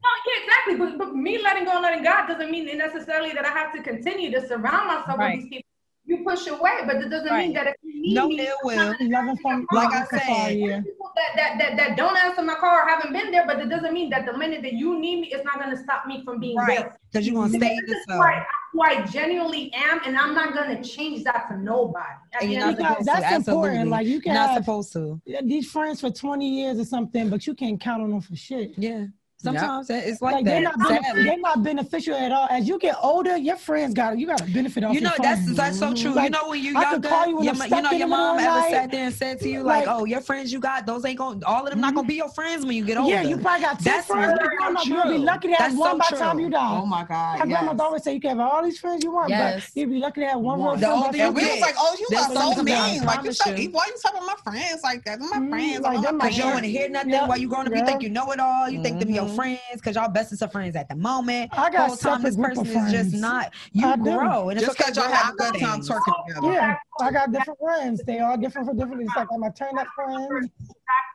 No, 0.04 0.10
yeah, 0.28 0.44
exactly. 0.44 0.76
But, 0.78 0.98
but 0.98 1.16
me 1.16 1.38
letting 1.42 1.66
go 1.66 1.72
and 1.74 1.84
letting 1.84 2.04
God 2.04 2.26
doesn't 2.28 2.50
mean 2.50 2.66
necessarily 2.78 3.32
that 3.34 3.46
I 3.46 3.50
have 3.50 3.72
to 3.74 3.82
continue 3.84 4.32
to 4.32 4.46
surround 4.48 4.88
myself 4.88 5.18
Right. 5.20 5.36
with 5.38 5.44
these 5.44 5.50
people. 5.50 5.68
You 6.06 6.24
push 6.26 6.48
away, 6.48 6.80
but 6.88 7.00
that 7.00 7.10
doesn't 7.12 7.38
mean 7.38 7.54
that 7.54 7.68
if 7.68 7.76
you 7.84 8.02
need 8.02 8.16
No 8.16 8.28
me, 8.28 8.40
ill 8.48 8.56
will. 8.64 8.96
Loving 9.00 9.38
from 9.38 9.68
Like 9.72 9.94
I 9.94 10.06
said, 10.06 10.58
yeah. 10.58 10.82
people 10.82 11.12
that, 11.16 11.36
that, 11.36 11.58
that, 11.60 11.78
that 11.78 11.98
don't 11.98 12.18
answer 12.18 12.42
my 12.42 12.56
call 12.56 12.76
or 12.76 12.88
haven't 12.88 13.14
been 13.14 13.32
there, 13.32 13.46
but 13.46 13.60
that 13.60 13.70
doesn't 13.70 13.94
mean 13.94 14.10
that 14.10 14.26
the 14.26 14.36
minute 14.36 14.64
that 14.64 14.74
you 14.74 15.00
need 15.00 15.22
me, 15.22 15.28
it's 15.32 15.46
not 15.46 15.60
going 15.60 15.70
to 15.70 15.78
stop 15.82 16.08
me 16.08 16.24
from 16.26 16.40
being 16.40 16.58
Right. 16.58 16.80
there. 16.80 16.98
Because 17.12 17.28
you're 17.28 17.36
gonna 17.36 17.50
stay 17.50 17.76
This 17.86 18.00
is 18.00 18.06
yourself. 18.08 18.20
why 18.20 18.34
I 18.34 18.44
who 18.72 18.82
I 18.82 19.02
genuinely 19.06 19.72
am, 19.74 20.00
and 20.06 20.18
I'm 20.18 20.34
not 20.34 20.54
gonna 20.54 20.82
change 20.84 21.24
that 21.26 21.48
for 21.48 21.58
nobody. 21.58 22.06
And 22.40 22.52
you're 22.52 22.62
not 22.62 22.70
of 22.72 22.78
the 22.78 22.84
Because 22.84 22.98
supposed 23.06 23.08
to. 23.18 23.22
that's 23.22 23.48
important. 23.48 23.76
Absolutely. 23.80 23.90
Like, 23.92 24.08
you 24.08 24.22
can 24.22 24.34
Not 24.34 24.50
have- 24.52 24.64
supposed 24.64 24.94
to. 24.94 25.22
these 25.44 25.70
friends 25.72 26.00
for 26.02 26.10
20 26.10 26.48
years 26.48 26.80
or 26.80 26.86
something, 26.86 27.30
but 27.30 27.46
you 27.46 27.54
can't 27.54 27.80
count 27.80 28.02
on 28.04 28.10
them 28.12 28.22
for 28.22 28.36
shit. 28.36 28.74
Yeah. 28.78 29.06
Sometimes 29.44 29.90
it's 29.90 30.22
like, 30.22 30.34
Like, 30.36 30.46
they're 30.46 30.62
not 30.62 30.78
benef- 30.78 31.24
they're 31.24 31.38
not 31.40 31.64
beneficial 31.64 32.14
at 32.16 32.32
all. 32.32 32.48
As 32.52 32.68
you 32.68 32.78
get 32.78 32.96
older, 33.02 33.38
your 33.38 33.56
friends 33.56 33.94
got 33.94 34.18
you 34.20 34.28
got 34.28 34.38
to 34.40 34.46
benefit 34.46 34.84
off 34.84 34.94
You 34.94 35.02
know 35.02 35.10
your 35.18 35.24
that's 35.24 35.42
friends. 35.44 35.58
that's 35.58 35.80
so 35.80 35.94
true. 35.94 36.22
you 36.22 36.30
know 36.30 36.50
when 36.50 36.62
you 36.64 36.78
I 36.78 36.84
could 36.86 36.92
younger, 37.04 37.10
call 37.10 37.28
you 37.28 37.36
when 37.38 37.46
your, 37.46 37.54
I'm 37.56 37.62
you 37.74 37.82
know 37.82 37.92
your 37.92 38.08
mom 38.08 38.40
ever 38.40 38.60
night. 38.60 38.72
sat 38.72 38.92
there 38.92 39.06
and 39.06 39.14
said 39.14 39.40
to 39.40 39.50
you 39.50 39.64
like, 39.64 39.88
Like- 39.88 39.96
"Oh, 39.98 40.06
your 40.06 40.22
friends 40.22 40.52
you 40.54 40.60
got, 40.60 40.86
those 40.86 41.04
ain't 41.06 41.18
gonna 41.18 41.40
All 41.46 41.64
of 41.66 41.72
them 41.72 41.82
not 41.82 41.96
gonna 41.96 42.08
be 42.08 42.16
your 42.16 42.30
friends 42.30 42.66
when 42.66 42.76
you 42.76 42.86
get 42.86 42.98
older." 42.98 43.10
Yeah, 43.12 43.24
you 43.24 43.38
probably 43.38 43.62
got 43.62 43.80
10 43.80 43.84
That's 43.84 44.08
friends. 44.08 44.38
very 44.40 44.56
You're 44.60 44.74
gonna- 44.74 44.86
you're 44.86 45.18
be 45.20 45.24
lucky 45.24 45.48
to 45.48 45.54
have 45.56 45.72
That's 45.72 45.76
one 45.80 45.92
so 45.94 45.98
by 45.98 46.06
the 46.12 46.18
time 46.18 46.40
you 46.40 46.50
die. 46.50 46.78
Oh 46.82 46.86
my 46.86 47.04
God. 47.04 47.40
My 47.40 47.46
grandmother 47.46 47.78
yes. 47.80 47.86
always 47.88 48.04
say 48.04 48.14
you 48.14 48.22
can 48.22 48.38
have 48.38 48.48
all 48.52 48.64
these 48.64 48.80
friends 48.80 49.04
you 49.04 49.12
want, 49.12 49.30
Yes. 49.30 49.70
but 49.74 49.80
you'd 49.80 49.90
be 49.90 49.98
lucky 49.98 50.22
to 50.22 50.28
have 50.28 50.40
one 50.40 50.60
One. 50.60 50.70
real 50.70 50.76
The 50.80 50.86
friend. 50.88 51.04
older 51.06 51.18
you 51.18 51.24
And 51.26 51.36
we 51.36 51.46
was 51.52 51.62
like, 51.62 51.76
oh, 51.78 51.96
you 52.00 52.08
There's 52.10 52.24
are 52.26 52.28
so 52.30 52.34
something 52.42 52.66
mean. 52.66 53.04
Like, 53.06 53.24
you 53.24 53.34
so, 53.34 53.50
you. 53.50 53.70
why 53.72 53.86
you 53.88 53.96
talking 54.02 54.22
about 54.24 54.40
my 54.46 54.52
friends 54.52 54.84
like 54.84 55.04
that? 55.06 55.20
My 55.20 55.38
Mm, 55.38 55.50
friends. 55.50 55.80
like, 55.82 56.02
them 56.02 56.18
my 56.18 56.26
my 56.26 56.28
Cause 56.30 56.38
you 56.38 56.44
don't 56.44 56.54
want 56.54 56.66
to 56.66 56.72
hear 56.72 56.90
nothing 56.90 57.12
while 57.12 57.38
you 57.38 57.48
growing 57.48 57.68
up. 57.68 57.74
You 57.76 57.86
think 57.86 58.02
you 58.04 58.10
know 58.10 58.32
it 58.32 58.40
all. 58.40 58.70
You 58.70 58.82
think 58.84 59.00
them 59.00 59.10
your 59.10 59.28
Mhm. 59.32 59.36
friends 59.36 59.60
because 59.74 59.96
y'all 59.96 60.10
bestest 60.10 60.42
of 60.42 60.52
friends 60.52 60.76
at 60.76 60.90
the 60.90 60.96
moment. 60.96 61.50
I 61.58 61.70
got 61.70 61.88
Whole 61.88 61.96
time 61.98 62.22
this 62.22 62.36
person 62.36 62.66
is 62.66 62.92
just 62.92 63.14
not. 63.14 63.54
You 63.72 63.88
I 63.88 63.96
do. 63.96 64.04
grow, 64.04 64.50
and 64.50 64.58
it's 64.60 64.68
Just 64.68 64.80
okay 64.80 64.92
because 64.92 64.98
y'all 65.04 65.14
have 65.16 65.34
a 65.34 65.38
good 65.38 65.60
time 65.60 65.82
things. 65.82 65.90
twerking 65.90 66.26
together. 66.28 66.54
Yeah, 66.54 66.76
I 67.00 67.12
got 67.12 67.32
different 67.32 67.60
friends. 67.60 68.02
They 68.06 68.20
all 68.20 68.38
different 68.38 68.68
for 68.68 68.74
different. 68.74 69.02
It's 69.02 69.16
like 69.16 69.28
I'm 69.34 69.44
a 69.44 69.52
turn 69.52 69.78
up 69.78 69.88
friend. 69.96 70.50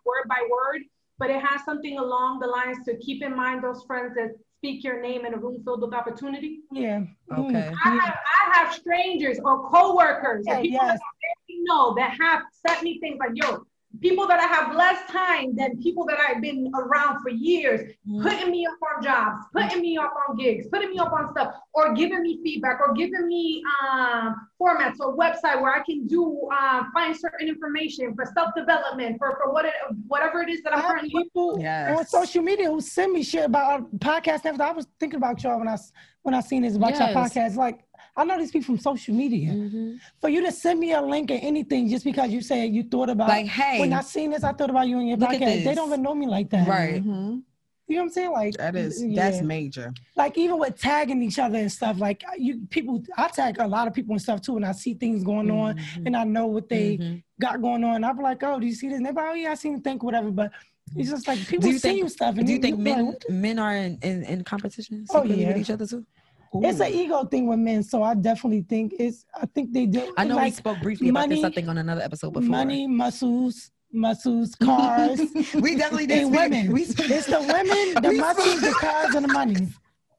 word 0.04 0.28
by 0.28 0.46
word, 0.50 0.82
but 1.18 1.30
it 1.30 1.42
has 1.42 1.64
something 1.64 1.98
along 1.98 2.40
the 2.40 2.46
lines 2.46 2.78
to 2.84 2.96
keep 2.98 3.22
in 3.22 3.34
mind 3.36 3.62
those 3.62 3.82
friends 3.84 4.14
that 4.14 4.30
speak 4.58 4.84
your 4.84 5.00
name 5.02 5.26
in 5.26 5.34
a 5.34 5.36
room 5.36 5.62
filled 5.64 5.82
with 5.82 5.92
opportunity. 5.94 6.60
Yeah. 6.70 7.00
Mm. 7.30 7.48
Okay. 7.48 7.72
I 7.84 7.88
have, 7.90 8.14
I 8.14 8.58
have 8.58 8.74
strangers 8.74 9.38
or 9.44 9.68
coworkers 9.68 10.44
or 10.48 10.54
Yeah, 10.54 10.60
people 10.62 10.86
yes. 10.86 10.98
that 10.98 11.36
know 11.66 11.94
that 11.94 12.16
have 12.20 12.42
sent 12.66 12.82
me 12.82 12.98
things 13.00 13.18
like, 13.18 13.32
yo, 13.34 13.64
people 14.00 14.26
that 14.28 14.40
I 14.40 14.46
have 14.46 14.74
less 14.74 15.08
time 15.10 15.54
than 15.56 15.76
people 15.82 16.04
that 16.06 16.18
I've 16.20 16.40
been 16.42 16.70
around 16.74 17.22
for 17.22 17.30
years, 17.30 17.92
putting 18.22 18.50
me 18.50 18.66
up 18.66 18.78
on 18.96 19.02
jobs, 19.02 19.44
putting 19.52 19.80
me 19.80 19.96
up 19.96 20.12
on 20.28 20.36
gigs, 20.36 20.66
putting 20.72 20.90
me 20.90 20.98
up 20.98 21.12
on 21.12 21.30
stuff, 21.32 21.54
or 21.74 21.94
giving 21.94 22.22
me 22.22 22.40
feedback, 22.42 22.80
or 22.80 22.92
giving 22.94 23.26
me 23.26 23.62
um, 23.90 24.48
formats 24.60 24.96
or 25.00 25.16
website 25.16 25.60
where 25.60 25.74
I 25.74 25.82
can 25.84 26.06
do 26.06 26.48
um, 26.60 26.90
find 26.92 27.16
certain 27.16 27.48
information 27.48 28.14
for 28.14 28.24
self 28.34 28.54
development 28.56 29.18
for 29.18 29.38
for 29.42 29.52
what 29.52 29.64
it, 29.64 29.72
whatever 30.08 30.42
it 30.42 30.48
is 30.50 30.62
that 30.62 30.72
I 30.72 30.76
I'm 30.76 30.82
have 30.82 30.90
currently. 30.92 31.10
people 31.10 31.58
Yes. 31.60 31.98
on 31.98 32.06
social 32.06 32.42
media 32.42 32.70
who 32.70 32.80
send 32.80 33.12
me 33.12 33.22
shit 33.22 33.44
about 33.44 33.70
our 33.70 33.80
podcast 33.98 34.44
and 34.44 34.46
everything. 34.46 34.66
I 34.68 34.72
was 34.72 34.86
thinking 35.00 35.16
about 35.18 35.42
y'all 35.42 35.58
when 35.58 35.68
I 35.68 35.74
s- 35.74 35.92
when 36.22 36.34
I 36.34 36.40
seen 36.40 36.62
this 36.62 36.76
about 36.76 36.90
Yes. 36.90 36.98
your 36.98 37.08
podcast. 37.08 37.56
Like 37.56 37.80
I 38.16 38.24
know 38.24 38.38
these 38.38 38.50
people 38.50 38.66
from 38.66 38.78
social 38.78 39.14
media. 39.14 39.50
Mhm. 39.52 39.98
For 40.20 40.28
you 40.30 40.40
to 40.46 40.52
send 40.52 40.80
me 40.80 40.92
a 40.92 41.02
link 41.02 41.30
or 41.30 41.34
anything 41.34 41.88
just 41.88 42.04
because 42.04 42.30
you 42.30 42.40
said 42.40 42.74
you 42.74 42.82
thought 42.84 43.10
about 43.10 43.28
Like, 43.28 43.46
hey, 43.46 43.78
when 43.80 43.92
I 43.92 44.00
seen 44.00 44.30
this, 44.30 44.42
I 44.42 44.52
thought 44.52 44.70
about 44.70 44.88
you 44.88 44.98
and 44.98 45.08
your 45.08 45.18
podcast. 45.18 45.64
They 45.64 45.74
don't 45.74 45.88
even 45.88 46.02
know 46.02 46.14
me 46.14 46.26
like 46.26 46.48
that. 46.50 46.66
right? 46.66 47.04
Mhm. 47.04 47.42
You 47.88 47.94
know 47.94 48.02
what 48.02 48.06
I'm 48.08 48.12
saying? 48.14 48.32
Like 48.32 48.54
That 48.54 48.74
is, 48.74 49.00
yeah. 49.04 49.14
that's 49.30 49.42
major. 49.42 49.94
like 50.16 50.36
even 50.38 50.58
with 50.58 50.76
tagging 50.80 51.22
each 51.22 51.38
other 51.38 51.58
and 51.58 51.70
stuff. 51.70 52.00
Like 52.00 52.24
you 52.36 52.62
people, 52.70 53.02
I 53.16 53.28
tag 53.28 53.58
a 53.60 53.66
lot 53.68 53.86
of 53.86 53.94
people 53.94 54.12
and 54.12 54.20
stuff 54.20 54.40
too, 54.40 54.56
and 54.56 54.64
I 54.66 54.72
see 54.72 54.94
things 54.94 55.22
going 55.22 55.50
on 55.50 55.76
Mhm. 55.76 56.06
and 56.06 56.16
I 56.16 56.24
know 56.24 56.46
what 56.46 56.68
they 56.68 56.96
Mhm. 56.98 57.22
got 57.40 57.60
going 57.62 57.84
on. 57.84 58.02
I'm 58.02 58.18
like, 58.18 58.42
oh, 58.42 58.58
do 58.58 58.66
you 58.66 58.74
see 58.74 58.88
this? 58.88 58.96
And 58.96 59.06
they 59.06 59.10
be 59.12 59.16
like, 59.16 59.26
oh 59.30 59.34
yeah, 59.34 59.50
I 59.52 59.54
seen 59.54 59.80
think 59.82 60.02
whatever. 60.02 60.32
But 60.32 60.50
it's 60.96 61.10
just 61.10 61.28
like 61.28 61.38
people 61.46 61.60
Do 61.62 61.68
you 61.68 61.78
see 61.78 61.88
think- 61.90 61.98
you 61.98 62.08
stuff. 62.08 62.36
And 62.38 62.46
Do 62.46 62.52
you 62.54 62.58
think 62.58 62.78
men 62.78 63.06
like, 63.06 63.30
men 63.30 63.58
are 63.60 63.76
in 63.76 63.98
in, 64.02 64.24
in 64.24 64.42
competition 64.42 65.04
Oh, 65.10 65.22
secretly 65.22 65.46
with 65.46 65.58
each 65.58 65.70
other 65.70 65.86
too? 65.86 66.04
It's 66.54 66.80
an 66.80 66.92
ego 66.92 67.24
thing 67.24 67.46
with 67.46 67.58
men, 67.58 67.82
so 67.82 68.02
I 68.02 68.14
definitely 68.14 68.62
think 68.62 68.94
it's. 68.98 69.24
I 69.34 69.46
think 69.46 69.72
they 69.72 69.86
do. 69.86 70.12
I 70.16 70.24
know 70.24 70.38
we 70.38 70.50
spoke 70.50 70.80
briefly 70.80 71.08
about 71.10 71.28
this. 71.28 71.44
I 71.44 71.50
think 71.50 71.68
on 71.68 71.78
another 71.78 72.02
episode 72.02 72.32
before. 72.32 72.48
money, 72.48 72.86
muscles, 72.86 73.70
muscles, 73.92 74.54
cars, 74.56 75.20
we 75.54 75.76
definitely 75.76 76.06
did 76.06 76.30
women. 76.30 76.72
We, 76.72 76.82
It's 76.82 77.26
the 77.26 77.40
women, 77.40 78.02
the 78.02 78.08
We 78.10 78.18
muscles, 78.20 78.60
the 78.60 78.72
cars, 78.80 79.14
and 79.14 79.24
the 79.24 79.32
money. 79.32 79.54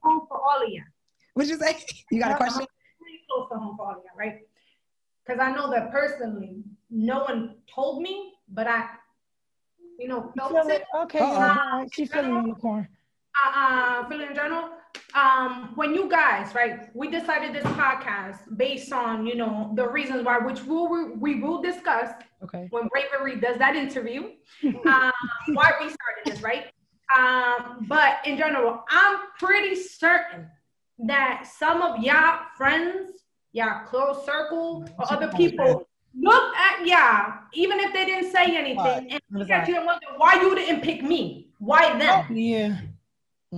home 0.02 0.22
for 0.28 0.38
all 0.38 0.64
of 0.64 0.70
you. 0.70 0.84
What 1.34 1.48
you 1.48 1.58
say? 1.58 1.78
You 2.12 2.20
got 2.20 2.32
a 2.32 2.36
question? 2.36 2.66
Pretty 3.02 3.20
close 3.30 3.50
to 3.52 3.58
home 3.58 3.76
for 3.78 3.86
all 3.88 3.92
of 3.94 3.98
you, 4.04 4.10
right? 4.18 4.40
Because 5.26 5.40
I 5.42 5.52
know 5.52 5.70
that 5.72 5.92
personally, 5.92 6.64
no 6.90 7.20
one 7.24 7.56
told 7.74 8.02
me, 8.02 8.34
but 8.50 8.66
I, 8.68 8.86
you 10.00 10.08
know, 10.08 10.32
You 10.36 10.48
feel 10.50 10.58
it. 10.68 10.82
it? 10.82 10.84
Okay, 11.04 11.20
Uh-oh. 11.20 11.26
all 11.34 11.40
right. 11.80 11.88
She 11.94 12.06
feeling 12.06 12.32
on 12.32 12.48
the 12.50 12.56
corner. 12.56 12.90
uh, 13.46 13.60
uh, 13.60 14.10
feeling 14.10 14.30
in 14.30 14.36
general. 14.36 14.70
Um, 15.14 15.72
when 15.76 15.96
you 15.96 16.10
guys, 16.10 16.54
right, 16.54 16.90
we 16.94 17.10
decided 17.10 17.54
this 17.56 17.64
podcast 17.74 18.38
based 18.56 18.92
on, 18.92 19.26
you 19.26 19.36
know, 19.36 19.72
the 19.76 19.88
reasons 19.88 20.24
why, 20.24 20.38
which 20.38 20.64
we 20.64 20.76
will, 20.76 21.16
we 21.16 21.40
will 21.40 21.62
discuss 21.62 22.12
Okay. 22.44 22.68
when 22.70 22.88
Bravery 22.90 23.40
does 23.40 23.58
that 23.58 23.76
interview, 23.76 24.32
um, 24.64 25.12
why 25.54 25.72
we 25.82 25.90
started 25.90 26.26
this, 26.26 26.42
right? 26.42 26.66
Um, 27.18 27.86
but 27.88 28.18
in 28.26 28.38
general, 28.38 28.84
I'm 28.90 29.20
pretty 29.40 29.76
certain 29.76 30.48
that 31.00 31.48
some 31.48 31.82
of 31.82 32.04
y'all 32.04 32.42
friends, 32.56 33.24
y'all 33.54 33.86
close 33.88 34.26
circle, 34.26 34.86
or 35.00 35.12
other 35.12 35.30
people 35.30 35.88
look 36.20 36.56
at 36.56 36.86
y'all, 36.86 37.40
even 37.54 37.80
if 37.80 37.94
they 37.94 38.06
didn't 38.06 38.32
say 38.32 38.56
anything, 38.58 39.12
and 39.12 39.22
look 39.32 39.50
at 39.50 39.68
you 39.68 39.78
and 39.78 39.86
wonder 39.86 40.08
why 40.18 40.36
you 40.42 40.56
didn't 40.56 40.82
pick 40.82 41.04
me. 41.04 41.50
Why 41.60 41.98
them? 41.98 42.36
Yeah. 42.36 42.80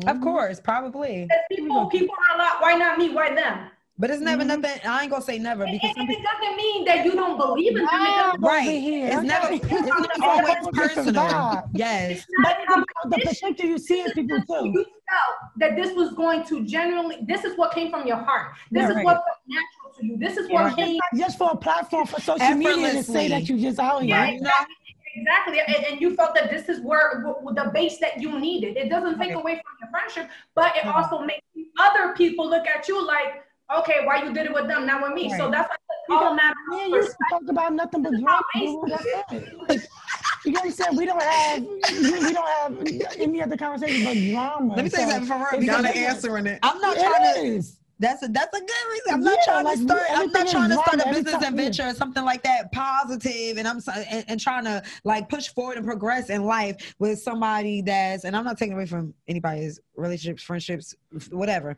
Of 0.08 0.22
course, 0.22 0.60
probably. 0.60 1.28
People, 1.50 1.88
people 1.88 2.16
are 2.30 2.36
a 2.36 2.38
lot. 2.38 2.62
Why 2.62 2.76
not 2.76 2.98
me? 3.00 3.10
Why 3.10 3.34
them? 3.34 3.72
But 3.98 4.12
it's 4.12 4.22
never 4.22 4.44
Mhm. 4.44 4.62
nothing. 4.62 4.80
I 4.88 5.02
ain't 5.02 5.12
gonna 5.12 5.22
say 5.24 5.40
never 5.40 5.64
And, 5.64 5.74
because 5.74 5.92
some 5.94 6.02
and 6.02 6.10
people. 6.10 6.24
it 6.24 6.40
doesn't 6.42 6.56
mean 6.56 6.86
that 6.86 7.04
you 7.06 7.16
don't 7.16 7.38
believe 7.38 7.76
in 7.76 7.84
them. 7.86 8.36
It 8.36 8.40
Right. 8.40 8.62
here. 8.80 9.08
It's 9.08 9.18
Okay. 9.18 9.28
never. 9.28 9.48
It's 9.52 9.62
not 10.00 10.12
It's 10.16 10.24
always 10.26 10.56
personal. 10.74 11.64
Yes. 11.74 12.26
But 12.42 12.58
it's 12.62 12.72
about 12.76 13.10
the 13.10 13.20
perspective 13.20 13.66
you 13.66 13.78
see 13.78 14.02
in 14.02 14.12
people 14.12 14.42
too. 14.42 14.72
You 14.74 14.86
felt 15.10 15.36
that 15.58 15.76
this 15.76 15.94
was 15.96 16.14
going 16.14 16.44
to 16.46 16.64
generally. 16.66 17.18
This 17.28 17.44
is 17.44 17.58
what 17.58 17.74
came 17.74 17.90
from 17.92 18.08
your 18.08 18.18
heart. 18.18 18.54
This 18.72 18.84
Yeah, 18.84 18.90
is 18.92 18.96
right. 18.96 19.06
what 19.06 19.16
felt 19.26 19.38
natural 19.48 19.94
to 20.00 20.06
you. 20.06 20.18
This 20.18 20.38
is 20.38 20.48
Yeah. 20.50 20.64
what 20.64 20.76
came. 20.78 21.00
Just 21.18 21.38
for 21.38 21.50
a 21.52 21.58
platform 21.58 22.06
for 22.06 22.22
social 22.22 22.54
media 22.56 22.94
to 22.94 23.04
say 23.04 23.28
that 23.28 23.50
you 23.50 23.58
just 23.60 23.80
out 23.80 24.04
here. 24.04 24.16
Yeah, 24.16 24.28
exactly. 24.28 24.76
Exactly, 25.16 25.60
and, 25.60 25.86
and 25.86 26.02
you 26.02 26.16
felt 26.16 26.36
that 26.36 26.50
this 26.50 26.70
is 26.70 26.80
where 26.82 27.24
w- 27.26 27.54
the 27.56 27.72
base 27.74 27.98
that 28.00 28.22
you 28.22 28.40
needed. 28.40 28.78
It 28.78 28.90
doesn't 28.90 29.18
take 29.20 29.30
Right. 29.30 29.38
away 29.38 29.54
from 29.56 29.74
your 29.82 29.90
friendship, 29.90 30.30
but 30.56 30.76
it 30.76 30.84
Mhm. 30.84 30.96
also 30.96 31.20
makes 31.20 31.42
other 31.80 32.14
people 32.14 32.48
look 32.48 32.68
at 32.68 32.88
you 32.88 33.04
like, 33.06 33.44
okay, 33.78 34.06
why 34.06 34.24
you 34.24 34.34
did 34.34 34.46
it 34.46 34.54
with 34.54 34.68
them, 34.68 34.86
not 34.86 35.02
with 35.02 35.14
me. 35.14 35.30
So 35.38 35.50
that's 35.50 35.70
like 35.70 35.80
You 36.10 36.16
all 36.16 36.22
got- 36.22 36.36
matter 36.36 36.56
Me 36.70 36.78
of 36.78 36.84
and 36.86 36.94
you 36.94 37.14
talk 37.30 37.42
about 37.50 37.74
nothing 37.74 38.02
but 38.04 38.18
drama. 38.18 38.44
That's 38.88 39.06
it. 39.32 39.54
Like, 39.68 39.82
you 40.46 40.52
know 40.52 40.60
what 40.60 40.66
I'm 40.66 40.72
saying? 40.72 40.96
We 40.96 41.06
don't 41.06 41.22
have 41.22 41.62
we 41.62 42.34
don't 42.34 42.48
have 42.48 42.88
any 43.20 43.42
other 43.42 43.58
conversation 43.58 44.04
but 44.04 44.20
drama. 44.32 44.76
Let 44.76 44.86
me 44.86 44.90
tell 44.92 45.02
you 45.02 45.08
So, 45.08 45.12
something 45.14 45.28
for 45.28 45.38
real. 45.38 45.48
it's 45.62 45.66
Y'all 45.68 45.82
Because 45.82 45.96
are 45.96 46.08
answering 46.10 46.48
it. 46.48 46.60
I'm 46.64 46.80
not 46.82 46.98
It 46.98 47.04
trying 47.04 47.34
to. 47.36 47.42
is. 47.42 47.79
That's 48.00 48.24
a 48.24 48.30
that's 48.30 48.56
a 48.56 48.60
good 48.62 48.92
reason. 48.92 49.14
I'm 49.14 49.20
not 49.22 49.40
trying 49.44 49.66
like, 49.66 49.78
to 49.78 49.84
start. 49.84 50.02
I'm 50.10 50.32
not 50.32 50.48
trying 50.48 50.70
to 50.70 50.76
start 50.76 51.02
a 51.06 51.10
business 51.10 51.34
time, 51.34 51.54
adventure 51.54 51.84
or 51.84 51.94
something 51.94 52.24
like 52.24 52.42
that 52.44 52.72
positive, 52.72 53.58
and 53.58 53.68
I'm 53.68 53.82
and, 54.10 54.26
and 54.30 54.40
trying 54.40 54.64
to 54.64 54.82
like 55.04 55.28
push 55.28 55.50
forward 55.50 55.76
and 55.76 55.86
progress 55.86 56.30
in 56.30 56.46
life 56.46 56.96
with 56.98 57.20
somebody 57.20 57.82
that's. 57.82 58.24
And 58.24 58.38
I'm 58.38 58.46
not 58.46 58.58
taking 58.58 58.74
away 58.74 58.86
from 58.86 59.14
anybody's 59.28 59.82
relationships, 59.96 60.44
friendships, 60.44 60.96
whatever. 61.30 61.78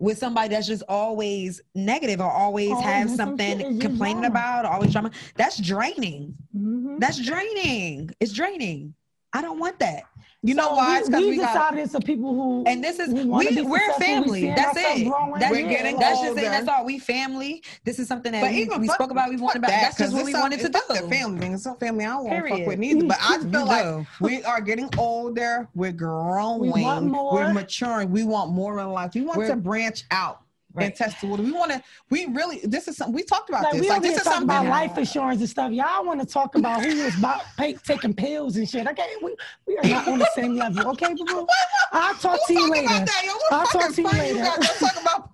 With 0.00 0.18
somebody 0.18 0.50
that's 0.50 0.68
just 0.68 0.84
always 0.88 1.60
negative 1.74 2.20
or 2.20 2.30
always 2.30 2.70
Always 2.70 2.84
have 2.84 3.08
in 3.08 3.16
some 3.16 3.28
something 3.30 3.80
complaining 3.80 4.26
about, 4.26 4.64
or 4.64 4.68
always 4.68 4.92
drama. 4.92 5.10
That's 5.34 5.58
draining. 5.58 6.36
Mhm. 6.56 7.00
That's 7.00 7.18
draining. 7.18 8.10
It's 8.20 8.32
draining. 8.32 8.94
I 9.32 9.42
don't 9.42 9.58
want 9.58 9.78
that. 9.80 10.04
You 10.48 10.54
know 10.54 10.68
So 10.68 10.74
why? 10.76 10.98
It's 10.98 11.08
because 11.08 11.24
we, 11.24 11.30
we 11.30 11.36
got. 11.36 11.52
decided 11.52 11.78
it's 11.80 11.92
for 11.92 12.00
people 12.00 12.32
who 12.34 12.64
And 12.66 12.82
this 12.82 12.98
is 12.98 13.12
we 13.12 13.24
we're 13.26 13.42
successful. 13.42 13.68
We 13.90 14.04
family. 14.04 14.46
That's 14.56 14.76
it. 14.78 15.04
growing. 15.08 15.32
That's, 15.38 15.52
We're 15.52 15.68
getting 15.68 15.96
like- 15.96 16.00
that's 16.04 16.20
just 16.22 16.38
it. 16.38 16.42
That's 16.42 16.68
all. 16.68 16.84
We 16.84 16.98
family. 16.98 17.62
This 17.84 17.98
is 17.98 18.08
something 18.08 18.32
that 18.32 18.40
But 18.42 18.50
we, 18.52 18.58
even 18.62 18.80
we 18.80 18.86
fuck- 18.86 18.96
spoke 18.96 19.10
about. 19.10 19.28
We 19.28 19.36
wanted 19.36 19.58
about. 19.58 19.68
that, 19.70 19.80
That's 19.82 19.98
just 19.98 20.10
'cause 20.10 20.14
what 20.14 20.24
we 20.24 20.32
some- 20.32 20.40
wanted 20.40 20.60
to 20.60 20.68
do. 20.68 20.72
not 20.72 20.88
the 20.88 21.08
family 21.08 21.38
thing. 21.40 21.52
It's 21.54 21.62
some 21.64 21.76
family 21.76 22.04
I 22.04 22.08
don't 22.08 22.24
want 22.24 22.44
to 22.46 22.56
fuck 22.56 22.66
with 22.66 22.78
neither. 22.78 23.06
But 23.06 23.18
I 23.20 23.36
You 23.42 23.50
feel 23.50 23.66
like 23.66 23.84
do. 23.84 24.06
we 24.20 24.42
are 24.44 24.60
getting 24.60 24.88
older. 24.96 25.68
We're 25.74 25.92
growing. 25.92 26.72
We 26.72 26.82
want 26.82 27.06
more. 27.06 27.34
We're 27.34 27.52
maturing. 27.52 28.10
We 28.10 28.24
want 28.24 28.50
more 28.52 28.80
in 28.80 28.88
life. 28.90 29.12
We 29.14 29.20
want 29.22 29.38
We're- 29.38 29.50
to 29.50 29.56
branch 29.56 30.04
out 30.10 30.40
Right. 30.78 30.86
and 30.86 30.94
test 30.94 31.20
the 31.20 31.26
water. 31.26 31.42
We 31.42 31.52
want 31.52 31.72
to. 31.72 31.82
We 32.10 32.26
really. 32.26 32.60
This 32.64 32.88
is 32.88 32.96
something 32.96 33.14
we 33.14 33.22
talked 33.24 33.48
about. 33.48 33.64
Like 33.64 33.72
this. 33.72 33.80
we 33.82 33.88
Like 33.88 34.02
this 34.02 34.16
is 34.18 34.22
something. 34.22 34.44
about 34.44 34.66
life 34.66 34.96
insurance 34.96 35.40
and 35.40 35.48
stuff. 35.50 35.72
Y'all 35.72 36.04
want 36.04 36.20
to 36.20 36.26
talk 36.26 36.54
about 36.54 36.82
who 36.82 36.88
is 36.90 37.18
about 37.18 37.42
pay, 37.58 37.74
taking 37.74 38.14
pills 38.14 38.56
and 38.56 38.68
shit. 38.68 38.86
Okay, 38.86 39.08
we, 39.22 39.34
we 39.66 39.76
are 39.78 39.84
not 39.88 40.08
on 40.08 40.18
the 40.18 40.28
same 40.34 40.54
level. 40.56 40.88
Okay, 40.92 41.12
boo 41.14 41.24
boo. 41.24 41.46
I'll 41.92 42.14
talk 42.14 42.38
to 42.46 42.52
you 42.54 42.70
later. 42.70 43.04
I'll 43.50 43.66
talk 43.66 43.92
to 43.94 44.02
you 44.02 44.08
later. 44.08 44.44
talk 44.44 45.02
about. 45.02 45.30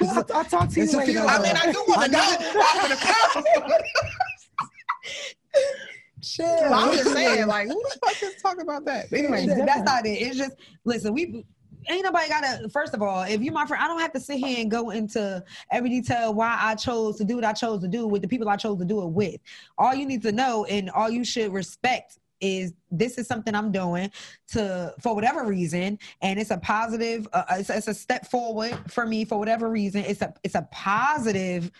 I'll, 0.00 0.24
I'll 0.34 0.44
talk 0.44 0.68
to 0.70 0.80
you 0.80 0.86
later. 0.96 1.12
few- 1.12 1.20
I 1.20 1.42
mean, 1.42 1.56
I 1.56 1.72
do 1.72 1.84
want 1.88 2.04
to 2.04 2.10
know 2.12 2.18
after 2.20 2.88
the 2.88 2.96
conference. 3.42 3.72
Shit. 6.22 6.46
I'm 6.46 6.92
just 6.96 7.12
saying, 7.12 7.46
like, 7.46 7.68
who 7.68 7.74
the 7.74 7.98
fuck 8.02 8.22
is 8.22 8.40
talking 8.40 8.62
about 8.62 8.84
that? 8.86 9.12
Anyway, 9.12 9.46
That's 9.46 9.82
not 9.82 10.06
it. 10.06 10.10
It's 10.10 10.38
just 10.38 10.52
listen. 10.84 11.12
We 11.12 11.44
ain't 11.88 12.04
nobody 12.04 12.28
gotta. 12.28 12.68
First 12.68 12.94
of 12.94 13.02
all, 13.02 13.22
if 13.22 13.40
you're 13.40 13.54
my 13.54 13.66
friend, 13.66 13.82
I 13.82 13.88
don't 13.88 14.00
have 14.00 14.12
to 14.12 14.20
sit 14.20 14.38
here 14.38 14.60
and 14.60 14.70
go 14.70 14.90
into 14.90 15.42
every 15.70 15.90
detail 15.90 16.34
why 16.34 16.56
I 16.60 16.74
chose 16.74 17.16
to 17.18 17.24
do 17.24 17.36
what 17.36 17.44
I 17.44 17.52
chose 17.52 17.80
to 17.82 17.88
do 17.88 18.06
with 18.06 18.22
the 18.22 18.28
people 18.28 18.48
I 18.48 18.56
chose 18.56 18.78
to 18.78 18.84
do 18.84 19.02
it 19.02 19.08
with. 19.08 19.40
All 19.78 19.94
you 19.94 20.06
need 20.06 20.22
to 20.22 20.32
know 20.32 20.64
and 20.66 20.90
all 20.90 21.10
you 21.10 21.24
should 21.24 21.52
respect 21.52 22.18
is 22.40 22.74
this 22.90 23.16
is 23.16 23.26
something 23.26 23.54
I'm 23.54 23.72
doing 23.72 24.10
to 24.48 24.94
for 25.00 25.14
whatever 25.14 25.44
reason, 25.46 25.98
and 26.20 26.38
it's 26.38 26.50
a 26.50 26.58
positive. 26.58 27.26
Uh, 27.32 27.44
it's, 27.52 27.70
it's 27.70 27.88
a 27.88 27.94
step 27.94 28.26
forward 28.26 28.78
for 28.88 29.06
me 29.06 29.24
for 29.24 29.38
whatever 29.38 29.70
reason. 29.70 30.04
It's 30.04 30.20
a 30.22 30.34
it's 30.42 30.54
a 30.54 30.68
positive 30.70 31.70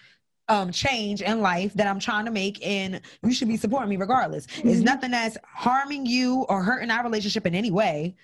um 0.48 0.70
change 0.70 1.22
in 1.22 1.40
life 1.40 1.72
that 1.72 1.86
I'm 1.86 1.98
trying 1.98 2.26
to 2.26 2.30
make 2.30 2.64
and 2.66 3.00
you 3.22 3.32
should 3.32 3.48
be 3.48 3.56
supporting 3.56 3.88
me 3.88 3.96
regardless. 3.96 4.46
It's 4.58 4.80
Mhm. 4.80 4.84
nothing 4.84 5.10
that's 5.12 5.38
harming 5.42 6.04
you 6.04 6.42
or 6.50 6.62
hurting 6.62 6.90
our 6.90 7.02
relationship 7.02 7.46
in 7.46 7.54
any 7.54 7.70
way. 7.70 8.14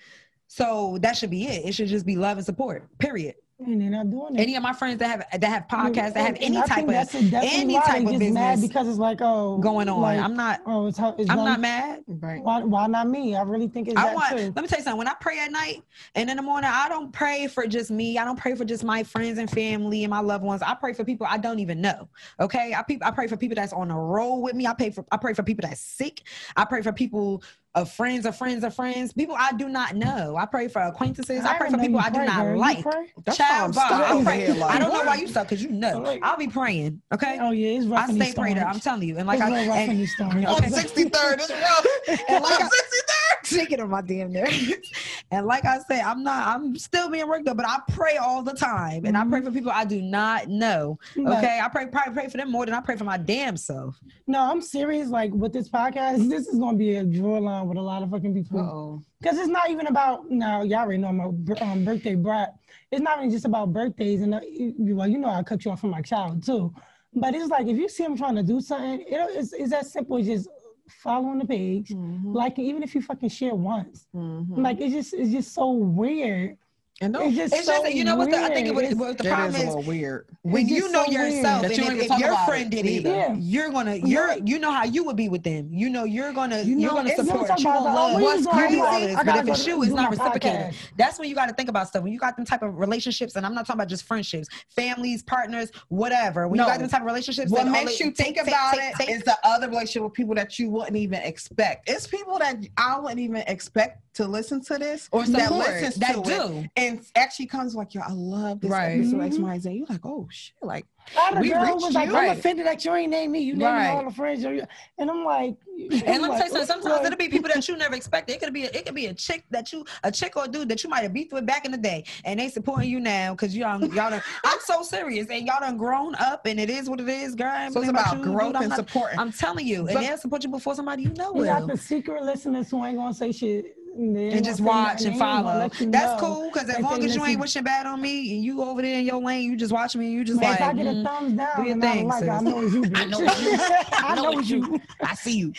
So 0.55 0.97
that 1.01 1.15
should 1.15 1.29
be 1.29 1.47
it. 1.47 1.63
It 1.65 1.73
should 1.73 1.87
just 1.87 2.05
be 2.05 2.17
love 2.17 2.35
and 2.35 2.45
support. 2.45 2.85
Period. 2.99 3.35
And 3.65 3.79
they're 3.79 3.89
not 3.91 4.09
doing 4.09 4.35
it. 4.35 4.41
Any 4.41 4.55
of 4.57 4.63
my 4.63 4.73
friends 4.73 4.97
that 4.99 5.07
have 5.07 5.39
that 5.39 5.47
have 5.47 5.67
podcasts 5.67 6.13
that 6.15 6.17
have 6.17 6.27
And- 6.29 6.37
and 6.37 6.43
any 6.43 6.57
I 6.57 6.65
type 6.65 6.83
of 6.85 6.89
that's 6.89 7.11
definitely 7.13 7.47
any 7.49 7.73
why 7.75 7.81
type 7.81 8.05
of 8.05 8.19
get 8.19 8.33
mad 8.33 8.53
business 8.55 8.67
because 8.67 8.87
it's 8.89 8.97
like, 8.97 9.19
oh, 9.21 9.59
going 9.59 9.87
on. 9.87 10.01
like, 10.01 10.19
I'm 10.19 10.35
not 10.35 10.61
oh, 10.65 10.87
it's, 10.87 10.97
how- 10.97 11.15
it's 11.17 11.29
I'm 11.29 11.37
going- 11.37 11.47
not 11.47 11.59
mad. 11.61 12.03
Right. 12.07 12.41
Why, 12.43 12.63
why 12.63 12.87
not 12.87 13.07
me? 13.07 13.33
I 13.35 13.43
really 13.43 13.67
think 13.69 13.87
it's 13.87 13.95
I 13.97 14.07
that 14.07 14.15
want. 14.15 14.29
too. 14.31 14.51
Let 14.55 14.63
me 14.63 14.67
tell 14.67 14.79
you 14.79 14.83
something. 14.83 14.97
When 14.97 15.07
I 15.07 15.13
pray 15.21 15.39
at 15.39 15.51
night 15.51 15.83
and 16.15 16.29
in 16.29 16.35
the 16.37 16.41
morning, 16.43 16.71
I 16.73 16.89
don't 16.89 17.13
pray 17.13 17.47
for 17.47 17.65
just 17.67 17.91
me. 17.91 18.17
I 18.17 18.25
don't 18.25 18.37
pray 18.37 18.55
for 18.55 18.65
just 18.65 18.83
my 18.83 19.03
friends 19.03 19.37
and 19.37 19.49
family 19.49 20.03
and 20.03 20.09
my 20.09 20.21
loved 20.21 20.43
ones. 20.43 20.63
I 20.63 20.73
pray 20.73 20.91
for 20.93 21.05
people 21.05 21.27
I 21.29 21.37
don't 21.37 21.59
even 21.59 21.79
know. 21.81 22.09
Okay, 22.41 22.73
I 22.73 22.81
pe- 22.81 22.97
I 23.03 23.11
pray 23.11 23.27
for 23.27 23.37
people 23.37 23.55
that's 23.55 23.73
on 23.73 23.89
the 23.89 23.95
road 23.95 24.37
with 24.37 24.55
me. 24.55 24.65
I 24.65 24.73
pray 24.73 24.89
for 24.89 25.05
I 25.11 25.17
pray 25.17 25.35
for 25.35 25.43
people 25.43 25.65
that's 25.69 25.79
sick. 25.79 26.23
I 26.57 26.65
pray 26.65 26.81
for 26.81 26.91
people 26.91 27.43
of 27.73 27.89
friends 27.91 28.25
of 28.25 28.35
friends 28.35 28.63
of 28.63 28.75
friends. 28.75 29.13
People 29.13 29.35
I 29.37 29.53
do 29.53 29.69
not 29.69 29.95
know. 29.95 30.35
I 30.35 30.45
pray 30.45 30.67
for 30.67 30.81
acquaintances. 30.81 31.45
I, 31.45 31.57
pray 31.57 31.69
for 31.69 31.77
people 31.77 31.99
you 31.99 32.05
I 32.05 32.09
do 32.09 32.15
pray, 32.17 32.25
not 32.25 32.43
girl. 32.43 32.57
Like. 32.59 32.83
pray? 32.83 33.13
That's 33.23 33.39
why 33.39 33.45
I'm 33.47 33.51
Child, 33.51 33.75
Bob, 33.75 33.87
stuck 33.87 34.01
I, 34.01 34.13
over 34.13 34.23
pray. 34.25 34.39
here 34.45 34.53
like, 34.55 34.75
I 34.75 34.79
don't 34.79 34.89
know 34.89 34.93
what? 34.95 35.05
why 35.05 35.15
you 35.15 35.27
suck 35.27 35.47
because 35.47 35.63
you 35.63 35.69
know. 35.69 35.99
Like- 35.99 36.21
I'll 36.23 36.37
be 36.37 36.47
praying. 36.47 37.01
Okay. 37.13 37.37
Oh 37.39 37.51
yeah, 37.51 37.77
it's 37.77 37.85
rough 37.85 38.07
I 38.07 38.09
in 38.11 38.15
stay 38.17 38.25
these 38.25 38.33
prayed. 38.35 38.57
I'm 38.57 38.79
telling 38.79 39.07
you. 39.07 39.17
And 39.17 39.27
like 39.27 39.39
it's 39.39 39.47
I 39.49 39.61
real 39.61 39.69
rough 39.69 39.77
and, 39.77 39.99
these 39.99 40.13
storms. 40.13 40.33
On 40.45 40.61
63rd, 40.61 41.33
it's 41.33 41.49
rough. 41.49 41.85
And 42.29 42.43
like 42.43 42.59
On 42.59 42.65
I- 42.65 42.69
63rd. 42.69 43.20
Shaking 43.51 43.79
on 43.79 43.89
my 43.89 44.01
damn 44.01 44.31
nerves. 44.31 44.73
and 45.31 45.45
like 45.45 45.65
I 45.65 45.79
said, 45.79 46.01
I'm 46.01 46.23
not, 46.23 46.47
I'm 46.47 46.75
still 46.77 47.09
being 47.09 47.27
worked 47.27 47.47
up, 47.47 47.57
but 47.57 47.67
I 47.67 47.79
pray 47.93 48.17
all 48.17 48.41
the 48.43 48.53
time. 48.53 49.05
And 49.05 49.17
I 49.17 49.25
pray 49.25 49.41
for 49.41 49.51
people 49.51 49.71
I 49.71 49.85
do 49.85 50.01
not 50.01 50.47
know. 50.47 50.97
But- 51.15 51.41
Okay. 51.41 51.59
I 51.61 51.67
pray, 51.69 51.87
probably 51.87 52.13
pray 52.13 52.27
for 52.29 52.37
them 52.37 52.51
more 52.51 52.65
than 52.65 52.75
I 52.75 52.81
pray 52.81 52.95
for 52.95 53.03
my 53.03 53.17
damn 53.17 53.57
self. 53.57 53.99
No, 54.27 54.39
I'm 54.39 54.61
serious. 54.61 55.09
Like 55.09 55.31
with 55.33 55.53
this 55.53 55.69
podcast, 55.69 56.29
this 56.29 56.47
is 56.47 56.59
gonna 56.59 56.77
be 56.77 56.95
a 56.95 57.03
draw 57.03 57.37
line 57.39 57.67
with 57.67 57.77
a 57.77 57.81
lot 57.81 58.03
of 58.03 58.11
fucking 58.11 58.33
people. 58.33 58.59
Uh-oh. 58.59 59.03
Because 59.21 59.37
it's 59.37 59.47
not 59.47 59.69
even 59.69 59.87
about 59.87 60.29
now. 60.29 60.63
Y'all 60.63 60.79
already 60.79 60.97
know 60.99 61.09
I'm 61.09 61.19
a 61.19 61.63
um, 61.63 61.85
birthday 61.85 62.15
brat. 62.15 62.55
It's 62.91 63.01
not 63.01 63.19
even 63.19 63.31
just 63.31 63.45
about 63.45 63.71
birthdays, 63.71 64.21
and 64.21 64.33
uh, 64.35 64.39
well, 64.79 65.07
you 65.07 65.17
know 65.17 65.29
I 65.29 65.43
cut 65.43 65.63
you 65.63 65.71
off 65.71 65.81
from 65.81 65.91
my 65.91 66.01
child 66.01 66.43
too. 66.45 66.73
But 67.13 67.35
it's 67.35 67.49
like 67.49 67.67
if 67.67 67.77
you 67.77 67.89
see 67.89 68.03
him 68.03 68.17
trying 68.17 68.35
to 68.35 68.43
do 68.43 68.61
something, 68.61 69.01
it, 69.01 69.07
it's, 69.09 69.53
it's 69.53 69.73
as 69.73 69.91
simple 69.91 70.17
as 70.17 70.25
just 70.27 70.49
following 70.91 71.39
the 71.39 71.45
page, 71.45 71.89
Mhm. 71.89 72.33
like 72.35 72.59
even 72.59 72.83
if 72.83 72.93
you 72.95 73.01
fucking 73.01 73.29
share 73.29 73.55
once. 73.55 74.07
Mhm. 74.15 74.57
Like 74.57 74.79
it's 74.81 74.93
just 74.93 75.13
it's 75.13 75.31
just 75.31 75.53
so 75.53 75.71
weird. 75.71 76.57
And 77.01 77.13
no, 77.13 77.21
It's 77.27 77.35
just 77.35 77.53
It's 77.55 77.65
so 77.65 77.81
that, 77.81 77.95
you 77.95 78.03
know 78.03 78.15
what 78.15 78.29
the, 78.29 78.37
I 78.37 78.49
think 78.49 78.67
it, 78.67 78.75
weird. 78.75 78.93
what, 78.97 79.07
what 79.09 79.17
the 79.17 79.23
problem 79.23 79.55
is 79.55 79.75
is. 79.75 79.87
weird. 79.87 80.27
When 80.43 80.61
It's 80.63 80.71
you 80.71 80.91
know 80.91 81.03
so 81.05 81.11
yourself, 81.11 81.63
and 81.65 81.75
you 81.77 81.83
if, 81.85 82.11
if 82.11 82.19
your 82.19 82.35
friend 82.45 82.71
it 82.71 82.77
did 82.77 82.85
it, 82.85 82.89
either. 82.89 83.09
Yeah. 83.09 83.33
you're 83.39 83.69
gonna, 83.71 83.95
you're, 83.95 84.27
Right. 84.27 84.47
you 84.47 84.59
know 84.59 84.71
how 84.71 84.83
you 84.83 85.03
would 85.05 85.15
be 85.15 85.27
with 85.27 85.41
them. 85.41 85.69
You 85.73 85.89
know, 85.89 86.03
you're 86.03 86.31
gonna, 86.31 86.61
You 86.61 86.75
you 86.77 86.87
know, 86.87 86.89
are 86.89 87.03
gonna 87.03 87.15
support. 87.15 87.47
You 87.59 87.69
I 87.69 87.73
gonna 87.73 87.95
love. 87.95 88.21
What's 88.21 88.45
crazy 88.45 88.75
going 88.75 89.03
out. 89.03 89.09
is, 89.09 89.15
I 89.15 89.23
but 89.23 89.35
if 89.37 89.45
go 89.47 89.51
it's 89.53 89.63
to 89.63 89.69
you, 89.71 89.83
it's 89.83 89.93
not 89.93 90.11
reciprocated. 90.11 90.59
podcast. 90.73 90.75
That's 90.97 91.17
when 91.17 91.27
you 91.27 91.33
got 91.33 91.47
to 91.49 91.55
think 91.55 91.69
about 91.69 91.87
stuff. 91.87 92.03
When 92.03 92.13
you 92.13 92.19
got 92.19 92.35
them 92.35 92.45
type 92.45 92.61
of 92.61 92.77
relationships, 92.77 93.35
and 93.35 93.45
I'm 93.47 93.55
not 93.55 93.65
talking 93.65 93.79
about 93.79 93.89
just 93.89 94.03
friendships, 94.03 94.47
families, 94.69 95.23
partners, 95.23 95.71
whatever. 95.87 96.47
When 96.47 96.57
No. 96.57 96.65
you 96.65 96.69
got 96.69 96.79
them 96.79 96.89
type 96.89 97.01
of 97.01 97.07
relationships, 97.07 97.49
What 97.51 97.67
makes 97.67 97.99
you 97.99 98.11
think 98.11 98.37
about 98.37 98.73
take, 98.75 99.09
it 99.09 99.13
take, 99.15 99.25
the 99.25 99.37
other 99.43 99.67
relationship 99.69 100.03
with 100.03 100.13
people 100.13 100.35
that 100.35 100.59
you 100.59 100.69
wouldn't 100.69 100.95
even 100.97 101.19
expect. 101.23 101.89
It's 101.89 102.05
people 102.05 102.37
that 102.37 102.57
I 102.77 102.99
wouldn't 102.99 103.19
even 103.19 103.43
expect 103.47 104.10
to 104.13 104.27
listen 104.27 104.61
to 104.65 104.77
this 104.77 105.07
or 105.11 105.25
that 105.25 105.51
listens 105.53 105.95
that 105.95 106.23
to 106.23 106.57
it 106.59 106.69
and 106.75 107.05
actually 107.15 107.45
comes 107.45 107.75
like, 107.75 107.93
yo, 107.93 108.01
I 108.01 108.11
love 108.11 108.59
this 108.61 108.69
Right. 108.69 108.99
episode 108.99 109.21
X, 109.21 109.37
Mhm. 109.37 109.41
Y, 109.43 109.59
Z. 109.59 109.71
You're 109.71 109.85
like, 109.87 110.05
oh 110.05 110.27
shit, 110.29 110.53
like 110.61 110.85
A 111.15 111.17
lot 111.17 111.41
We 111.41 111.49
girls 111.49 111.65
reached 111.67 111.81
was 111.85 111.93
like, 111.95 112.09
you. 112.09 112.15
I'm 112.15 112.27
Right. 112.27 112.37
offended 112.37 112.67
that 112.67 112.85
you 112.85 112.93
ain't 112.93 113.09
named 113.09 113.31
me. 113.33 113.39
You 113.39 113.53
named 113.53 113.63
Right. 113.63 113.87
all 113.89 114.05
the 114.05 114.11
friends. 114.11 114.43
you- 114.43 114.63
And 114.99 115.09
I'm 115.09 115.25
like, 115.25 115.55
And 115.79 115.81
let 115.81 115.99
me 116.21 116.27
tell 116.27 116.37
you 116.37 116.37
something. 116.49 116.65
Sometimes 116.67 116.85
like, 116.85 117.05
it'll 117.05 117.17
be 117.17 117.27
people 117.27 117.49
that 117.51 117.67
you 117.67 117.75
never 117.75 117.95
expected. 117.95 118.33
It 118.35 118.39
could 118.39 118.53
be 118.53 118.65
a, 118.65 118.69
it 118.71 118.85
could 118.85 118.93
be 118.93 119.07
a 119.07 119.13
chick 119.15 119.43
that 119.49 119.73
you 119.73 119.83
a 120.03 120.11
chick 120.11 120.37
or 120.37 120.43
a 120.45 120.47
dude 120.47 120.69
that 120.69 120.83
you 120.83 120.89
might 120.91 121.01
have 121.01 121.11
beefed 121.11 121.33
with 121.33 121.45
back 121.45 121.65
in 121.65 121.71
the 121.71 121.77
day, 121.77 122.03
and 122.23 122.39
they 122.39 122.49
supporting 122.49 122.87
you 122.87 122.99
now 122.99 123.31
because 123.33 123.55
y'all 123.57 123.79
y'all 123.81 124.11
done, 124.11 124.21
I'm 124.43 124.59
so 124.63 124.83
serious, 124.83 125.25
and 125.31 125.47
y'all 125.47 125.59
done 125.59 125.75
grown 125.77 126.13
up, 126.15 126.45
and 126.45 126.59
it 126.59 126.69
is 126.69 126.87
what 126.87 126.99
it 126.99 127.09
is, 127.09 127.33
girl. 127.33 127.51
So 127.57 127.65
it's 127.65 127.73
playing 127.73 127.89
about 127.89 128.17
you, 128.17 128.23
growth 128.23 128.53
dude. 128.53 128.61
And 128.61 128.69
not- 128.69 128.75
supporting. 128.77 129.17
I'm 129.19 129.31
telling 129.31 129.65
you, 129.65 129.83
But- 129.85 129.95
and 129.95 130.05
they'll 130.05 130.17
support 130.19 130.43
you 130.43 130.49
before 130.51 130.75
somebody 130.75 131.01
you 131.03 131.13
know 131.13 131.33
You 131.35 131.45
got 131.45 131.65
the 131.67 131.77
secret 131.77 132.23
listeners 132.23 132.69
who 132.69 132.85
ain't 132.85 132.97
gonna 132.97 133.13
say 133.13 133.31
shit. 133.31 133.75
And 133.95 134.15
And 134.17 134.31
gonna 134.31 134.41
just 134.41 134.61
watch 134.61 135.01
and 135.01 135.05
They 135.05 135.09
ain't 135.09 135.19
gonna 135.19 135.43
follow. 135.43 135.69
That's 135.91 136.21
know 136.21 136.27
cool 136.27 136.51
because 136.51 136.69
as 136.69 136.75
that 136.75 136.81
long 136.81 137.03
as 137.03 137.15
you 137.15 137.21
ain't 137.21 137.39
listen. 137.39 137.39
wishing 137.39 137.63
bad 137.63 137.85
on 137.85 138.01
me 138.01 138.35
and 138.35 138.43
you 138.43 138.61
over 138.61 138.81
there 138.81 138.99
in 138.99 139.05
your 139.05 139.21
lane, 139.21 139.49
you 139.49 139.57
just 139.57 139.73
watch 139.73 139.95
me 139.95 140.05
and 140.05 140.13
you 140.13 140.23
just 140.23 140.39
Man, 140.39 140.49
like, 140.51 140.59
if 140.59 140.65
I 140.65 140.73
get 140.73 140.87
a 140.87 140.89
mm, 140.89 141.03
thumbs 141.03 141.33
down, 141.33 141.63
do 141.63 141.69
your 141.69 141.79
thing, 141.81 142.07
like 142.07 142.23
I 142.23 142.39
sis. 142.39 142.41
know 142.41 142.61
it's 142.61 142.73
you. 142.73 142.83
I 142.95 143.05
know 143.05 143.19
it's 143.21 143.41
you. 143.41 143.57
I 143.93 144.15
know 144.15 144.39
it's 144.39 144.49
you. 144.49 144.81
I 145.03 145.15
see 145.15 145.37
you. 145.37 145.53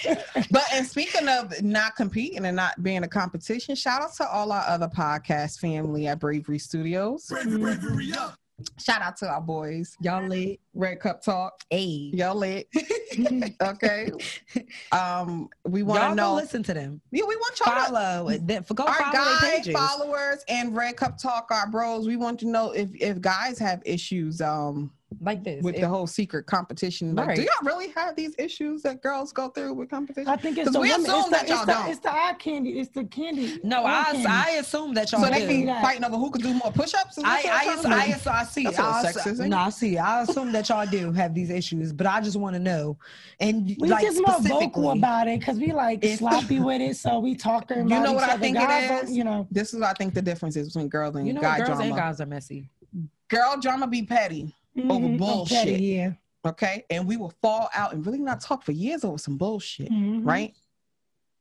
But 0.50 0.64
and 0.72 0.86
speaking 0.86 1.28
of 1.28 1.62
not 1.62 1.96
competing 1.96 2.44
and 2.46 2.56
not 2.56 2.82
being 2.82 3.02
a 3.04 3.08
competition, 3.08 3.74
shout 3.74 4.02
out 4.02 4.14
to 4.14 4.28
all 4.28 4.52
our 4.52 4.64
other 4.66 4.88
podcast 4.88 5.58
family 5.58 6.06
at 6.06 6.18
Bravery 6.18 6.58
Studios. 6.58 7.30
Shout 8.78 9.02
out 9.02 9.16
to 9.18 9.26
our 9.28 9.40
boys, 9.40 9.96
Y'all 10.00 10.26
lit. 10.26 10.60
Red 10.74 11.00
Cup 11.00 11.22
Talk. 11.22 11.62
Hey. 11.70 12.10
Y'all 12.14 12.34
lit. 12.36 12.68
okay. 13.62 14.10
Um, 14.92 15.48
we 15.66 15.82
want 15.82 16.02
to 16.02 16.14
know. 16.14 16.34
listen 16.34 16.62
to 16.64 16.74
them. 16.74 17.00
Yeah, 17.10 17.24
we 17.26 17.36
want 17.36 17.58
y'all 17.60 17.74
to 17.74 17.92
Follow. 17.92 18.38
Then- 18.38 18.64
Go 18.74 18.84
our 18.84 18.94
follow 18.94 19.12
their 19.12 19.20
guy 19.22 19.50
pages. 19.56 19.74
followers 19.74 20.44
and 20.48 20.74
Red 20.76 20.96
Cup 20.96 21.18
Talk, 21.18 21.48
our 21.50 21.68
bros. 21.68 22.06
We 22.06 22.16
want 22.16 22.38
to 22.40 22.46
know 22.48 22.70
if 22.72 22.90
if 22.94 23.20
guys 23.20 23.58
have 23.58 23.82
issues 23.84 24.40
um 24.40 24.92
like 25.20 25.44
this. 25.44 25.62
with 25.62 25.74
If- 25.74 25.80
the 25.82 25.88
whole 25.88 26.06
secret 26.06 26.46
competition. 26.46 27.14
Like, 27.14 27.36
do 27.36 27.42
y'all 27.42 27.50
really 27.62 27.88
have 27.96 28.16
these 28.16 28.34
issues 28.38 28.82
that 28.82 29.02
girls 29.02 29.32
go 29.32 29.48
through 29.48 29.74
with 29.74 29.90
competition? 29.90 30.28
I 30.28 30.36
think 30.36 30.58
it's 30.58 30.66
'Cause 30.68 30.74
the 30.74 30.80
we 30.80 30.90
women. 30.90 31.06
assume 31.06 31.18
It's 31.20 31.26
the, 31.28 31.30
that 31.32 31.48
y'all 31.48 31.56
it's, 31.58 31.66
the, 31.66 31.72
don't. 31.72 31.90
it's 31.90 32.00
the 32.00 32.12
eye 32.12 32.34
candy. 32.38 32.70
It's 32.78 32.90
the 32.90 33.04
candy. 33.04 33.60
no, 33.64 33.84
I, 33.84 34.04
candy. 34.04 34.26
I 34.26 34.50
assume 34.60 34.94
that 34.94 35.10
y'all 35.12 35.20
so 35.22 35.28
do. 35.30 35.34
they 35.38 35.46
be 35.46 35.66
fighting 35.66 36.04
over 36.04 36.16
who 36.16 36.30
can 36.30 36.42
do 36.42 36.54
more 36.54 36.72
push-ups. 36.72 37.18
I, 37.24 37.42
this 37.42 37.44
what 37.44 37.52
I, 37.52 37.60
I'm 37.62 37.68
I, 37.70 37.74
talking 37.74 37.92
I, 37.92 38.04
about? 38.16 38.26
I 38.34 38.44
see. 38.44 38.64
That's 38.64 38.78
a 38.78 38.82
I, 38.82 39.02
sexist, 39.12 39.40
ain't 39.40 39.50
no. 39.50 39.58
I 39.58 39.70
see. 39.70 39.98
I 39.98 40.22
assume 40.22 40.52
that 40.52 40.68
y'all 40.68 40.86
do 40.86 41.12
have 41.12 41.34
these 41.34 41.50
issues, 41.50 41.92
but 41.92 42.06
I 42.06 42.20
just 42.20 42.36
want 42.36 42.54
to 42.54 42.60
know. 42.60 42.96
And 43.40 43.74
We 43.78 43.88
like 43.88 44.04
just 44.04 44.20
more 44.26 44.40
vocal 44.40 44.90
about 44.92 45.28
it 45.28 45.40
because 45.40 45.58
we 45.58 45.72
like 45.72 46.04
sloppy 46.04 46.58
with 46.60 46.80
it, 46.80 46.96
so 46.96 47.18
we 47.18 47.34
talking 47.34 47.80
about 47.80 47.90
You 47.90 48.00
know 48.02 48.12
what 48.12 48.28
I 48.28 48.36
think 48.36 48.56
it 48.56 48.60
Guys 48.60 48.88
don't- 48.88 49.04
is? 49.04 49.16
You 49.16 49.24
know, 49.24 49.46
This 49.50 49.74
is 49.74 49.80
what 49.80 49.88
I 49.90 49.92
think 49.94 50.14
the 50.14 50.22
difference 50.22 50.56
is 50.56 50.68
between 50.68 50.88
girls 50.88 51.16
and 51.16 51.26
you 51.26 51.32
know, 51.32 51.40
guy 51.40 51.58
girls 51.58 51.80
and 51.80 51.94
guys 51.94 52.20
are 52.20 52.26
messy. 52.26 52.68
Girl 53.28 53.56
drama 53.60 53.86
be 53.86 54.02
petty, 54.02 54.54
Over 54.76 55.06
Mhm, 55.06 55.18
bullshit. 55.18 55.58
petty, 55.58 55.82
yeah. 55.84 56.12
okay, 56.46 56.84
and 56.90 57.06
we 57.06 57.16
will 57.16 57.32
fall 57.42 57.68
out 57.74 57.92
and 57.92 58.04
really 58.06 58.18
not 58.20 58.40
talk 58.40 58.62
for 58.62 58.72
years 58.72 59.04
over 59.04 59.18
some 59.18 59.36
bullshit. 59.36 59.90
Mhm. 59.90 60.24
right? 60.24 60.54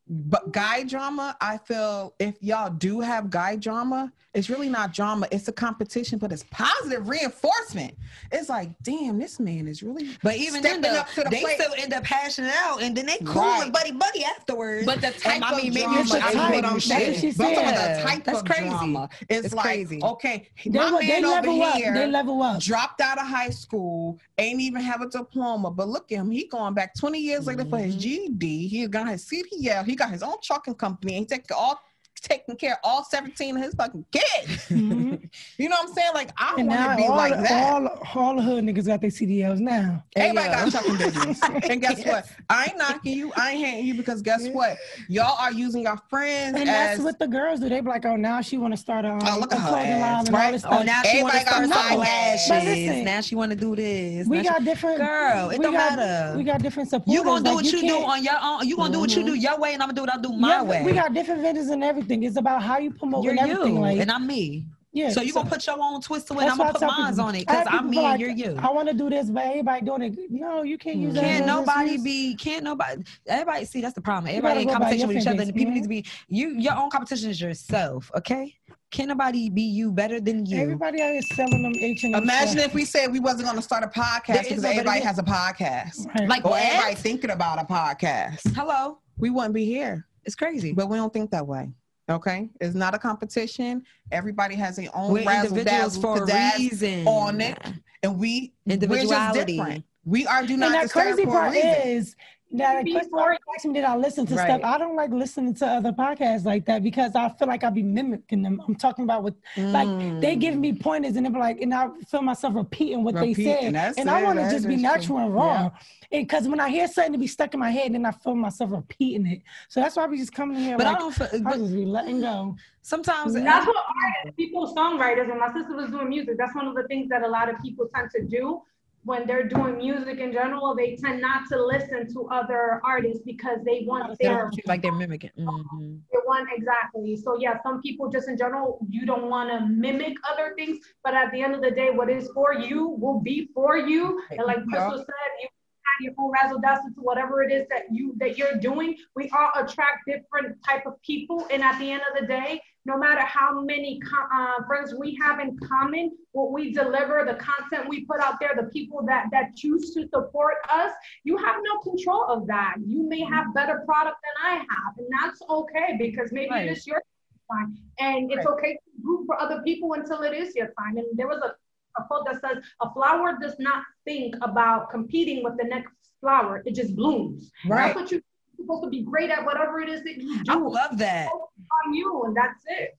But 0.08 0.52
guy 0.52 0.84
drama, 0.84 1.38
I 1.40 1.58
feel 1.58 2.14
if 2.20 2.36
y'all 2.42 2.70
do 2.70 3.00
have 3.00 3.30
guy 3.30 3.56
drama, 3.56 4.12
it's 4.34 4.50
really 4.50 4.68
not 4.68 4.94
drama. 4.94 5.28
It's 5.32 5.48
a 5.48 5.52
competition, 5.54 6.20
but 6.20 6.32
it's 6.34 6.44
positive 6.52 7.08
reinforcement. 7.08 7.96
It's 8.32 8.50
like, 8.50 8.72
damn, 8.82 9.20
this 9.20 9.40
man 9.40 9.68
is 9.68 9.84
really. 9.84 10.10
But 10.24 10.36
even 10.38 10.62
then, 10.64 10.82
Stepping 10.82 10.94
though, 10.94 11.00
up 11.02 11.10
to 11.12 11.24
the 11.24 11.30
they 11.30 11.42
plate. 11.42 11.60
still 11.62 11.74
end 11.78 11.94
up 11.94 12.06
hashing 12.06 12.46
it 12.46 12.54
out, 12.58 12.82
and 12.82 12.96
then 12.96 13.06
they 13.06 13.18
cool 13.20 13.42
Right. 13.42 13.64
with 13.66 13.74
buddy 13.74 13.92
buddy 13.92 14.24
afterwards. 14.26 14.86
But 14.86 15.02
the 15.02 15.12
type 15.12 15.36
And 15.36 15.44
I 15.46 15.52
of 15.52 15.58
mean, 15.64 15.74
maybe 15.74 15.84
drama 15.86 16.00
it's 16.00 16.08
is 16.08 16.12
the 16.12 16.18
what. 16.40 16.66
I'm 16.66 16.74
That's 16.74 16.86
saying. 16.86 17.12
what 17.12 17.20
she 17.22 17.32
But 17.32 17.46
I'm 17.48 17.54
talking 17.56 17.70
about 17.70 17.76
said. 17.86 17.98
the 17.98 18.04
type 18.10 18.24
That's 18.26 18.40
of 18.40 18.46
crazy. 18.46 18.70
drama. 18.70 19.10
It's, 19.30 19.46
It's 19.46 19.56
like, 19.56 19.64
crazy. 19.66 20.00
okay, 20.04 20.50
They, 20.66 20.70
my 20.72 20.98
they 21.02 21.08
man 21.08 21.26
over 21.26 21.36
level 21.36 21.64
up. 21.64 21.76
here 21.76 21.94
They 21.94 22.08
level 22.08 22.42
up. 22.42 22.60
dropped 22.62 23.02
out 23.02 23.18
of 23.20 23.28
high 23.28 23.50
school, 23.50 24.18
ain't 24.42 24.62
even 24.62 24.82
have 24.82 25.02
a 25.02 25.08
diploma. 25.08 25.72
But 25.72 25.88
look 25.88 26.12
at 26.12 26.20
him, 26.20 26.32
he 26.32 26.48
going 26.48 26.74
back 26.74 26.96
20 26.96 27.20
years 27.20 27.48
later 27.48 27.66
for 27.66 27.78
his 27.78 27.96
Mhm. 27.96 28.00
GED. 28.00 28.68
He 28.68 28.88
got 28.88 29.08
his 29.08 29.26
CDL. 29.26 29.84
He 29.84 29.96
got 29.96 30.12
his 30.12 30.24
own 30.24 30.36
trucking 30.42 30.76
company. 30.76 31.16
And 31.18 31.22
he 31.24 31.26
take 31.26 31.50
all 31.56 31.80
taking 32.22 32.56
care 32.56 32.74
of 32.74 32.78
all 32.84 33.04
17 33.04 33.58
of 33.58 33.64
his 33.64 33.74
fucking 33.76 34.06
kids. 34.12 34.68
Mhm. 34.70 35.30
You 35.58 35.70
know 35.70 35.76
what 35.80 35.90
I'm 35.90 35.94
saying? 35.96 36.12
Like 36.14 36.32
I 36.38 36.56
want 36.56 36.70
to 36.72 36.96
be 36.98 37.08
all, 37.08 37.16
like 37.16 37.38
that. 37.40 37.74
all, 37.74 37.88
all 38.16 38.36
the 38.36 38.42
hood 38.42 38.64
niggas 38.64 38.86
got 38.88 39.00
their 39.02 39.10
CDLs 39.10 39.60
now. 39.60 40.04
Everybody 40.16 40.50
got 40.50 40.72
trucking 40.72 40.98
business. 40.98 41.42
and 41.70 41.82
guess 41.82 42.04
what? 42.06 42.26
I 42.50 42.66
ain't 42.66 42.78
knocking 42.78 43.18
you. 43.18 43.32
I 43.38 43.52
ain't 43.52 43.66
hating 43.66 43.86
you 43.86 43.94
because 43.94 44.22
guess 44.22 44.48
what? 44.50 44.78
Y'all 45.08 45.38
are 45.40 45.52
using 45.52 45.84
your 45.84 45.98
friends 46.10 46.58
And 46.60 46.68
as 46.70 46.76
that's 46.98 47.00
what 47.02 47.20
the 47.20 47.28
girls 47.28 47.60
do. 47.60 47.70
They 47.70 47.80
be 47.80 47.88
like, 47.90 48.06
oh, 48.06 48.16
now 48.16 48.42
she 48.42 48.58
want 48.58 48.74
to 48.74 48.78
start 48.78 49.06
a, 49.06 49.10
um, 49.12 49.20
Oh, 49.26 49.38
look 49.40 49.54
a 49.54 49.58
clothing 49.58 50.00
line 50.02 50.26
and 50.26 50.34
right? 50.34 50.46
all 50.48 50.52
this 50.52 50.66
Oh, 50.66 50.82
now 50.84 51.02
she 51.04 51.22
want 51.22 51.34
to 51.36 51.42
start 51.42 51.70
got 51.70 51.74
some 51.76 51.92
podcasts. 51.92 52.48
But 52.50 52.64
lashes. 52.64 52.66
listen, 52.66 53.04
Now 53.06 53.22
she 53.22 53.36
want 53.36 53.52
to 53.52 53.56
do 53.58 53.76
this. 53.76 54.28
we 54.28 54.38
Now 54.38 54.44
she- 54.44 54.50
got 54.50 54.64
different. 54.64 54.98
girl. 54.98 55.50
It 55.52 55.62
don't 55.62 55.74
got, 55.74 55.98
matter. 55.98 56.38
We 56.38 56.44
got 56.44 56.62
different 56.62 56.90
supporters. 56.90 57.14
you 57.14 57.24
gonna 57.24 57.44
do 57.44 57.50
Like, 57.52 57.56
what 57.64 57.72
you, 57.72 57.82
do 57.82 57.98
on 57.98 58.24
your 58.24 58.38
own. 58.42 58.68
You 58.68 58.76
gonna 58.76 58.92
do 58.94 59.00
what 59.00 59.16
you 59.16 59.24
do 59.24 59.36
your 59.36 59.58
way, 59.60 59.74
and 59.74 59.82
I'm 59.84 59.90
gonna 59.90 59.96
do 59.96 60.02
what 60.02 60.14
I 60.14 60.22
do 60.22 60.34
my 60.34 60.50
Yeah, 60.50 60.64
way. 60.64 60.84
We 60.84 60.94
got 60.94 61.14
different 61.14 61.42
vendors 61.42 61.68
and 61.68 61.84
everything. 61.84 62.11
It's 62.12 62.38
about 62.38 62.62
how 62.62 62.78
you 62.78 62.92
promote 62.92 63.24
You're 63.24 63.32
and 63.34 63.40
everything. 63.40 63.76
you, 63.76 63.82
Like, 63.82 64.00
and 64.00 64.12
I'm 64.12 64.28
me. 64.28 64.66
Yeah. 64.94 65.12
So 65.12 65.22
you 65.22 65.34
gonna 65.34 65.50
put 65.50 65.66
your 65.66 65.78
own 65.80 66.02
twist 66.02 66.28
to 66.28 66.34
it. 66.34 66.40
That's 66.40 66.52
I'm 66.52 66.58
gonna 66.58 66.74
put 66.74 66.82
mine 66.82 67.18
on 67.20 67.36
it 67.36 67.48
because 67.48 67.66
I'm 67.70 67.90
me 67.90 67.98
like, 67.98 68.20
and 68.20 68.38
you're 68.38 68.52
you. 68.52 68.58
I 68.60 68.70
want 68.72 68.90
to 68.90 68.94
do 68.94 69.10
this, 69.10 69.30
but 69.30 69.46
everybody 69.46 69.86
doing 69.86 70.02
it. 70.02 70.20
No, 70.30 70.64
you 70.64 70.78
can't 70.78 70.98
use 70.98 71.14
that. 71.14 71.24
Can't 71.24 71.46
nobody 71.46 71.98
be? 71.98 72.36
Can't 72.36 72.66
nobody? 72.66 73.04
Everybody 73.26 73.64
see 73.66 73.80
that's 73.80 73.96
the 73.96 74.02
problem. 74.02 74.28
Everybody 74.30 74.64
in 74.64 74.70
competition 74.70 75.08
with 75.08 75.18
each 75.18 75.28
other, 75.28 75.44
and 75.44 75.56
people 75.56 75.74
need 75.74 75.84
to 75.84 75.90
be 75.90 76.06
you. 76.28 76.50
Your 76.60 76.76
own 76.76 76.90
competition 76.90 77.30
is 77.30 77.40
yourself. 77.40 78.12
Okay. 78.18 78.54
Can't 78.92 79.08
nobody 79.08 79.50
be 79.50 79.62
you 79.62 79.94
better 79.94 80.20
than 80.20 80.46
you. 80.46 80.58
Everybody 80.62 81.02
out 81.02 81.14
here 81.14 81.22
selling 81.22 81.64
them 81.64 81.72
H 81.80 82.04
and 82.04 82.14
M. 82.14 82.24
Imagine 82.24 82.58
if 82.58 82.74
we 82.74 82.84
said 82.84 83.10
we 83.10 83.22
wasn't 83.22 83.46
going 83.46 83.56
to 83.56 83.62
start 83.62 83.86
a 83.86 83.88
podcast 83.88 84.44
because 84.50 84.66
everybody 84.66 85.00
has 85.00 85.18
a 85.18 85.24
podcast. 85.24 86.06
Right. 86.14 86.28
Like 86.28 86.44
Or 86.44 86.52
what? 86.52 86.62
everybody 86.62 86.96
thinking 86.96 87.30
about 87.30 87.62
a 87.62 87.64
podcast. 87.64 88.54
Hello. 88.54 89.00
We 89.18 89.30
wouldn't 89.30 89.54
be 89.54 89.64
here. 89.64 90.06
It's 90.26 90.36
crazy. 90.36 90.74
But 90.74 90.90
we 90.90 90.98
don't 90.98 91.14
think 91.14 91.32
that 91.32 91.48
way. 91.48 91.70
Okay? 92.10 92.50
It's 92.60 92.76
not 92.76 92.94
a 92.94 93.00
competition. 93.00 93.84
Everybody 94.12 94.56
has 94.56 94.76
their 94.76 94.90
own 94.94 95.14
We're 95.14 95.26
razzle 95.26 95.64
dazzle 95.64 96.02
for 96.02 96.24
a 96.24 96.58
reason. 96.58 97.08
on 97.08 97.42
it. 97.42 97.58
and 98.04 98.18
we 98.20 98.54
we're 98.66 98.76
just 98.78 98.84
Individuality. 98.84 99.58
different. 99.58 99.86
We 100.04 100.26
are 100.26 100.44
do 100.46 100.58
not 100.58 100.74
and 100.74 100.76
that 100.76 100.92
crazy 100.92 101.26
part 101.26 101.56
is 101.56 102.16
that 102.54 102.84
Be 102.84 102.92
question 102.92 103.10
for- 103.12 103.38
asked 103.56 103.66
me 103.66 103.74
did 103.74 103.84
I 103.84 103.96
listen 103.96 104.26
to 104.28 104.36
Right. 104.36 104.46
stuff. 104.46 104.62
I 104.64 104.78
don't 104.78 104.96
like 104.96 105.12
listening 105.12 105.54
to 105.56 105.66
other 105.68 105.92
podcasts 105.92 106.46
like 106.46 106.66
that 106.66 106.84
because 106.84 107.16
I 107.16 107.30
feel 107.30 107.48
like 107.48 107.64
I 107.64 107.70
be 107.70 107.84
mimicking 107.84 108.42
them. 108.42 108.62
I'm 108.68 108.76
talking 108.76 109.04
about 109.04 109.24
what 109.24 109.36
like 109.58 110.20
they 110.22 110.36
give 110.36 110.56
me 110.58 110.74
pointers 110.74 111.16
and 111.16 111.26
they 111.26 111.30
be 111.30 111.40
like, 111.40 111.62
and 111.62 111.74
I 111.74 111.90
feel 112.10 112.22
myself 112.22 112.56
repeating 112.56 113.04
what 113.04 113.16
Repeating, 113.16 113.46
they 113.46 113.62
said, 113.62 113.76
that's 113.76 113.98
and 113.98 114.10
I 114.10 114.24
want 114.24 114.40
to 114.40 114.50
just 114.50 114.68
be 114.68 114.76
natural 114.78 115.18
true. 115.18 115.26
and 115.26 115.34
raw. 115.36 115.72
Because 116.12 116.46
when 116.48 116.60
I 116.60 116.70
hear 116.70 116.88
something 116.90 117.14
to 117.14 117.20
be 117.20 117.28
stuck 117.28 117.54
in 117.54 117.60
my 117.62 117.72
head, 117.72 117.94
then 117.94 118.06
I 118.06 118.12
feel 118.12 118.36
myself 118.36 118.72
repeating 118.74 119.26
it. 119.28 119.42
So 119.70 119.80
that's 119.80 119.96
why 119.96 120.04
I 120.04 120.08
be 120.08 120.18
just 120.18 120.34
coming 120.34 120.58
in 120.58 120.64
here. 120.64 120.78
But 120.78 120.88
like, 120.88 120.96
I 120.98 121.00
don't. 121.00 121.14
feel- 121.14 121.48
I 121.48 121.58
just 121.58 121.74
be 121.74 121.86
letting 121.86 122.20
go. 122.20 122.56
sometimes 122.82 123.34
That's 123.34 123.66
what 123.68 123.76
artists, 123.78 124.36
people, 124.36 124.76
songwriters, 124.76 125.30
and 125.32 125.40
my 125.40 125.54
sister 125.54 125.74
was 125.76 125.90
doing 125.90 126.10
music. 126.10 126.36
That's 126.38 126.54
one 126.56 126.68
of 126.68 126.76
the 126.76 126.84
things 126.84 127.08
that 127.10 127.24
a 127.24 127.28
lot 127.28 127.48
of 127.50 127.60
people 127.62 127.88
tend 127.96 128.10
to 128.16 128.24
do 128.24 128.62
when 129.04 129.26
they're 129.26 129.48
doing 129.48 129.78
music 129.78 130.20
in 130.20 130.32
general. 130.32 130.76
They 130.76 130.96
tend 130.96 131.22
not 131.22 131.48
to 131.50 131.64
listen 131.64 132.12
to 132.14 132.28
other 132.30 132.82
artists 132.84 133.22
because 133.26 133.60
they 133.66 133.84
want 133.86 134.18
their 134.20 134.52
like 134.66 134.82
they're 134.82 134.92
mimicking. 134.92 135.32
Mhm. 135.38 136.02
they 136.12 136.20
want 136.26 136.48
exactly. 136.56 137.16
So 137.16 137.38
yeah, 137.40 137.62
some 137.64 137.82
people 137.82 138.10
just 138.10 138.28
in 138.28 138.38
general, 138.38 138.80
you 138.90 139.06
don't 139.06 139.30
want 139.30 139.50
to 139.50 139.66
mimic 139.66 140.16
other 140.30 140.54
things, 140.56 140.80
but 141.04 141.14
at 141.14 141.32
the 141.32 141.42
end 141.42 141.56
of 141.56 141.62
the 141.62 141.72
day, 141.72 141.90
what 141.92 142.10
is 142.10 142.30
for 142.34 142.54
you 142.54 142.90
will 142.90 143.20
be 143.20 143.50
for 143.54 143.78
you. 143.78 144.22
And 144.32 144.44
like 144.46 144.64
Crystal 144.68 144.98
said, 144.98 145.32
you 145.42 145.48
have 145.48 146.02
your 146.02 146.14
own 146.18 146.32
razzle 146.32 146.60
dazzle 146.60 146.94
to 146.96 147.02
whatever 147.02 147.44
it 147.44 147.52
is 147.52 147.68
that 147.70 147.84
you 147.92 148.14
that 148.18 148.38
you're 148.38 148.58
doing. 148.60 148.96
We 149.16 149.30
all 149.32 149.52
attract 149.56 150.06
different 150.08 150.64
type 150.64 150.86
of 150.86 151.02
people, 151.02 151.48
and 151.52 151.64
at 151.64 151.80
the 151.80 151.92
end 151.92 152.04
of 152.12 152.20
the 152.20 152.28
day, 152.28 152.62
no 152.86 152.98
matter 152.98 153.22
how 153.22 153.62
many 153.62 154.02
uh, 154.34 154.64
friends 154.66 154.94
we 154.98 155.18
have 155.22 155.40
in 155.40 155.58
common, 155.60 156.12
what 156.32 156.52
we 156.52 156.74
deliver, 156.74 157.24
the 157.26 157.36
content 157.36 157.88
we 157.88 158.06
put 158.06 158.20
out 158.20 158.40
there, 158.40 158.54
the 158.56 158.70
people 158.70 159.04
that 159.06 159.28
that 159.32 159.56
choose 159.56 159.94
to 159.94 160.08
support 160.08 160.56
us, 160.70 160.92
you 161.24 161.38
have 161.38 161.58
no 161.64 161.80
control 161.80 162.26
of 162.26 162.48
that. 162.48 162.76
You 162.86 163.08
may 163.08 163.22
have 163.22 163.54
better 163.54 163.84
product 163.86 164.18
than 164.24 164.52
I 164.52 164.56
have, 164.56 164.98
and 164.98 165.08
that's 165.22 165.42
okay 165.50 165.96
because 166.00 166.32
maybe 166.32 166.50
Right. 166.52 166.68
it 166.68 166.78
is 166.78 166.88
your 166.88 167.04
time, 167.52 167.78
and 168.00 168.32
it's 168.32 168.46
okay 168.46 168.74
to 168.74 168.80
root 169.04 169.26
for 169.26 169.40
other 169.40 169.62
people 169.64 169.94
until 169.94 170.24
it 170.24 170.34
is 170.34 170.56
your 170.56 170.74
time. 170.80 170.98
And 170.98 171.06
there 171.14 171.28
was 171.28 171.40
a 171.40 171.56
a 171.98 172.04
quote 172.06 172.26
that 172.26 172.40
says, 172.40 172.64
"A 172.82 172.90
flower 172.94 173.38
does 173.40 173.60
not 173.60 173.84
think 174.06 174.36
about 174.42 174.90
competing 174.90 175.44
with 175.44 175.58
the 175.58 175.66
next 175.66 175.94
flower; 176.22 176.64
it 176.66 176.74
just 176.74 176.96
blooms." 176.96 177.52
Right. 177.68 177.88
That's 177.88 177.96
what 177.96 178.12
you're 178.12 178.22
supposed 178.62 178.84
to 178.84 178.90
be 178.90 179.02
great 179.04 179.30
at. 179.30 179.44
Whatever 179.46 179.80
it 179.82 179.90
is 179.90 180.04
that 180.04 180.18
you 180.18 180.44
do. 180.44 180.52
I 180.52 180.56
love 180.58 180.98
that. 181.00 181.28
on 181.32 181.94
you, 181.94 182.24
and 182.26 182.36
that's 182.36 182.64
it. 182.68 182.98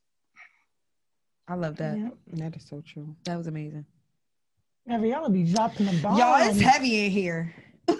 I 1.48 1.54
love 1.54 1.76
that. 1.76 1.98
Yeah. 1.98 2.08
That 2.34 2.56
is 2.56 2.64
so 2.64 2.80
true. 2.86 3.14
That 3.24 3.36
was 3.36 3.46
amazing. 3.46 3.84
Every 4.88 5.10
y'all 5.10 5.28
be 5.28 5.44
dropping 5.44 5.86
the 5.86 5.92
bomb. 6.02 6.18
Y'all, 6.18 6.36
it's 6.48 6.60
heavy 6.60 7.04
in 7.06 7.10
here. 7.10 7.54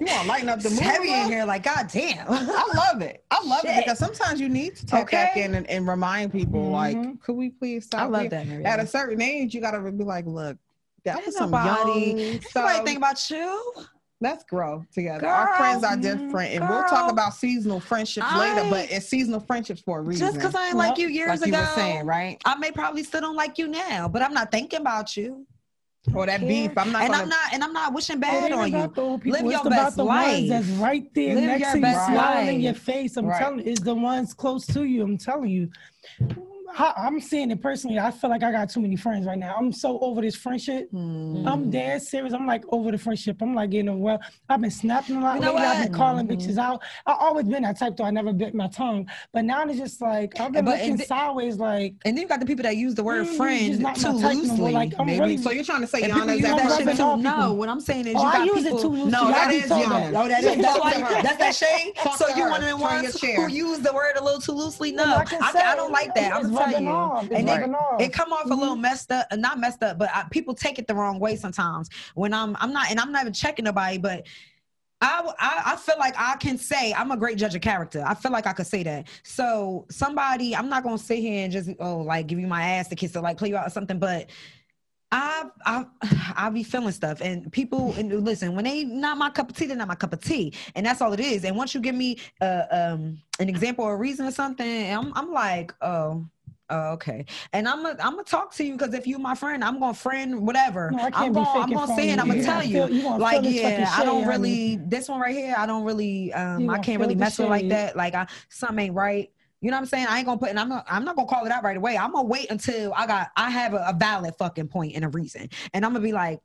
You 0.00 0.06
want 0.08 0.22
to 0.22 0.28
lighten 0.28 0.48
up 0.48 0.58
the 0.60 0.66
It's 0.68 0.80
mood? 0.80 0.90
heavy 0.90 1.12
in 1.12 1.26
here. 1.28 1.44
Like, 1.44 1.62
god 1.62 1.86
damn. 1.92 2.26
I 2.28 2.66
love 2.74 3.02
it. 3.02 3.24
I 3.30 3.40
love 3.46 3.60
Shit. 3.60 3.70
it 3.70 3.84
because 3.84 4.00
sometimes 4.00 4.40
you 4.40 4.48
need 4.48 4.74
to 4.76 4.84
tap 4.86 5.08
back 5.12 5.36
in 5.36 5.54
and, 5.54 5.64
and 5.70 5.86
remind 5.86 6.32
people, 6.32 6.58
Mhm. 6.64 6.72
like, 6.72 7.20
could 7.20 7.34
we 7.36 7.50
please 7.50 7.84
stop? 7.84 8.00
I 8.00 8.04
love 8.06 8.20
here? 8.22 8.30
that. 8.30 8.46
Mariella. 8.48 8.68
At 8.68 8.80
a 8.80 8.86
certain 8.86 9.20
age, 9.22 9.54
you 9.54 9.60
gotta 9.60 9.78
be 9.92 10.02
like, 10.02 10.26
look, 10.26 10.56
that 11.04 11.18
Ain't 11.18 11.26
was 11.26 11.36
some 11.36 11.52
nobody- 11.52 12.10
young 12.32 12.40
Somebody 12.50 12.84
think 12.84 12.98
about 12.98 13.30
you. 13.30 13.72
Let's 14.22 14.44
grow 14.44 14.86
together. 14.94 15.26
Our 15.26 15.56
friends 15.56 15.82
are 15.82 15.96
mm, 15.96 16.02
different, 16.02 16.52
and 16.54 16.68
we'll 16.68 16.84
talk 16.84 17.10
about 17.10 17.34
seasonal 17.34 17.80
friendships 17.80 18.24
I- 18.30 18.54
later. 18.54 18.70
But 18.70 18.92
it's 18.92 19.08
seasonal 19.08 19.40
friendships 19.40 19.80
for 19.80 19.98
a 19.98 20.02
reason. 20.02 20.24
Just 20.28 20.36
because 20.38 20.54
I 20.54 20.68
ain't 20.68 20.76
like 20.76 20.96
you 20.96 21.08
years 21.08 21.40
like 21.40 21.48
you 21.48 21.54
ago. 21.54 21.60
were 21.60 21.74
saying, 21.74 22.06
right? 22.06 22.40
I 22.44 22.54
may 22.54 22.70
probably 22.70 23.02
still 23.02 23.20
don't 23.20 23.34
like 23.34 23.58
you 23.58 23.66
now, 23.66 24.06
but 24.06 24.22
I'm 24.22 24.32
not 24.32 24.52
thinking 24.52 24.80
about 24.80 25.16
you. 25.16 25.44
Or 26.14 26.26
that 26.26 26.40
beef. 26.40 26.70
I'm 26.76 26.90
not 26.92 27.02
and 27.02 27.12
gonna. 27.12 27.22
I'm 27.24 27.28
not 27.28 27.52
and 27.52 27.64
I'm 27.64 27.72
not 27.72 27.94
wishing 27.94 28.16
It 28.16 28.20
bad 28.22 28.44
ain't 28.44 28.54
on 28.54 28.70
you. 28.70 28.76
about 28.76 28.94
the 28.94 29.00
old 29.02 29.22
people. 29.22 29.38
Live 29.40 29.44
it's 29.46 29.52
your 29.52 29.66
about 29.68 29.84
best 29.86 29.96
the 29.96 30.04
life. 30.04 30.32
ones 30.32 30.48
that's 30.48 30.66
right 30.80 31.14
there 31.14 31.34
Live 31.36 31.44
next 31.44 31.60
your 31.60 31.72
to 31.72 31.78
you, 31.78 31.84
smiling 31.94 32.54
in 32.56 32.60
your 32.60 32.74
face. 32.74 33.16
I'm 33.16 33.26
Right. 33.26 33.38
telling 33.40 33.58
you, 33.60 33.70
it's 33.72 33.80
the 33.82 33.94
ones 33.94 34.34
close 34.34 34.66
to 34.68 34.84
you. 34.84 35.02
I'm 35.02 35.16
telling 35.18 35.50
you. 35.50 35.68
I, 36.78 36.92
I'm 36.96 37.20
seeing 37.20 37.50
it 37.50 37.60
personally. 37.60 37.98
I 37.98 38.10
feel 38.10 38.30
like 38.30 38.42
I 38.42 38.50
got 38.52 38.70
too 38.70 38.80
many 38.80 38.96
friends 38.96 39.26
right 39.26 39.38
now. 39.38 39.54
I'm 39.58 39.72
so 39.72 39.98
over 40.00 40.20
this 40.20 40.34
friendship. 40.36 40.90
Hmm. 40.90 41.46
I'm 41.46 41.70
dead 41.70 42.02
serious. 42.02 42.32
I'm 42.32 42.46
like 42.46 42.64
over 42.70 42.90
the 42.90 42.98
friendship. 42.98 43.36
I'm 43.42 43.54
like 43.54 43.70
getting 43.70 43.86
them 43.86 44.00
well. 44.00 44.20
I've 44.48 44.60
been 44.60 44.70
snapping 44.70 45.16
a 45.16 45.20
lot 45.20 45.34
You 45.36 45.40
know 45.42 45.52
lately. 45.54 45.66
I've 45.66 45.82
been 45.84 45.92
what? 45.92 45.98
calling 45.98 46.26
Mhm. 46.26 46.30
bitches 46.40 46.58
out. 46.58 46.82
I 47.06 47.12
always 47.12 47.46
been 47.46 47.62
that 47.64 47.78
type 47.78 47.96
though. 47.96 48.04
I 48.04 48.10
never 48.10 48.32
bit 48.32 48.54
my 48.54 48.68
tongue. 48.68 49.08
But 49.32 49.44
now 49.44 49.64
it's 49.64 49.78
just 49.78 50.00
like 50.00 50.38
I've 50.40 50.52
been 50.52 50.64
But- 50.64 50.72
looking 50.72 50.90
and 50.90 50.98
th- 50.98 51.08
sideways. 51.08 51.56
Like 51.58 51.94
And 52.04 52.16
then 52.16 52.22
you 52.22 52.28
got 52.28 52.40
the 52.40 52.46
people 52.46 52.62
that 52.62 52.76
use 52.76 52.94
the 52.94 53.04
word 53.04 53.26
Mm, 53.26 53.36
friend 53.36 53.80
not 53.80 53.96
too 53.96 54.02
type 54.04 54.22
no 54.22 54.28
loosely. 54.30 54.72
Like, 54.72 54.94
I'm 54.98 55.06
Maybe. 55.06 55.20
really- 55.20 55.36
so 55.38 55.50
you're 55.50 55.64
trying 55.64 55.82
to 55.82 55.86
say 55.86 56.02
and 56.02 56.12
Yana 56.12 56.36
is 56.36 56.42
that 56.42 56.56
that 56.56 56.78
shit 56.86 56.96
too. 56.96 57.16
No, 57.18 57.52
what 57.52 57.68
I'm 57.68 57.80
saying 57.80 58.06
is 58.06 58.14
Oh, 58.16 58.22
you 58.22 58.26
I 58.28 58.32
got 58.32 58.46
use 58.46 58.62
people. 58.64 58.78
it 58.78 58.82
too 58.82 58.88
loosely. 58.88 59.10
No, 59.10 59.22
I 59.24 59.32
that 59.32 59.48
be 59.50 59.56
is 59.56 59.68
told 59.68 59.84
Yana. 59.84 59.88
that. 60.12 60.14
Oh, 60.24 60.28
that 60.28 60.42
So 60.42 60.50
is. 60.52 60.62
that's, 60.62 60.78
Talk 60.78 60.92
to 60.94 61.22
that's 61.22 61.36
that 61.38 61.54
shade. 61.54 61.92
Talk 61.96 62.16
so 62.16 62.26
to 62.28 62.36
you 62.36 62.44
her. 62.44 62.50
one 62.50 62.62
of 62.62 62.68
the 62.68 62.76
ones 62.76 63.20
who 63.20 63.48
use 63.48 63.78
the 63.80 63.92
word 63.92 64.16
a 64.16 64.24
little 64.24 64.40
too 64.40 64.52
loosely? 64.52 64.92
No, 64.92 65.04
I, 65.16 65.24
can 65.24 65.42
I, 65.42 65.52
say 65.52 65.60
don't 65.76 65.92
like 65.92 66.14
that. 66.14 66.32
I'm 66.34 66.40
it's 66.46 66.50
gonna 66.50 66.61
tell 66.70 66.82
you. 66.82 66.88
off. 66.88 67.28
And 67.30 67.48
off. 67.74 68.00
It 68.00 68.12
come 68.12 68.32
off 68.32 68.50
a 68.50 68.54
little 68.54 68.76
messed 68.76 69.10
up, 69.10 69.26
uh, 69.30 69.36
not 69.36 69.58
messed 69.58 69.82
up, 69.82 69.98
but 69.98 70.10
I, 70.14 70.24
people 70.30 70.54
take 70.54 70.78
it 70.78 70.86
the 70.86 70.94
wrong 70.94 71.18
way 71.18 71.36
sometimes. 71.36 71.88
When 72.14 72.32
I'm, 72.32 72.56
I'm 72.60 72.72
not, 72.72 72.90
and 72.90 73.00
I'm 73.00 73.12
not 73.12 73.22
even 73.22 73.32
checking 73.32 73.64
nobody, 73.64 73.98
but 73.98 74.26
I, 75.02 75.32
I, 75.38 75.62
I 75.72 75.76
feel 75.76 75.96
like 75.98 76.14
I 76.16 76.36
can 76.36 76.56
say 76.56 76.94
I'm 76.94 77.10
a 77.10 77.16
great 77.16 77.36
judge 77.36 77.56
of 77.56 77.60
character. 77.60 78.04
I 78.06 78.14
feel 78.14 78.30
like 78.30 78.46
I 78.46 78.52
could 78.52 78.68
say 78.68 78.84
that. 78.84 79.08
So 79.24 79.84
somebody, 79.90 80.54
I'm 80.54 80.68
not 80.68 80.84
gonna 80.84 80.96
sit 80.96 81.18
here 81.18 81.42
and 81.44 81.52
just 81.52 81.70
oh 81.80 81.98
like 81.98 82.28
give 82.28 82.38
you 82.38 82.46
my 82.46 82.62
ass 82.62 82.88
to 82.88 82.94
kiss 82.94 83.16
or 83.16 83.20
like 83.20 83.36
play 83.36 83.48
you 83.48 83.56
out 83.56 83.66
or 83.66 83.70
something, 83.70 83.98
but. 83.98 84.30
I 85.14 85.44
I 85.66 85.84
I 86.36 86.48
be 86.48 86.62
feeling 86.62 86.90
stuff, 86.90 87.20
and 87.20 87.52
people 87.52 87.92
and 87.98 88.24
listen 88.24 88.56
when 88.56 88.64
they 88.64 88.84
not 88.84 89.18
my 89.18 89.28
cup 89.28 89.50
of 89.50 89.56
tea, 89.56 89.66
they're 89.66 89.76
not 89.76 89.88
my 89.88 89.94
cup 89.94 90.14
of 90.14 90.24
tea, 90.24 90.54
and 90.74 90.86
that's 90.86 91.02
all 91.02 91.12
it 91.12 91.20
is. 91.20 91.44
And 91.44 91.54
once 91.54 91.74
you 91.74 91.82
give 91.82 91.94
me 91.94 92.18
uh, 92.40 92.62
um 92.70 93.20
an 93.38 93.50
example 93.50 93.84
or 93.84 93.92
a 93.92 93.96
reason 93.98 94.24
or 94.24 94.30
something, 94.30 94.90
I'm 94.90 95.12
I'm 95.14 95.30
like 95.30 95.74
oh 95.82 96.24
oh 96.72 96.92
okay, 96.94 97.24
and 97.52 97.68
I'm 97.68 97.82
gonna 97.82 97.96
I'm 98.00 98.12
gonna 98.12 98.24
talk 98.24 98.52
to 98.54 98.64
you 98.64 98.72
because 98.72 98.94
if 98.94 99.06
you're 99.06 99.18
my 99.18 99.34
friend, 99.34 99.62
I'm 99.62 99.78
gonna 99.78 99.94
friend 99.94 100.46
whatever. 100.46 100.90
No, 100.90 100.98
I 100.98 101.10
can't 101.10 101.16
I'm 101.16 101.32
gonna 101.32 101.50
I'm 101.50 101.70
gonna 101.70 101.94
say 101.94 102.10
it. 102.10 102.18
I'm 102.18 102.26
gonna 102.26 102.42
tell 102.42 102.64
you. 102.64 102.88
you 102.88 103.02
gonna 103.02 103.22
like 103.22 103.42
yeah 103.44 103.92
i 103.96 104.04
don't 104.04 104.22
shade, 104.22 104.28
really 104.28 104.76
this 104.76 105.08
one 105.08 105.20
right 105.20 105.34
here 105.34 105.54
i 105.56 105.66
don't 105.66 105.84
really 105.84 106.32
um 106.32 106.62
You 106.62 106.70
i 106.70 106.78
can't 106.78 107.00
really 107.00 107.14
mess 107.14 107.38
with 107.38 107.48
like 107.48 107.68
that. 107.68 107.96
Like 107.96 108.14
I, 108.14 108.26
something 108.48 108.78
ain't 108.86 108.94
right. 108.94 109.30
You 109.60 109.70
know 109.70 109.76
what 109.76 109.82
i'm 109.82 109.86
saying? 109.86 110.06
I 110.08 110.18
ain't 110.18 110.26
gonna 110.26 110.38
put 110.38 110.50
and 110.50 110.58
i'm 110.58 110.68
not 110.68 110.84
i'm 110.88 111.04
not 111.04 111.16
gonna 111.16 111.28
call 111.28 111.46
it 111.46 111.52
out 111.52 111.62
right 111.62 111.76
away. 111.76 111.96
I'm 111.96 112.12
gonna 112.12 112.28
wait 112.28 112.50
until 112.50 112.92
i 112.94 113.06
got 113.06 113.30
i 113.36 113.50
have 113.50 113.74
a, 113.74 113.84
a 113.88 113.94
valid 113.96 114.34
fucking 114.36 114.68
point 114.68 114.94
and 114.94 115.04
a 115.04 115.08
reason. 115.08 115.48
And 115.72 115.84
i'm 115.84 115.92
gonna 115.92 116.02
be 116.02 116.12
like 116.12 116.40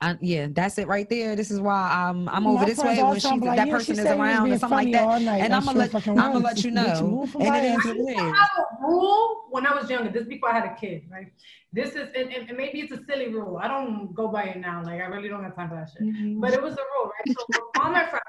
I, 0.00 0.16
yeah, 0.20 0.46
that's 0.50 0.78
it 0.78 0.86
right 0.86 1.08
there. 1.10 1.34
This 1.34 1.50
is 1.50 1.60
why 1.60 1.90
I'm 1.92 2.28
I'm 2.28 2.46
over 2.46 2.60
My 2.60 2.64
this 2.66 2.78
way 2.78 3.02
when 3.02 3.14
the 3.14 3.20
she's, 3.20 3.30
like, 3.40 3.56
that 3.56 3.66
yeah, 3.66 3.72
person 3.72 3.96
she 3.96 4.00
is 4.00 4.06
said 4.06 4.14
you 4.14 4.18
was 4.20 4.28
around 4.28 4.52
or 4.52 4.58
something 4.58 4.76
like 4.78 4.92
that. 4.92 5.22
night. 5.22 5.40
And 5.42 5.52
I'm 5.52 5.64
gonna 5.64 5.78
let 5.78 5.94
I'm 6.06 6.14
gonna 6.14 6.38
let 6.38 6.62
you 6.62 6.70
know. 6.70 7.26
And 7.34 7.48
my 7.48 7.58
it 7.58 7.64
is 7.64 7.78
ass. 7.78 7.84
what 7.86 7.96
it 7.96 8.00
is. 8.00 8.16
I 8.18 8.22
have 8.22 8.50
a 8.58 8.86
rule 8.86 9.46
when 9.50 9.66
I 9.66 9.74
was 9.74 9.90
younger. 9.90 10.10
This 10.10 10.28
before 10.28 10.50
I 10.50 10.60
had 10.60 10.70
a 10.70 10.74
kid, 10.76 11.02
right? 11.10 11.32
This 11.72 11.96
is 11.96 12.10
and, 12.14 12.30
and 12.32 12.56
maybe 12.56 12.78
it's 12.80 12.92
a 12.92 13.02
silly 13.06 13.28
rule. 13.28 13.58
I 13.60 13.66
don't 13.66 14.14
go 14.14 14.28
by 14.28 14.44
it 14.44 14.58
now. 14.58 14.84
Like 14.84 15.00
I 15.00 15.06
really 15.06 15.28
don't 15.28 15.42
have 15.42 15.56
time 15.56 15.68
for 15.68 15.74
that 15.74 15.90
shit. 15.90 16.02
Mhm. 16.06 16.40
But 16.40 16.52
it 16.52 16.62
was 16.62 16.74
a 16.74 16.76
rule, 16.76 17.10
right? 17.26 17.36
So 17.36 17.70
all 17.80 17.90
my 17.90 18.06
friends, 18.06 18.22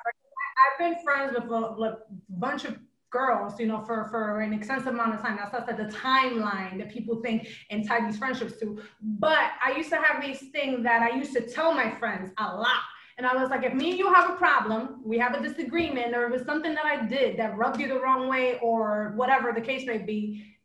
I've 0.66 0.80
been 0.80 0.96
friends 1.04 1.34
with 1.40 1.52
a, 1.52 1.60
like, 1.78 1.94
bunch 2.30 2.66
of 2.66 2.78
girls, 3.12 3.60
you 3.60 3.66
know, 3.66 3.82
for 3.82 4.06
for 4.06 4.42
an 4.42 4.54
extensive 4.54 4.94
amount 4.94 5.16
of 5.16 5.22
time. 5.22 5.38
That's 5.38 5.68
like 5.68 5.78
the 5.78 5.96
timeline 5.96 6.78
that 6.78 6.92
people 6.92 7.22
think 7.22 7.48
and 7.70 7.88
tie 7.88 8.06
these 8.06 8.18
friendships 8.18 8.60
to. 8.60 8.82
But 9.02 9.52
I 9.64 9.74
used 9.76 9.90
to 9.90 9.98
have 9.98 10.22
these 10.22 10.50
things 10.52 10.84
that 10.84 11.02
I 11.02 11.16
used 11.16 11.34
to 11.34 11.42
tell 11.42 11.74
my 11.74 11.92
friends 11.92 12.32
a 12.38 12.56
lot. 12.56 12.84
And 13.18 13.28
I 13.28 13.36
was 13.36 13.50
like, 13.50 13.64
if 13.64 13.74
me 13.74 13.90
and 13.90 14.00
you 14.00 14.14
have 14.14 14.30
a 14.30 14.36
problem, 14.36 15.02
we 15.04 15.18
have 15.18 15.34
a 15.34 15.42
disagreement, 15.42 16.16
or 16.16 16.26
it 16.26 16.32
was 16.32 16.44
something 16.44 16.74
that 16.74 16.86
I 16.86 17.06
did 17.06 17.38
that 17.38 17.58
rubbed 17.58 17.80
you 17.82 17.88
the 17.90 18.00
wrong 18.00 18.30
way, 18.30 18.58
or 18.62 19.12
whatever 19.18 19.52
the 19.52 19.60
case 19.60 19.86
may 19.86 19.98
be, 19.98 20.56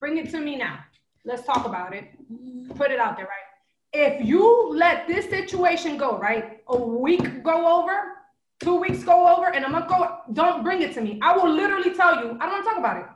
bring 0.00 0.18
it 0.18 0.30
to 0.32 0.38
me 0.38 0.56
now. 0.56 0.80
Let's 1.24 1.46
talk 1.46 1.64
about 1.64 1.94
it. 1.94 2.04
Put 2.76 2.90
it 2.90 2.98
out 2.98 3.16
there, 3.16 3.24
right? 3.26 3.40
If 3.94 4.26
you 4.26 4.74
let 4.74 5.06
this 5.06 5.30
situation 5.30 5.96
go, 5.96 6.18
right? 6.18 6.60
A 6.66 6.76
week 6.76 7.42
go 7.42 7.80
over, 7.80 8.13
two 8.60 8.76
weeks 8.76 9.02
go 9.04 9.34
over, 9.34 9.52
and 9.52 9.64
I'm 9.64 9.72
gonna 9.72 9.86
go, 9.88 10.18
don't 10.32 10.62
bring 10.62 10.82
it 10.82 10.94
to 10.94 11.00
me. 11.00 11.18
I 11.22 11.36
will 11.36 11.50
literally 11.50 11.94
tell 11.94 12.16
you, 12.16 12.36
I 12.40 12.46
don't 12.46 12.52
wanna 12.52 12.64
talk 12.64 12.78
about 12.78 12.96
it. 12.98 13.06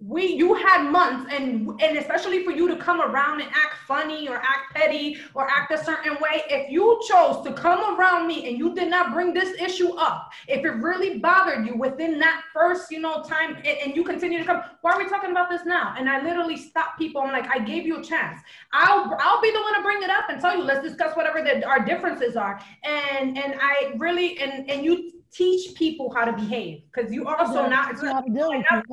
We 0.00 0.24
you 0.34 0.54
had 0.54 0.90
months 0.90 1.30
and 1.30 1.68
and 1.82 1.98
especially 1.98 2.42
for 2.42 2.52
you 2.52 2.66
to 2.66 2.76
come 2.76 3.02
around 3.02 3.40
and 3.42 3.50
act 3.50 3.76
funny 3.86 4.28
or 4.28 4.36
act 4.36 4.74
petty 4.74 5.18
or 5.34 5.46
act 5.50 5.70
a 5.72 5.84
certain 5.84 6.14
way 6.14 6.42
if 6.48 6.70
you 6.70 6.98
chose 7.06 7.44
to 7.44 7.52
come 7.52 7.98
around 7.98 8.26
me 8.26 8.48
and 8.48 8.56
you 8.56 8.74
did 8.74 8.88
not 8.88 9.12
bring 9.12 9.34
this 9.34 9.60
issue 9.60 9.92
up 9.96 10.30
if 10.48 10.64
it 10.64 10.70
really 10.70 11.18
bothered 11.18 11.66
you 11.66 11.74
within 11.76 12.18
that 12.18 12.42
first 12.52 12.90
you 12.90 12.98
know 12.98 13.22
time 13.22 13.56
and, 13.56 13.66
and 13.66 13.94
you 13.94 14.02
continue 14.02 14.38
to 14.38 14.44
come 14.44 14.62
why 14.80 14.92
are 14.92 14.98
we 14.98 15.06
talking 15.06 15.32
about 15.32 15.50
this 15.50 15.66
now? 15.66 15.94
And 15.98 16.08
i 16.08 16.22
literally 16.22 16.56
stop 16.56 16.96
people. 16.96 17.20
I'm 17.20 17.32
like 17.32 17.48
i 17.54 17.58
gave 17.58 17.86
you 17.86 18.00
a 18.00 18.02
chance. 18.02 18.40
I'll 18.72 19.14
i'll 19.20 19.42
be 19.42 19.50
the 19.50 19.60
one 19.60 19.74
to 19.74 19.82
bring 19.82 20.02
it 20.02 20.10
up 20.10 20.30
and 20.30 20.40
tell 20.40 20.56
you 20.56 20.62
let's 20.62 20.82
discuss 20.82 21.14
whatever 21.14 21.42
the, 21.42 21.62
our 21.66 21.84
differences 21.84 22.36
are. 22.36 22.58
And 22.84 23.36
and 23.36 23.54
i 23.60 23.92
really 23.98 24.38
and 24.38 24.70
and 24.70 24.82
you 24.84 25.12
teach 25.30 25.74
people 25.74 26.12
how 26.12 26.24
to 26.24 26.32
behave 26.32 26.82
because 26.92 27.12
you 27.12 27.26
also 27.26 27.62
Yeah, 27.62 27.68
not 27.68 27.90
it's 27.92 28.02
not 28.02 28.24
not- 28.28 28.84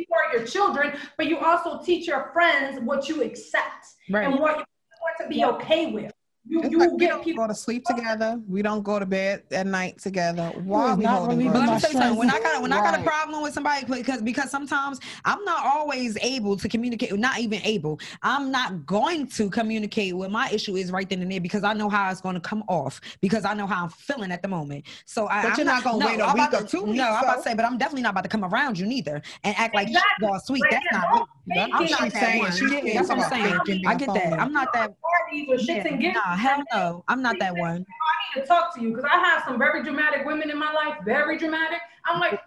people 0.00 0.16
are 0.16 0.36
your 0.36 0.46
children, 0.46 0.92
but 1.16 1.26
you 1.26 1.38
also 1.38 1.82
teach 1.82 2.06
your 2.06 2.30
friends 2.32 2.80
what 2.82 3.08
you 3.08 3.22
accept 3.22 3.86
Right. 4.08 4.24
and 4.26 4.40
what 4.40 4.58
you 4.58 4.64
want 5.02 5.16
to 5.20 5.28
be 5.28 5.44
okay 5.44 5.92
with. 5.92 6.12
You, 6.48 6.62
you 6.68 6.78
like 6.78 6.90
we 6.92 6.98
get 6.98 7.10
don't 7.10 7.22
people. 7.24 7.44
go 7.44 7.48
to 7.48 7.54
sleep 7.54 7.84
together. 7.84 8.40
We 8.48 8.62
don't 8.62 8.82
go 8.82 8.98
to 8.98 9.04
bed 9.06 9.42
at 9.52 9.66
night 9.66 9.98
together. 9.98 10.50
Why 10.64 10.86
is 10.86 10.90
are 10.92 10.96
we 10.96 11.04
not 11.04 11.18
holding 11.18 11.38
relieving 11.38 11.52
But 11.52 11.68
let 11.68 11.74
me 11.74 11.80
tell 11.80 11.92
you 11.92 11.98
something. 11.98 12.18
When 12.18 12.30
I 12.30 12.40
got 12.40 12.62
when 12.62 12.72
I 12.72 12.78
got 12.82 12.98
a 12.98 13.02
problem 13.02 13.42
with 13.42 13.52
somebody 13.52 13.84
because 13.86 14.22
because 14.22 14.50
sometimes 14.50 15.00
I'm 15.24 15.44
not 15.44 15.64
always 15.66 16.16
able 16.22 16.56
to 16.56 16.68
communicate. 16.68 17.12
Not 17.16 17.38
even 17.38 17.60
able. 17.62 18.00
I'm 18.22 18.50
not 18.50 18.86
going 18.86 19.26
to 19.28 19.50
communicate 19.50 20.16
what 20.16 20.30
my 20.30 20.48
issue 20.50 20.76
is 20.76 20.90
right 20.90 21.08
then 21.08 21.20
and 21.22 21.30
there 21.30 21.40
because 21.40 21.62
I 21.62 21.74
know 21.74 21.88
how 21.90 22.10
it's 22.10 22.22
going 22.22 22.34
to 22.36 22.40
come 22.40 22.64
off 22.68 23.00
because 23.20 23.44
I 23.44 23.52
know 23.54 23.66
how 23.66 23.84
I'm 23.84 23.90
feeling 23.90 24.32
at 24.32 24.40
the 24.42 24.48
moment. 24.48 24.86
So 25.04 25.26
I, 25.28 25.42
But 25.42 25.52
I'm 25.52 25.56
you're 25.58 25.66
not 25.66 25.84
gonna 25.84 25.98
no, 25.98 26.06
wait 26.06 26.20
a 26.20 26.24
I'm 26.24 26.34
about 26.34 26.52
week 26.52 26.60
or 26.62 26.64
to- 26.64 26.68
two 26.70 26.86
No, 26.86 26.92
weeks, 26.92 27.02
I'm 27.04 27.22
about 27.24 27.36
to 27.36 27.42
say, 27.42 27.54
but 27.54 27.64
I'm 27.66 27.76
definitely 27.78 28.02
not 28.02 28.10
about 28.10 28.24
to 28.24 28.28
come 28.30 28.44
around 28.44 28.78
you 28.78 28.86
neither 28.86 29.20
and 29.44 29.54
act 29.58 29.74
like 29.74 29.88
Exactly. 29.88 30.26
you 30.26 30.32
all 30.32 30.40
sweet. 30.40 30.64
That's 30.70 30.86
not. 30.90 31.10
don't 31.12 31.28
me. 31.46 31.56
I'm 31.58 31.70
not 31.70 32.00
that 32.00 32.12
saying 32.12 32.38
one. 32.40 32.52
she 32.52 32.64
Yeah, 32.64 32.80
can't 32.80 32.94
that's 32.94 33.08
what 33.08 33.18
I'm 33.18 33.22
talk 33.24 33.32
saying. 33.32 33.60
faking 33.66 33.86
I 33.86 33.94
get 33.94 34.14
that. 34.14 34.40
I'm 34.40 34.52
not 34.52 34.72
that. 34.72 34.94
Parties 35.00 35.48
or 35.48 35.54
shits 35.56 35.84
and 35.90 36.00
gigs. 36.00 36.16
Nah, 36.30 36.36
hell 36.36 36.62
no. 36.72 37.04
I'm 37.08 37.22
not 37.22 37.38
that 37.40 37.56
one. 37.56 37.86
I 37.86 38.36
need 38.36 38.42
to 38.42 38.46
talk 38.46 38.74
to 38.74 38.80
you 38.80 38.90
because 38.90 39.04
I 39.04 39.18
have 39.18 39.42
some 39.44 39.58
very 39.58 39.82
dramatic 39.82 40.24
women 40.24 40.50
in 40.50 40.58
my 40.58 40.72
life, 40.72 40.96
very 41.04 41.36
dramatic. 41.36 41.80
I'm 42.04 42.20
like, 42.20 42.40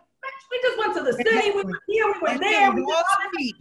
we 0.53 0.61
just 0.61 0.77
went 0.77 0.95
to 0.97 1.03
the 1.03 1.13
city, 1.13 1.29
we 1.29 1.37
Exactly. 1.37 1.63
went 1.63 1.75
here, 1.87 2.05
we 2.05 2.19
went 2.21 2.41
there. 2.41 2.71
We 2.71 2.81
was 2.81 2.87
did 2.87 2.95
all 2.95 3.03
all 3.03 3.03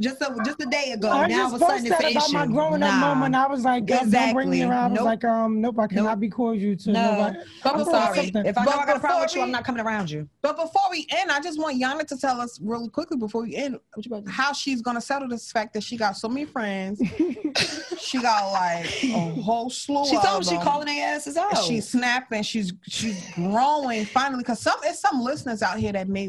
just 0.01 0.23
a 0.23 0.45
just 0.45 0.63
a 0.63 0.67
day 0.67 0.93
ago. 0.93 1.11
I 1.11 1.27
now 1.27 1.45
all 1.45 1.51
just 1.51 1.55
of 1.55 1.63
a 1.63 1.65
sudden 1.65 1.87
first 1.87 1.87
it's 1.87 1.97
said 1.97 2.05
an 2.05 2.13
about 2.17 2.29
issue. 2.29 2.33
my 2.39 2.47
growing 2.47 2.83
up 2.83 2.91
Nah. 2.95 3.15
moment. 3.15 3.35
I 3.35 3.47
was 3.47 3.65
like, 3.65 3.87
God, 3.87 4.11
don't 4.11 4.35
bring 4.35 4.51
me 4.51 4.63
around. 4.63 4.73
I 4.73 4.89
was 4.89 4.97
Nope. 4.99 5.05
like, 5.07 5.25
um, 5.25 5.61
nope, 5.61 5.79
I 5.79 5.87
cannot 5.87 6.11
Nope. 6.11 6.21
be 6.21 6.29
cordial 6.29 6.77
to 6.77 6.93
No. 6.93 7.13
nobody. 7.13 7.39
But 7.65 7.75
I'm 7.77 7.85
sorry. 7.85 8.31
we- 8.35 8.41
If 8.49 8.59
I 8.59 8.65
know 8.65 8.73
I 8.73 8.87
got 8.87 8.97
a 8.97 9.01
problem 9.01 9.23
with 9.23 9.31
you, 9.31 9.35
before 9.37 9.45
I'm 9.45 9.51
not 9.53 9.65
coming 9.65 9.85
around 9.85 10.11
you. 10.11 10.29
But 10.43 10.57
before 10.57 10.83
we 10.91 11.07
end, 11.11 11.31
I 11.31 11.41
just 11.41 11.59
want 11.59 11.81
Yana 11.81 12.07
to 12.07 12.17
tell 12.19 12.41
us 12.41 12.59
really 12.63 12.89
quickly 12.89 13.17
before 13.17 13.43
we 13.43 13.57
end 13.57 13.79
What 13.95 14.05
you 14.07 14.11
about 14.13 14.27
to 14.27 14.31
how 14.31 14.53
she's 14.53 14.83
gonna 14.83 15.01
settle 15.01 15.29
this 15.29 15.51
fact 15.51 15.73
that 15.75 15.83
she 15.83 15.97
got 15.97 16.17
so 16.17 16.29
many 16.29 16.45
friends. 16.45 17.01
she 17.99 18.21
got 18.21 18.53
like 18.53 18.87
a 19.05 19.09
whole 19.41 19.71
slew. 19.71 20.05
She 20.07 20.17
told 20.19 20.41
me 20.41 20.45
she 20.45 20.55
them. 20.57 20.63
calling 20.65 20.87
their 20.87 21.15
asses 21.15 21.37
out. 21.37 21.57
She's 21.65 21.89
snapping. 21.89 22.43
She's 22.43 22.73
she's 22.89 23.25
growing 23.35 24.05
finally 24.07 24.43
because 24.43 24.61
some 24.61 24.79
it's 24.85 25.01
some 25.01 25.21
listeners 25.21 25.63
out 25.63 25.79
here 25.79 25.93
that 25.93 26.09
may 26.09 26.29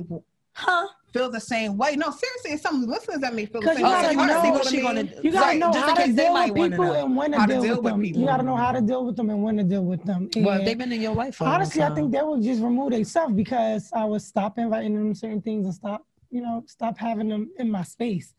huh? 0.54 0.88
feel 1.14 1.30
the 1.30 1.40
same 1.40 1.78
way. 1.78 1.96
No, 1.96 2.10
seriously, 2.10 2.52
it's 2.54 2.64
some 2.64 2.88
listeners 2.88 3.20
that 3.20 3.36
may 3.36 3.46
feel 3.46 3.62
the 3.62 3.68
'Cause 3.68 3.76
same 3.78 3.86
you 3.86 3.92
way. 3.92 4.02
Gotta 4.02 4.12
you 4.14 4.18
want 4.18 4.32
to 4.32 4.42
see 4.42 4.48
know- 4.48 4.54
what 4.54 4.68
she 4.68 4.82
gonna 4.82 5.04
You 5.22 5.32
gotta 5.32 5.46
right, 5.46 5.60
know 5.60 5.72
how 5.72 5.94
to 5.94 6.02
case 6.02 6.16
they 6.16 6.24
deal 6.24 6.34
with 6.34 6.54
people 6.56 6.92
and 6.92 7.16
when 7.16 7.32
to 7.34 7.40
How 7.40 7.46
to 7.46 7.54
deal, 7.54 7.62
deal 7.62 7.76
with 7.76 7.84
with 7.84 7.94
them. 7.94 8.02
people. 8.02 8.22
You 8.22 8.28
gotta 8.28 8.44
know 8.44 8.56
how 8.56 8.72
to 8.72 8.82
deal 8.82 9.06
with 9.06 9.16
them 9.16 9.30
and 9.30 9.44
when 9.44 9.58
to 9.58 9.64
deal 9.64 9.86
with 9.86 10.04
them. 10.06 10.30
Well, 10.38 10.64
they've 10.66 10.78
been 10.78 10.92
in 10.92 11.02
your 11.02 11.14
life 11.14 11.36
for 11.36 11.44
a 11.44 11.48
long 11.48 11.56
honestly, 11.58 11.84
I 11.84 11.94
think 11.94 12.12
they 12.12 12.22
would 12.24 12.42
just 12.42 12.62
remove 12.64 12.92
themselves 12.94 13.34
because 13.36 13.92
I 13.94 14.06
would 14.06 14.24
stop 14.24 14.58
inviting 14.58 14.96
them 14.96 15.14
certain 15.14 15.42
things 15.42 15.66
and 15.68 15.76
stop, 15.76 16.04
you 16.32 16.42
know, 16.42 16.64
stop 16.66 16.98
having 16.98 17.30
them 17.30 17.52
in 17.60 17.70
my 17.70 17.84
space. 17.84 18.34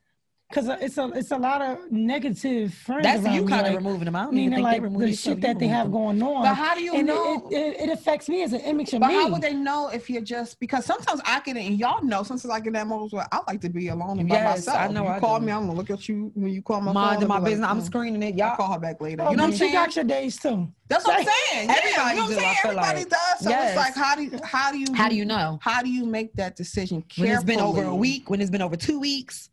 Cause 0.55 0.69
it's 0.81 0.97
a 0.99 1.11
it's 1.15 1.31
a 1.33 1.37
lot 1.37 1.61
of 1.63 1.91
negative 1.91 2.73
friends. 2.73 3.03
that's 3.03 3.23
you 3.35 3.45
kind 3.45 3.67
of 3.67 3.73
like, 3.73 3.77
removing 3.77 4.05
them. 4.05 4.15
I 4.15 4.25
don't 4.25 4.35
even 4.35 4.37
meaning 4.37 4.51
think 4.59 4.65
like 4.65 4.77
they 4.77 4.81
remove 4.81 5.01
the 5.01 5.13
shit 5.13 5.35
you 5.37 5.41
that 5.43 5.59
they 5.59 5.67
have 5.67 5.87
them. 5.87 5.93
going 5.93 6.23
on. 6.23 6.43
But 6.45 6.55
how 6.55 6.75
do 6.77 6.83
you 6.83 6.95
and 6.95 7.07
know? 7.09 7.49
It, 7.51 7.57
it, 7.57 7.81
it 7.81 7.93
affects 7.93 8.29
me 8.29 8.43
as 8.45 8.53
an 8.53 8.61
image 8.61 8.93
of 8.95 9.01
But 9.01 9.09
me. 9.09 9.15
how 9.15 9.29
would 9.31 9.43
they 9.43 9.53
know 9.55 9.89
if 9.89 10.09
you're 10.09 10.23
just 10.23 10.61
because 10.61 10.85
sometimes 10.85 11.21
I 11.25 11.41
get 11.41 11.57
it 11.57 11.67
and 11.67 11.77
y'all 11.79 12.05
know 12.05 12.23
sometimes 12.23 12.51
I 12.53 12.61
get 12.61 12.73
that 12.75 12.87
moment 12.87 13.13
where 13.13 13.27
I 13.33 13.41
like 13.49 13.61
to 13.63 13.69
be 13.69 13.89
alone 13.89 14.21
and 14.21 14.29
by 14.29 14.37
Yes, 14.37 14.59
myself. 14.69 14.79
I 14.79 14.89
know 14.93 15.03
You 15.03 15.09
I 15.09 15.19
call 15.19 15.41
do. 15.41 15.47
me, 15.47 15.53
I'm 15.53 15.67
gonna 15.67 15.75
look 15.77 15.91
at 15.91 16.09
you 16.09 16.31
when 16.35 16.53
you 16.53 16.63
call 16.63 16.81
my 16.81 16.93
Mind 16.93 17.19
phone. 17.21 17.29
my 17.29 17.35
I'll 17.37 17.41
like, 17.43 17.51
business. 17.51 17.69
I'm 17.69 17.81
mm. 17.81 17.87
screening 17.87 18.23
it. 18.23 18.33
I'll 18.35 18.39
Y'all. 18.51 18.57
call 18.57 18.73
her 18.75 18.79
back 18.79 19.01
later. 19.01 19.25
Oh, 19.25 19.31
you 19.33 19.37
know 19.37 19.43
what 19.45 19.51
I'm 19.53 19.57
saying? 19.57 19.73
You 19.73 19.79
got 19.79 19.97
your 19.97 20.05
days 20.05 20.37
too. 20.39 20.69
That's 20.89 21.05
what 21.05 21.19
I'm 21.19 21.25
Like, 21.25 21.35
saying. 21.51 21.69
Yeah, 21.69 21.75
everybody 21.79 22.11
you 22.11 22.21
know 22.21 22.23
what 22.29 22.33
I'm 22.33 22.39
saying? 22.39 22.57
Everybody 22.65 22.99
like. 23.01 23.09
does. 23.09 23.39
So 23.41 23.51
Yes. 23.51 23.69
it's 23.71 23.77
like 23.77 23.95
how 23.97 24.15
do 24.15 24.23
you 24.23 24.31
how 24.45 24.71
do 24.71 24.79
you 24.79 24.87
How 24.95 25.09
do 25.09 25.17
you 25.17 25.25
know? 25.25 25.59
how 25.63 25.83
do 25.83 25.89
you 25.91 26.07
make 26.07 26.33
that 26.35 26.55
decision 26.55 27.03
When 27.19 27.29
it's 27.31 27.43
been 27.43 27.59
over 27.61 27.83
a 27.83 27.95
week, 27.95 28.31
when 28.31 28.41
it's 28.41 28.51
been 28.51 28.63
over 28.63 28.77
two 28.77 29.01
weeks, 29.01 29.51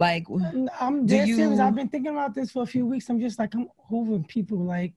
like 0.00 0.26
I'm 0.80 1.06
dead 1.06 1.26
serious. 1.26 1.60
I've 1.60 1.74
been 1.74 1.88
thinking 1.88 2.12
about 2.12 2.34
this 2.34 2.50
for 2.50 2.62
a 2.62 2.66
few 2.66 2.86
weeks. 2.86 3.08
I'm 3.10 3.20
just 3.20 3.38
like 3.38 3.54
I'm 3.54 3.68
over 3.90 4.18
people. 4.20 4.58
Like 4.58 4.94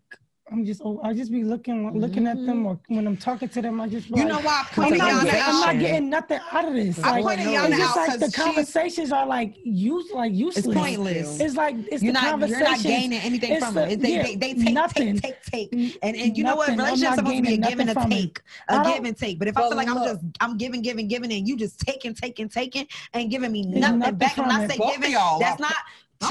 I'm 0.52 0.66
just 0.66 0.82
oh, 0.84 1.00
I 1.02 1.14
just 1.14 1.32
be 1.32 1.42
looking 1.44 1.98
looking 1.98 2.28
at 2.28 2.36
them 2.36 2.58
mm-hmm. 2.60 2.66
or 2.66 2.80
when 2.88 3.08
I'm 3.08 3.16
talking 3.16 3.48
to 3.48 3.62
them. 3.62 3.80
I 3.80 3.88
just 3.88 4.10
You 4.10 4.18
like, 4.18 4.28
know 4.28 4.40
why 4.42 4.66
I 4.76 4.84
I'm 4.84 4.98
not, 4.98 5.08
Yana 5.10 5.24
getting, 5.24 5.42
I'm 5.42 5.60
not 5.62 5.80
getting 5.80 6.10
nothing 6.10 6.40
out 6.52 6.68
of 6.68 6.74
this. 6.74 7.00
I 7.02 7.22
Like, 7.22 7.24
pointed 7.24 7.46
no, 7.46 7.52
Yana 7.54 7.70
it's 7.70 7.78
just 7.78 7.98
out 7.98 8.08
like 8.10 8.20
the 8.20 8.26
'cause 8.26 8.34
she's- 8.36 8.44
conversations 8.46 9.12
are 9.14 9.26
like 9.26 9.56
use 9.64 10.12
like 10.14 10.34
useless. 10.34 10.66
it's 10.66 10.76
pointless. 10.76 11.40
It's 11.40 11.56
like 11.56 11.76
it's 11.90 12.04
you're 12.04 12.12
the 12.14 12.22
not 12.22 12.50
you're 12.50 12.60
not 12.60 12.82
gaining 12.84 13.20
anything 13.20 13.54
It's 13.54 13.66
from 13.66 13.74
the- 13.76 13.92
it. 13.94 14.02
They, 14.02 14.16
yeah, 14.16 14.24
they, 14.24 14.36
they 14.36 14.54
take, 14.56 14.74
nothing. 14.74 15.18
take, 15.18 15.42
take, 15.44 15.70
take. 15.72 16.00
And 16.04 16.16
and 16.18 16.38
you 16.38 16.44
know 16.44 16.58
what? 16.58 16.68
Relationships 16.70 17.16
supposed 17.16 17.36
to 17.38 17.42
be 17.42 17.54
a 17.54 17.58
give 17.58 17.80
and 17.80 17.90
a 17.90 17.94
nothing 17.94 18.02
from 18.04 18.12
it. 18.12 18.16
take, 18.16 18.42
I 18.68 18.74
a 18.82 18.84
don't- 18.84 18.94
give 18.96 19.06
and 19.06 19.18
take. 19.18 19.40
But 19.40 19.48
if 19.48 19.58
I 19.58 19.62
feel 19.62 19.78
like 19.78 19.88
I'm 19.88 20.04
just 20.04 20.20
I'm 20.42 20.58
giving, 20.58 20.82
giving, 20.82 21.08
giving, 21.08 21.32
and 21.32 21.48
you 21.48 21.56
just 21.56 21.80
taking, 21.80 22.14
taking, 22.14 22.50
taking, 22.50 22.86
and 23.14 23.32
giving 23.32 23.52
me 23.54 23.62
nothing, 23.66 24.00
nothing 24.00 24.16
back. 24.16 24.38
And 24.38 24.48
when 24.48 24.56
I 24.58 24.68
say 24.68 24.78
giving, 24.78 25.14
that's 25.40 25.60
not. 25.62 25.74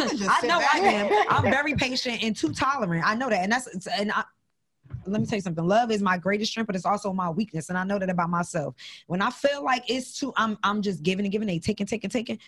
I 0.00 0.46
know 0.46 0.60
I 0.72 0.78
am. 0.78 1.26
I'm 1.28 1.44
very 1.44 1.74
patient 1.74 2.22
and 2.22 2.36
too 2.36 2.52
tolerant. 2.52 3.06
I 3.06 3.14
know 3.14 3.30
that, 3.30 3.42
and 3.42 3.52
that's 3.52 3.86
and 3.86 4.12
I. 4.12 4.24
Let 5.06 5.20
me 5.20 5.26
tell 5.26 5.36
you 5.36 5.42
something. 5.42 5.66
Love 5.66 5.90
is 5.90 6.02
my 6.02 6.18
greatest 6.18 6.52
strength, 6.52 6.66
but 6.66 6.76
it's 6.76 6.84
also 6.84 7.12
my 7.12 7.30
weakness, 7.30 7.70
and 7.70 7.78
I 7.78 7.84
know 7.84 7.98
that 7.98 8.10
about 8.10 8.30
myself. 8.30 8.74
When 9.06 9.22
I 9.22 9.30
feel 9.30 9.64
like 9.64 9.84
it's 9.88 10.18
too, 10.18 10.32
I'm 10.36 10.58
I'm 10.62 10.82
just 10.82 11.02
giving 11.02 11.24
and 11.24 11.32
giving, 11.32 11.48
and 11.48 11.62
taking, 11.62 11.86
taking, 11.86 12.10
taking. 12.10 12.38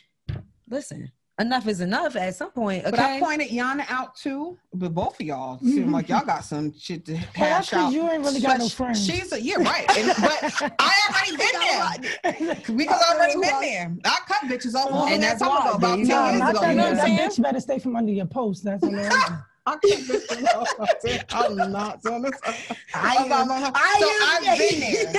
Listen, 0.69 1.11
enough 1.41 1.67
is 1.67 1.81
enough 1.81 2.17
at 2.17 2.35
some 2.35 2.51
point. 2.51 2.83
Okay. 2.83 2.91
But 2.91 3.01
I 3.01 3.19
pointed 3.19 3.49
Yana 3.49 3.85
out 3.89 4.15
too. 4.17 4.57
But 4.73 4.95
both 4.95 5.19
of 5.21 5.27
y'all 5.27 5.59
seem 5.59 5.85
mm-hmm. 5.85 5.93
like 5.95 6.09
y'all 6.09 6.25
got 6.25 6.45
some 6.45 6.73
shit 6.79 7.05
to 7.07 7.13
Well, 7.15 7.23
hash 7.35 7.73
out. 7.73 7.91
because 7.91 7.95
you 7.95 8.09
ain't 8.11 8.23
really 8.25 8.41
got 8.41 8.59
But 8.59 8.59
no 8.59 8.69
friends. 8.69 9.05
She's 9.05 9.33
a, 9.33 9.41
yeah, 9.41 9.57
right. 9.57 9.85
And, 9.99 10.09
but 10.21 10.73
I 10.79 10.93
already 11.11 11.37
been 12.33 12.53
there. 12.53 12.77
Because 12.77 13.03
I 13.03 13.15
already 13.15 13.35
been 13.35 13.61
there. 13.61 13.97
I 14.05 14.19
cut 14.27 14.43
bitches 14.51 14.75
off 14.75 14.91
long 14.91 15.13
And 15.13 15.25
ass 15.25 15.41
that's 15.41 15.43
time 15.43 15.51
why. 15.51 15.73
about 15.75 15.97
10 15.97 15.99
you 15.99 16.07
years 16.07 16.11
ago. 16.11 16.69
You 16.69 16.75
know 16.75 16.83
what 16.83 16.91
I'm 16.91 16.97
that 16.97 17.05
saying? 17.07 17.19
bitch 17.31 17.43
better 17.43 17.61
stay 17.61 17.79
from 17.79 17.97
under 17.97 18.13
your 18.13 18.27
post. 18.27 18.65
That's 18.65 18.83
all. 18.85 18.91
I'm 18.95 18.99
I 19.67 19.73
cut 19.77 19.83
bitches 19.83 20.55
off. 20.55 20.69
I'm 21.33 21.73
not 21.73 22.03
doing 22.03 22.23
this. 22.23 22.35
I 22.95 23.17
I'm 23.19 23.33
am- 23.33 23.49
not- 23.49 23.65
so 23.65 23.73
I 23.75 24.39
am- 24.43 24.49
I've 24.53 24.59
been 24.59 24.81
there. 24.81 25.13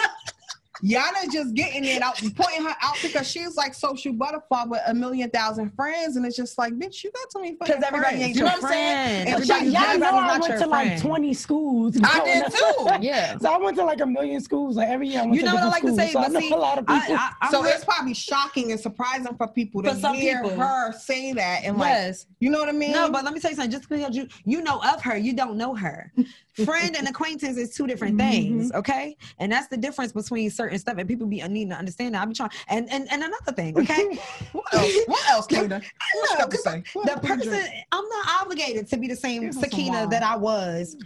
Yana 0.84 1.32
just 1.32 1.54
getting 1.54 1.86
it 1.86 2.02
out, 2.02 2.22
and 2.22 2.36
pointing 2.36 2.64
her 2.64 2.76
out 2.82 2.96
because 3.02 3.30
she's 3.30 3.56
like 3.56 3.74
social 3.74 4.14
butterfly 4.14 4.64
with 4.66 4.82
a 4.88 4.94
million 4.94 5.30
thousand 5.30 5.72
friends, 5.76 6.16
and 6.16 6.26
it's 6.26 6.36
just 6.36 6.58
like, 6.58 6.74
bitch, 6.74 7.04
you 7.04 7.12
got 7.12 7.32
so 7.32 7.40
many 7.40 7.56
fucking 7.56 7.76
Because 7.76 7.84
everybody 7.88 8.18
ain't 8.18 8.36
you 8.36 8.42
your 8.42 8.50
know 8.50 8.56
what 8.56 8.64
I'm 8.66 8.70
saying? 8.72 9.26
friend. 9.26 9.30
Everybody- 9.30 9.66
Y'all 9.66 9.84
Everybody's 9.84 10.00
know 10.02 10.18
I 10.18 10.38
went 10.40 10.48
your 10.50 10.60
to 10.60 10.68
like 10.68 10.88
friend. 10.88 11.02
20 11.02 11.34
schools. 11.34 11.98
I 12.04 12.24
did 12.24 12.52
too. 12.52 12.88
Yeah. 13.06 13.38
So 13.38 13.50
I 13.50 13.58
went 13.58 13.78
to 13.78 13.84
like 13.86 14.02
a 14.02 14.06
million 14.06 14.42
schools. 14.42 14.76
Like 14.78 14.90
every 14.90 15.08
year 15.10 15.20
I 15.20 15.24
went 15.24 15.36
You 15.36 15.42
to 15.42 15.46
know 15.48 15.56
what 15.56 15.64
I 15.64 15.80
different 15.80 15.98
like 15.98 16.08
to 16.08 16.08
say? 16.08 16.14
So 16.14 16.20
I 16.20 16.24
But 16.24 16.32
know 16.34 16.40
see, 16.40 16.52
a 16.52 16.56
lot 16.56 16.78
of 16.78 16.88
people. 16.88 17.16
I, 17.16 17.32
I'm 17.42 17.52
so 17.52 17.64
re- 17.64 17.70
it's 17.72 17.86
probably 17.86 18.14
shocking 18.14 18.72
and 18.72 18.80
surprising 18.80 19.36
for 19.36 19.48
people 19.48 19.84
to 19.84 19.94
For 19.94 20.00
some 20.00 20.16
hear 20.16 20.42
people. 20.42 20.58
her 20.58 20.92
say 20.94 21.34
that 21.34 21.62
and 21.64 21.78
like, 21.78 22.16
you 22.40 22.50
know 22.50 22.60
what 22.60 22.70
I 22.70 22.74
mean? 22.74 22.92
No, 22.92 23.10
but 23.10 23.24
let 23.24 23.34
me 23.34 23.40
tell 23.40 23.52
you 23.52 23.56
something. 23.58 23.72
Just 23.72 23.90
because 23.90 24.16
you 24.16 24.28
you 24.46 24.62
know 24.62 24.82
of 24.84 25.02
her, 25.02 25.18
you 25.18 25.34
don't 25.34 25.58
know 25.58 25.76
her. 25.76 26.12
Friend 26.64 26.96
and 26.96 27.08
acquaintance 27.10 27.58
is 27.58 27.76
two 27.76 27.86
different 27.86 28.18
mm-hmm. 28.18 28.32
things, 28.32 28.72
okay? 28.72 29.18
And 29.40 29.52
that's 29.52 29.68
the 29.68 29.76
difference 29.76 30.14
between 30.14 30.50
certain 30.50 30.65
stuff. 30.80 30.96
And 30.98 31.08
people 31.08 31.28
be 31.28 31.42
needing 31.42 31.70
to 31.70 31.76
understand 31.76 32.16
that. 32.16 32.22
I 32.22 32.26
be 32.26 32.34
trying. 32.34 32.52
And 32.68 32.92
and, 32.92 33.08
and 33.12 33.24
another 33.24 33.52
thing, 33.54 33.78
okay? 33.80 34.18
what 34.52 34.74
else? 34.74 34.94
What 35.08 35.30
else, 35.30 35.48
Kingdom? 35.48 35.82
What 36.14 36.54
say? 36.56 36.84
What 36.94 37.22
the 37.22 37.28
person, 37.28 37.50
drink? 37.50 37.70
I'm 37.92 38.08
not 38.08 38.42
obligated 38.42 38.88
to 38.90 38.98
be 38.98 39.08
the 39.08 39.16
same 39.16 39.52
Sakina 39.52 40.08
that 40.10 40.24
I 40.24 40.36
was 40.36 40.98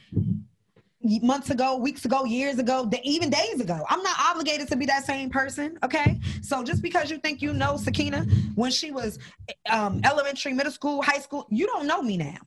months 1.22 1.50
ago, 1.50 1.78
weeks 1.78 2.06
ago, 2.06 2.26
years 2.26 2.60
ago, 2.60 2.90
even 3.04 3.30
days 3.30 3.62
ago. 3.62 3.86
I'm 3.90 4.04
not 4.04 4.18
obligated 4.20 4.68
to 4.70 4.76
be 4.76 4.86
that 4.88 5.06
same 5.06 5.30
person. 5.30 5.78
Okay. 5.84 6.20
So 6.42 6.64
just 6.64 6.82
because 6.82 7.10
you 7.10 7.18
think 7.18 7.42
you 7.42 7.54
know 7.54 7.78
Sakina 7.78 8.26
when 8.56 8.72
she 8.72 8.92
was 8.92 9.18
um, 9.70 10.02
elementary, 10.04 10.54
middle 10.54 10.72
school, 10.72 11.02
high 11.02 11.20
school, 11.20 11.48
you 11.50 11.68
don't 11.68 11.88
know 11.88 12.02
me 12.02 12.18
now. 12.18 12.38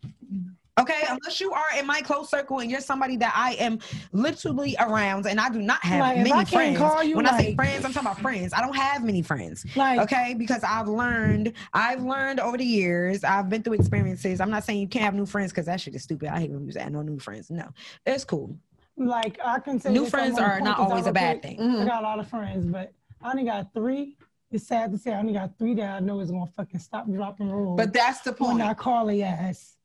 Okay, 0.81 1.03
unless 1.09 1.41
you 1.41 1.53
are 1.53 1.79
in 1.79 1.87
my 1.87 2.01
close 2.01 2.31
circle 2.31 2.61
and 2.61 2.71
you're 2.71 2.81
somebody 2.81 3.17
that 3.19 3.35
I 3.37 3.55
am 3.55 3.79
literally 4.13 4.75
around, 4.81 5.27
and 5.27 5.39
I 5.39 5.51
do 5.51 5.61
not 5.61 5.85
have 5.85 6.01
Like, 6.01 6.17
many 6.19 6.45
friends. 6.47 7.15
when 7.15 7.27
I 7.27 7.39
say 7.39 7.55
friends, 7.55 7.85
I'm 7.85 7.93
talking 7.93 8.09
about 8.09 8.21
friends. 8.21 8.53
I 8.55 8.61
don't 8.61 8.77
have 8.77 9.05
many 9.05 9.23
friends 9.23 9.65
like 9.77 10.01
okay 10.01 10.35
because 10.37 10.63
i've 10.65 10.89
learned 10.89 11.53
i've 11.73 12.03
learned 12.03 12.41
over 12.41 12.57
the 12.57 12.65
years 12.65 13.25
i've 13.25 13.49
been 13.49 13.63
through 13.63 13.75
experiences 13.75 14.41
i'm 14.41 14.51
not 14.51 14.65
saying 14.65 14.81
you 14.81 14.89
can't 14.89 15.05
have 15.05 15.15
new 15.15 15.27
friends 15.27 15.53
because 15.53 15.67
that 15.67 15.81
shit 15.81 15.95
is 15.95 16.03
stupid 16.03 16.29
i 16.29 16.41
hate 16.41 16.51
when 16.51 16.65
you 16.65 16.73
say 16.73 16.89
no 16.89 17.03
new 17.03 17.19
friends 17.19 17.51
no 17.51 17.69
it's 18.07 18.25
cool 18.25 18.57
like 18.97 19.39
I 19.45 19.59
can 19.59 19.81
say 19.81 19.91
New 19.91 20.07
friends 20.07 20.39
are 20.39 20.61
not 20.61 20.79
always 20.79 21.07
a 21.07 21.13
bad 21.13 21.43
thing. 21.43 21.59
I 21.59 21.63
mm-hmm. 21.63 21.87
got 21.87 22.03
a 22.03 22.07
lot 22.07 22.19
of 22.19 22.29
friends, 22.29 22.67
but 22.67 22.93
I 23.23 23.31
only 23.31 23.45
got 23.45 23.73
three 23.73 24.17
It's 24.51 24.67
sad 24.67 24.93
to 24.93 24.99
say 24.99 25.13
I 25.13 25.19
only 25.19 25.33
got 25.33 25.57
three 25.59 25.75
that 25.75 25.97
I 25.97 26.01
know 26.01 26.21
is 26.21 26.31
gonna 26.31 26.47
fucking 26.47 26.81
stop, 26.81 27.11
drop, 27.11 27.41
and 27.41 27.51
roll. 27.51 27.75
But 27.75 27.93
that's 27.93 28.21
the 28.21 28.33
when 28.33 28.51
point. 28.59 28.63
I 28.63 28.75
call 28.75 29.07
their 29.07 29.27
ass. 29.27 29.77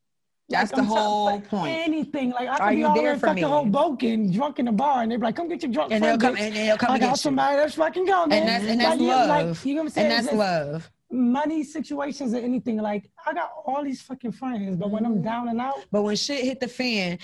That's 0.50 0.72
the 0.72 0.78
I'm 0.78 0.86
whole 0.86 1.26
like, 1.26 1.48
point. 1.50 1.76
Anything 1.78 2.32
like 2.32 2.48
I 2.48 2.58
Are 2.58 2.70
could 2.70 2.76
be 2.76 2.80
you 2.82 2.88
all 2.88 2.93
there 2.95 3.20
for 3.20 3.28
fucking 3.28 3.43
me? 3.43 3.50
Hoboken, 3.50 4.32
drunk 4.32 4.60
in 4.60 4.66
the 4.66 4.72
bar, 4.72 5.02
and 5.04 5.12
they 5.12 5.18
be 5.18 5.24
like, 5.24 5.36
"Come 5.36 5.50
get 5.50 5.62
your 5.62 5.72
drunk 5.72 5.91
And 5.91 6.02
they'll 6.04 6.18
come 6.18 6.38
and 6.38 6.56
they'll 6.56 6.78
come 6.78 6.91
I 6.91 6.93
and 6.95 7.02
got 7.04 7.20
somebody 7.20 7.58
that's 7.58 7.76
fucking 7.76 8.08
coming. 8.08 8.38
And 8.39 8.48
that's 8.48 8.66
and 8.66 8.80
that's 8.80 9.00
Like, 9.00 9.08
love. 9.08 9.28
Like, 9.28 9.66
you 9.66 9.74
know 9.76 9.82
what 9.82 9.86
I'm 9.88 9.89
saying? 9.91 10.12
and 10.12 10.12
that's 10.14 10.28
It's 10.28 10.38
love. 10.38 10.91
Money 11.12 11.64
situations 11.64 12.34
or 12.34 12.38
anything. 12.38 12.78
Like 12.78 13.10
I 13.26 13.34
got 13.34 13.52
all 13.66 13.84
these 13.84 14.02
fucking 14.02 14.32
friends, 14.34 14.78
but 14.78 14.89
when 14.89 15.04
Mm-hmm. 15.04 15.14
I'm 15.14 15.22
down 15.22 15.50
and 15.50 15.60
out, 15.60 15.86
But 15.91 16.04
when 16.04 16.16
shit 16.16 16.43
hit 16.45 16.60
the 16.62 16.68
fan, 16.68 17.20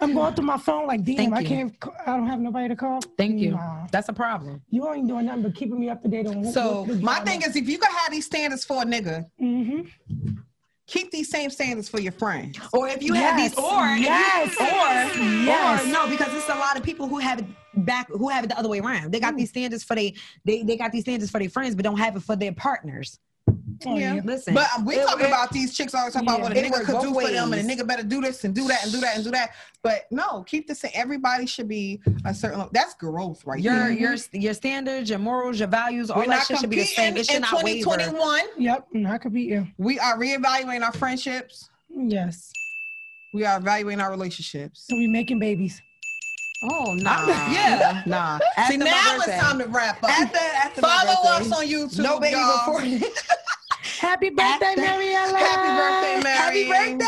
I'm 0.00 0.14
going 0.14 0.32
through 0.34 0.46
my 0.46 0.58
phone 0.58 0.86
like, 0.86 1.02
damn, 1.04 1.16
Thank 1.16 1.34
I 1.34 1.42
can't. 1.42 1.80
ca- 1.80 1.90
I 2.06 2.16
don't 2.16 2.26
have 2.28 2.38
nobody 2.38 2.68
to 2.68 2.76
call. 2.76 3.00
thank 3.16 3.40
you. 3.40 3.50
Nah. 3.52 3.86
That's 3.90 4.08
a 4.08 4.12
problem. 4.12 4.62
You 4.70 4.92
ain't 4.92 5.08
doing 5.08 5.26
nothing 5.26 5.42
but 5.42 5.54
keeping 5.56 5.80
me 5.80 5.88
up 5.88 6.00
to 6.02 6.08
date 6.08 6.28
on. 6.28 6.42
what- 6.42 6.54
So, 6.54 6.82
what 6.84 7.02
My 7.02 7.18
thing 7.20 7.42
is, 7.42 7.56
if 7.56 7.68
you 7.68 7.78
could 7.78 7.90
have 7.90 8.12
these 8.12 8.26
standards 8.26 8.64
for 8.64 8.82
a 8.82 8.84
nigga, 8.84 9.24
hmm 9.38 9.80
keep 10.88 11.10
these 11.10 11.30
same 11.30 11.50
standards 11.50 11.88
for 11.88 12.00
your 12.00 12.12
friends. 12.12 12.58
Or 12.72 12.88
if 12.88 13.02
you 13.02 13.14
Yes, 13.14 13.22
have 13.22 13.36
these, 13.36 13.64
or 13.64 13.86
if 13.86 13.98
you- 13.98 14.04
yes, 14.04 14.56
or 14.58 15.18
yes. 15.44 15.84
or 15.84 15.86
no, 15.88 16.08
because 16.08 16.34
it's 16.34 16.48
a 16.48 16.54
lot 16.54 16.76
of 16.76 16.82
people 16.82 17.06
who 17.06 17.18
have 17.18 17.38
it 17.38 17.44
back, 17.84 18.08
who 18.08 18.28
have 18.30 18.42
it 18.42 18.48
the 18.48 18.58
other 18.58 18.68
way 18.68 18.80
around. 18.80 19.12
They 19.12 19.20
got 19.20 19.32
hmm. 19.34 19.38
these 19.38 19.50
standards 19.50 19.84
for 19.84 19.94
they, 19.94 20.14
they, 20.44 20.62
they 20.62 20.76
got 20.76 20.90
these 20.90 21.02
standards 21.04 21.30
for 21.30 21.38
their 21.38 21.50
friends, 21.50 21.76
but 21.76 21.84
don't 21.84 21.98
have 21.98 22.16
it 22.16 22.22
for 22.22 22.34
their 22.34 22.52
partners. 22.52 23.18
Yeah. 23.86 24.20
Listen, 24.24 24.54
But 24.54 24.66
um, 24.76 24.84
we 24.84 24.96
it- 24.96 25.06
talking 25.06 25.24
it- 25.26 25.28
about 25.28 25.50
these 25.52 25.74
chicks 25.76 25.94
always 25.94 26.12
talking 26.14 26.28
about 26.28 26.40
what 26.40 26.52
a 26.52 26.58
It 26.58 26.64
nigga 26.70 26.84
could 26.84 26.92
both 26.94 27.02
do 27.02 27.14
for 27.14 27.28
them, 27.28 27.52
and 27.52 27.70
a 27.70 27.74
nigga 27.74 27.86
better 27.86 28.02
do 28.02 28.20
this 28.20 28.44
and 28.44 28.54
do 28.54 28.66
that 28.68 28.82
and 28.84 28.92
do 28.92 29.00
that 29.00 29.14
and 29.16 29.24
do 29.24 29.30
that. 29.30 29.50
But 29.82 30.06
no, 30.10 30.42
keep 30.44 30.66
this. 30.66 30.82
In. 30.84 30.90
Everybody 30.94 31.46
should 31.46 31.68
be 31.68 32.00
a 32.24 32.34
certain. 32.34 32.68
That's 32.72 32.94
growth, 32.94 33.44
right 33.46 33.60
your 33.60 33.74
there. 33.74 33.90
your 33.90 34.16
your 34.32 34.54
standards, 34.54 35.08
your 35.10 35.18
morals, 35.18 35.58
your 35.58 35.68
values, 35.68 36.10
all 36.10 36.18
We're 36.18 36.24
that 36.26 36.30
not 36.30 36.46
shit 36.46 36.58
should 36.58 36.70
be 36.70 36.76
the 36.80 36.84
same. 36.84 37.16
It 37.16 37.26
should 37.26 37.36
in 37.36 37.42
not 37.42 37.62
waver. 37.62 37.84
2021. 37.84 38.40
Yep, 38.58 38.86
and 38.94 39.08
I 39.08 39.18
could 39.18 39.32
be 39.32 39.42
you. 39.42 39.66
We 39.78 39.98
are 39.98 40.18
reevaluating 40.18 40.82
our 40.82 40.92
friendships. 40.92 41.70
Yes. 41.94 42.52
We 43.34 43.44
are 43.44 43.58
evaluating 43.58 44.00
our 44.00 44.10
relationships. 44.10 44.84
So 44.88 44.96
we 44.96 45.06
making 45.06 45.38
babies. 45.38 45.80
Oh 46.64 46.94
Nah, 46.94 47.24
yeah, 47.52 48.02
nah. 48.04 48.38
After 48.56 48.72
See, 48.72 48.78
now 48.78 49.14
it's 49.16 49.26
time 49.26 49.58
to 49.60 49.66
wrap 49.68 50.02
up. 50.02 50.10
After 50.10 50.38
after 50.38 50.80
my 50.80 50.88
Follow 50.88 51.38
birthday. 51.38 51.50
us 51.52 51.58
on 51.60 51.66
YouTube. 51.66 52.02
No 52.02 52.18
baby 52.18 52.36
y'all. 52.36 52.72
before. 52.98 53.08
Happy 53.98 54.30
birthday, 54.30 54.74
Mary 54.76 55.12
Ellen. 55.12 55.34
Happy 55.34 55.68
birthday, 55.74 56.22
Mary. 56.22 56.38
Happy 56.38 56.68
birthday. 56.68 57.06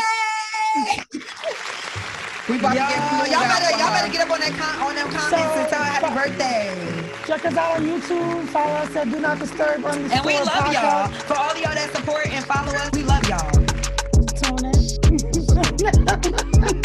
we 2.49 2.59
about 2.59 2.75
y'all, 2.75 2.87
to 2.87 2.93
get 2.93 3.31
y'all 3.31 3.47
better, 3.47 3.71
y'all 3.77 3.91
better 3.93 4.11
get 4.11 4.21
up 4.27 4.31
on 4.31 4.39
that 4.41 4.51
con- 4.59 4.81
on 4.81 4.95
them 4.95 5.07
comments 5.09 5.53
so, 5.53 5.59
and 5.61 5.69
tell 5.69 5.83
her 5.83 5.89
happy 5.89 6.13
birthday. 6.13 6.75
Check 7.25 7.45
us 7.45 7.55
out 7.55 7.77
on 7.77 7.85
YouTube. 7.85 8.47
Follow 8.49 8.73
us 8.73 8.95
at 8.95 9.09
Do 9.09 9.19
Not 9.21 9.39
Disturb 9.39 9.85
on 9.85 10.07
the 10.07 10.15
And 10.15 10.25
we 10.25 10.33
love 10.39 10.47
podcast. 10.49 10.73
y'all. 10.73 11.07
For 11.27 11.37
all 11.37 11.55
y'all 11.55 11.73
that 11.73 11.95
support 11.95 12.27
and 12.27 12.43
follow 12.43 12.73
us, 12.73 12.91
we 12.93 13.03
love 13.03 13.25
y'all. 13.29 13.51
Tune 14.35 14.65
in. 16.75 16.77